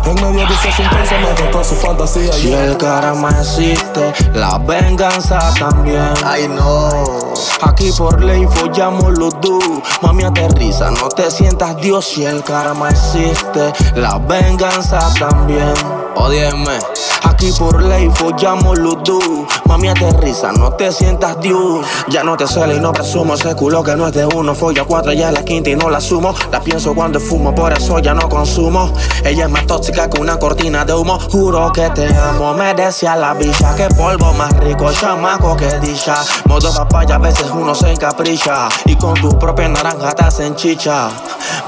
En 0.06 0.14
medio 0.14 0.46
de 0.46 0.54
ese 0.54 0.68
asunto 0.68 0.96
me 1.20 1.42
contó 1.42 1.64
su 1.64 1.74
fantasía. 1.74 2.32
Si 2.32 2.46
yeah. 2.46 2.64
el 2.64 2.76
karma 2.76 3.30
existe, 3.30 4.12
la 4.34 4.58
venganza 4.58 5.52
también. 5.58 6.14
Ay 6.24 6.46
no. 6.46 7.32
Aquí 7.62 7.90
por 7.98 8.22
ley 8.22 8.46
follamos 8.46 9.18
los 9.18 9.34
dos. 9.40 9.64
Mami 10.02 10.22
aterriza, 10.22 10.92
no 10.92 11.08
te 11.08 11.28
sientas 11.28 11.76
Dios. 11.78 12.04
Si 12.04 12.24
el 12.24 12.44
karma 12.44 12.90
existe, 12.90 13.72
la 13.96 14.18
venganza 14.18 15.00
también. 15.18 15.74
Ódieme. 16.14 16.78
Aquí 17.24 17.52
por 17.58 17.82
ley 17.82 18.10
follamos 18.14 18.78
los 18.78 19.02
dos. 19.02 19.24
Mami 19.66 19.88
aterriza, 19.88 20.52
no 20.52 20.72
te 20.72 20.92
sientas 20.92 21.40
Dios. 21.40 21.86
Ya 22.08 22.22
no 22.22 22.36
te 22.36 22.46
celo 22.46 22.74
y 22.74 22.80
no 22.80 22.92
presumo. 22.92 23.34
Ese 23.34 23.54
culo 23.54 23.82
que 23.82 23.96
no 23.96 24.06
es 24.08 24.12
de 24.12 24.26
uno. 24.26 24.54
Folla 24.54 24.84
cuatro, 24.84 25.12
ya 25.12 25.32
la 25.32 25.44
quinta 25.44 25.70
y 25.70 25.76
no 25.76 25.90
la 25.90 26.00
sumo. 26.00 26.34
La 26.52 26.60
pienso 26.60 26.94
cuando 26.94 27.18
fumo, 27.20 27.54
por 27.54 27.72
eso 27.72 27.98
ya 27.98 28.14
no 28.14 28.28
consumo. 28.28 28.92
Ella 29.24 29.44
es 29.44 29.50
más 29.50 29.66
tóxica 29.66 30.08
que 30.08 30.20
una 30.20 30.38
cortina 30.38 30.84
de 30.84 30.94
humo. 30.94 31.18
Juro 31.30 31.72
que 31.72 31.88
te 31.90 32.14
amo. 32.16 32.54
Me 32.54 32.74
decía 32.74 33.16
la 33.16 33.34
bicha 33.34 33.74
que 33.74 33.88
polvo 33.94 34.32
más 34.34 34.52
rico, 34.58 34.92
chamaco 34.92 35.56
que 35.56 35.78
dicha. 35.80 36.16
Modo 36.46 36.72
papaya, 36.74 37.16
a 37.16 37.18
veces 37.18 37.50
uno 37.52 37.74
se 37.74 37.92
encapricha. 37.92 38.68
Y 38.84 38.96
con 38.96 39.14
tu 39.14 39.38
propia 39.38 39.68
naranja 39.68 40.12
te 40.12 40.24
hacen 40.24 40.54
chicha. 40.56 41.08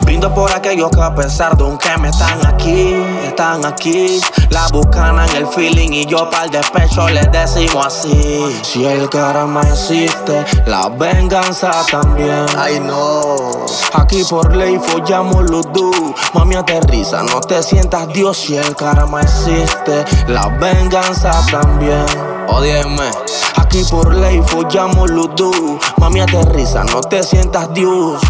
Brindo 0.02 0.32
por 0.34 0.52
aquellos 0.52 0.90
que 0.90 1.00
a 1.00 1.14
pesar 1.14 1.56
de 1.56 1.64
un 1.64 1.78
que 1.78 1.96
me 1.98 2.08
están 2.08 2.44
aquí, 2.46 2.94
están 3.24 3.64
aquí. 3.64 4.20
La 4.50 4.68
buscan 4.68 5.18
en 5.18 5.36
el 5.36 5.45
feeling 5.46 5.92
y 5.92 6.06
yo 6.06 6.28
para 6.30 6.44
el 6.44 6.50
despecho 6.50 7.08
les 7.08 7.30
decimos 7.30 7.86
así. 7.86 8.60
Si 8.62 8.84
el 8.84 9.08
karma 9.08 9.62
existe, 9.62 10.44
la 10.66 10.88
venganza 10.88 11.70
también. 11.90 12.46
Ay 12.56 12.80
no. 12.80 13.66
Aquí 13.94 14.24
por 14.28 14.54
ley 14.54 14.78
follamos 14.78 15.50
los 15.50 15.72
dos. 15.72 15.96
Mami 16.34 16.56
aterriza, 16.56 17.22
no 17.22 17.40
te 17.40 17.62
sientas 17.62 18.08
Dios 18.08 18.36
si 18.36 18.56
el 18.56 18.74
karma 18.76 19.22
existe, 19.22 20.04
la 20.28 20.48
venganza 20.48 21.30
también. 21.50 22.04
Odienme. 22.48 23.10
Aquí 23.56 23.82
por 23.90 24.14
ley 24.14 24.42
follamos 24.46 25.10
los 25.10 25.34
dos. 25.34 25.56
Mami 25.98 26.20
aterriza, 26.20 26.84
no 26.84 27.00
te 27.00 27.22
sientas 27.22 27.72
Dios. 27.72 28.20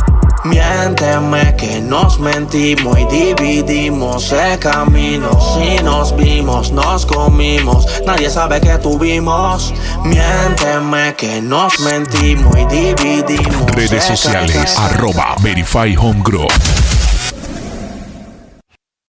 Miénteme 0.48 1.56
que 1.56 1.80
nos 1.80 2.18
mentimos 2.18 2.98
y 2.98 3.04
dividimos 3.06 4.32
el 4.32 4.58
camino. 4.58 5.30
Si 5.54 5.82
nos 5.82 6.14
vimos, 6.16 6.70
nos 6.70 7.04
comimos, 7.04 7.86
nadie 8.06 8.30
sabe 8.30 8.60
que 8.60 8.78
tuvimos. 8.78 9.74
Miénteme 10.04 11.14
que 11.16 11.40
nos 11.42 11.78
mentimos 11.80 12.54
y 12.58 12.64
dividimos. 12.66 13.70
Redes 13.72 14.04
sociales, 14.04 14.76
arroba 14.78 15.36
Verify 15.42 15.96
Home 15.96 16.20
Group. 16.22 16.52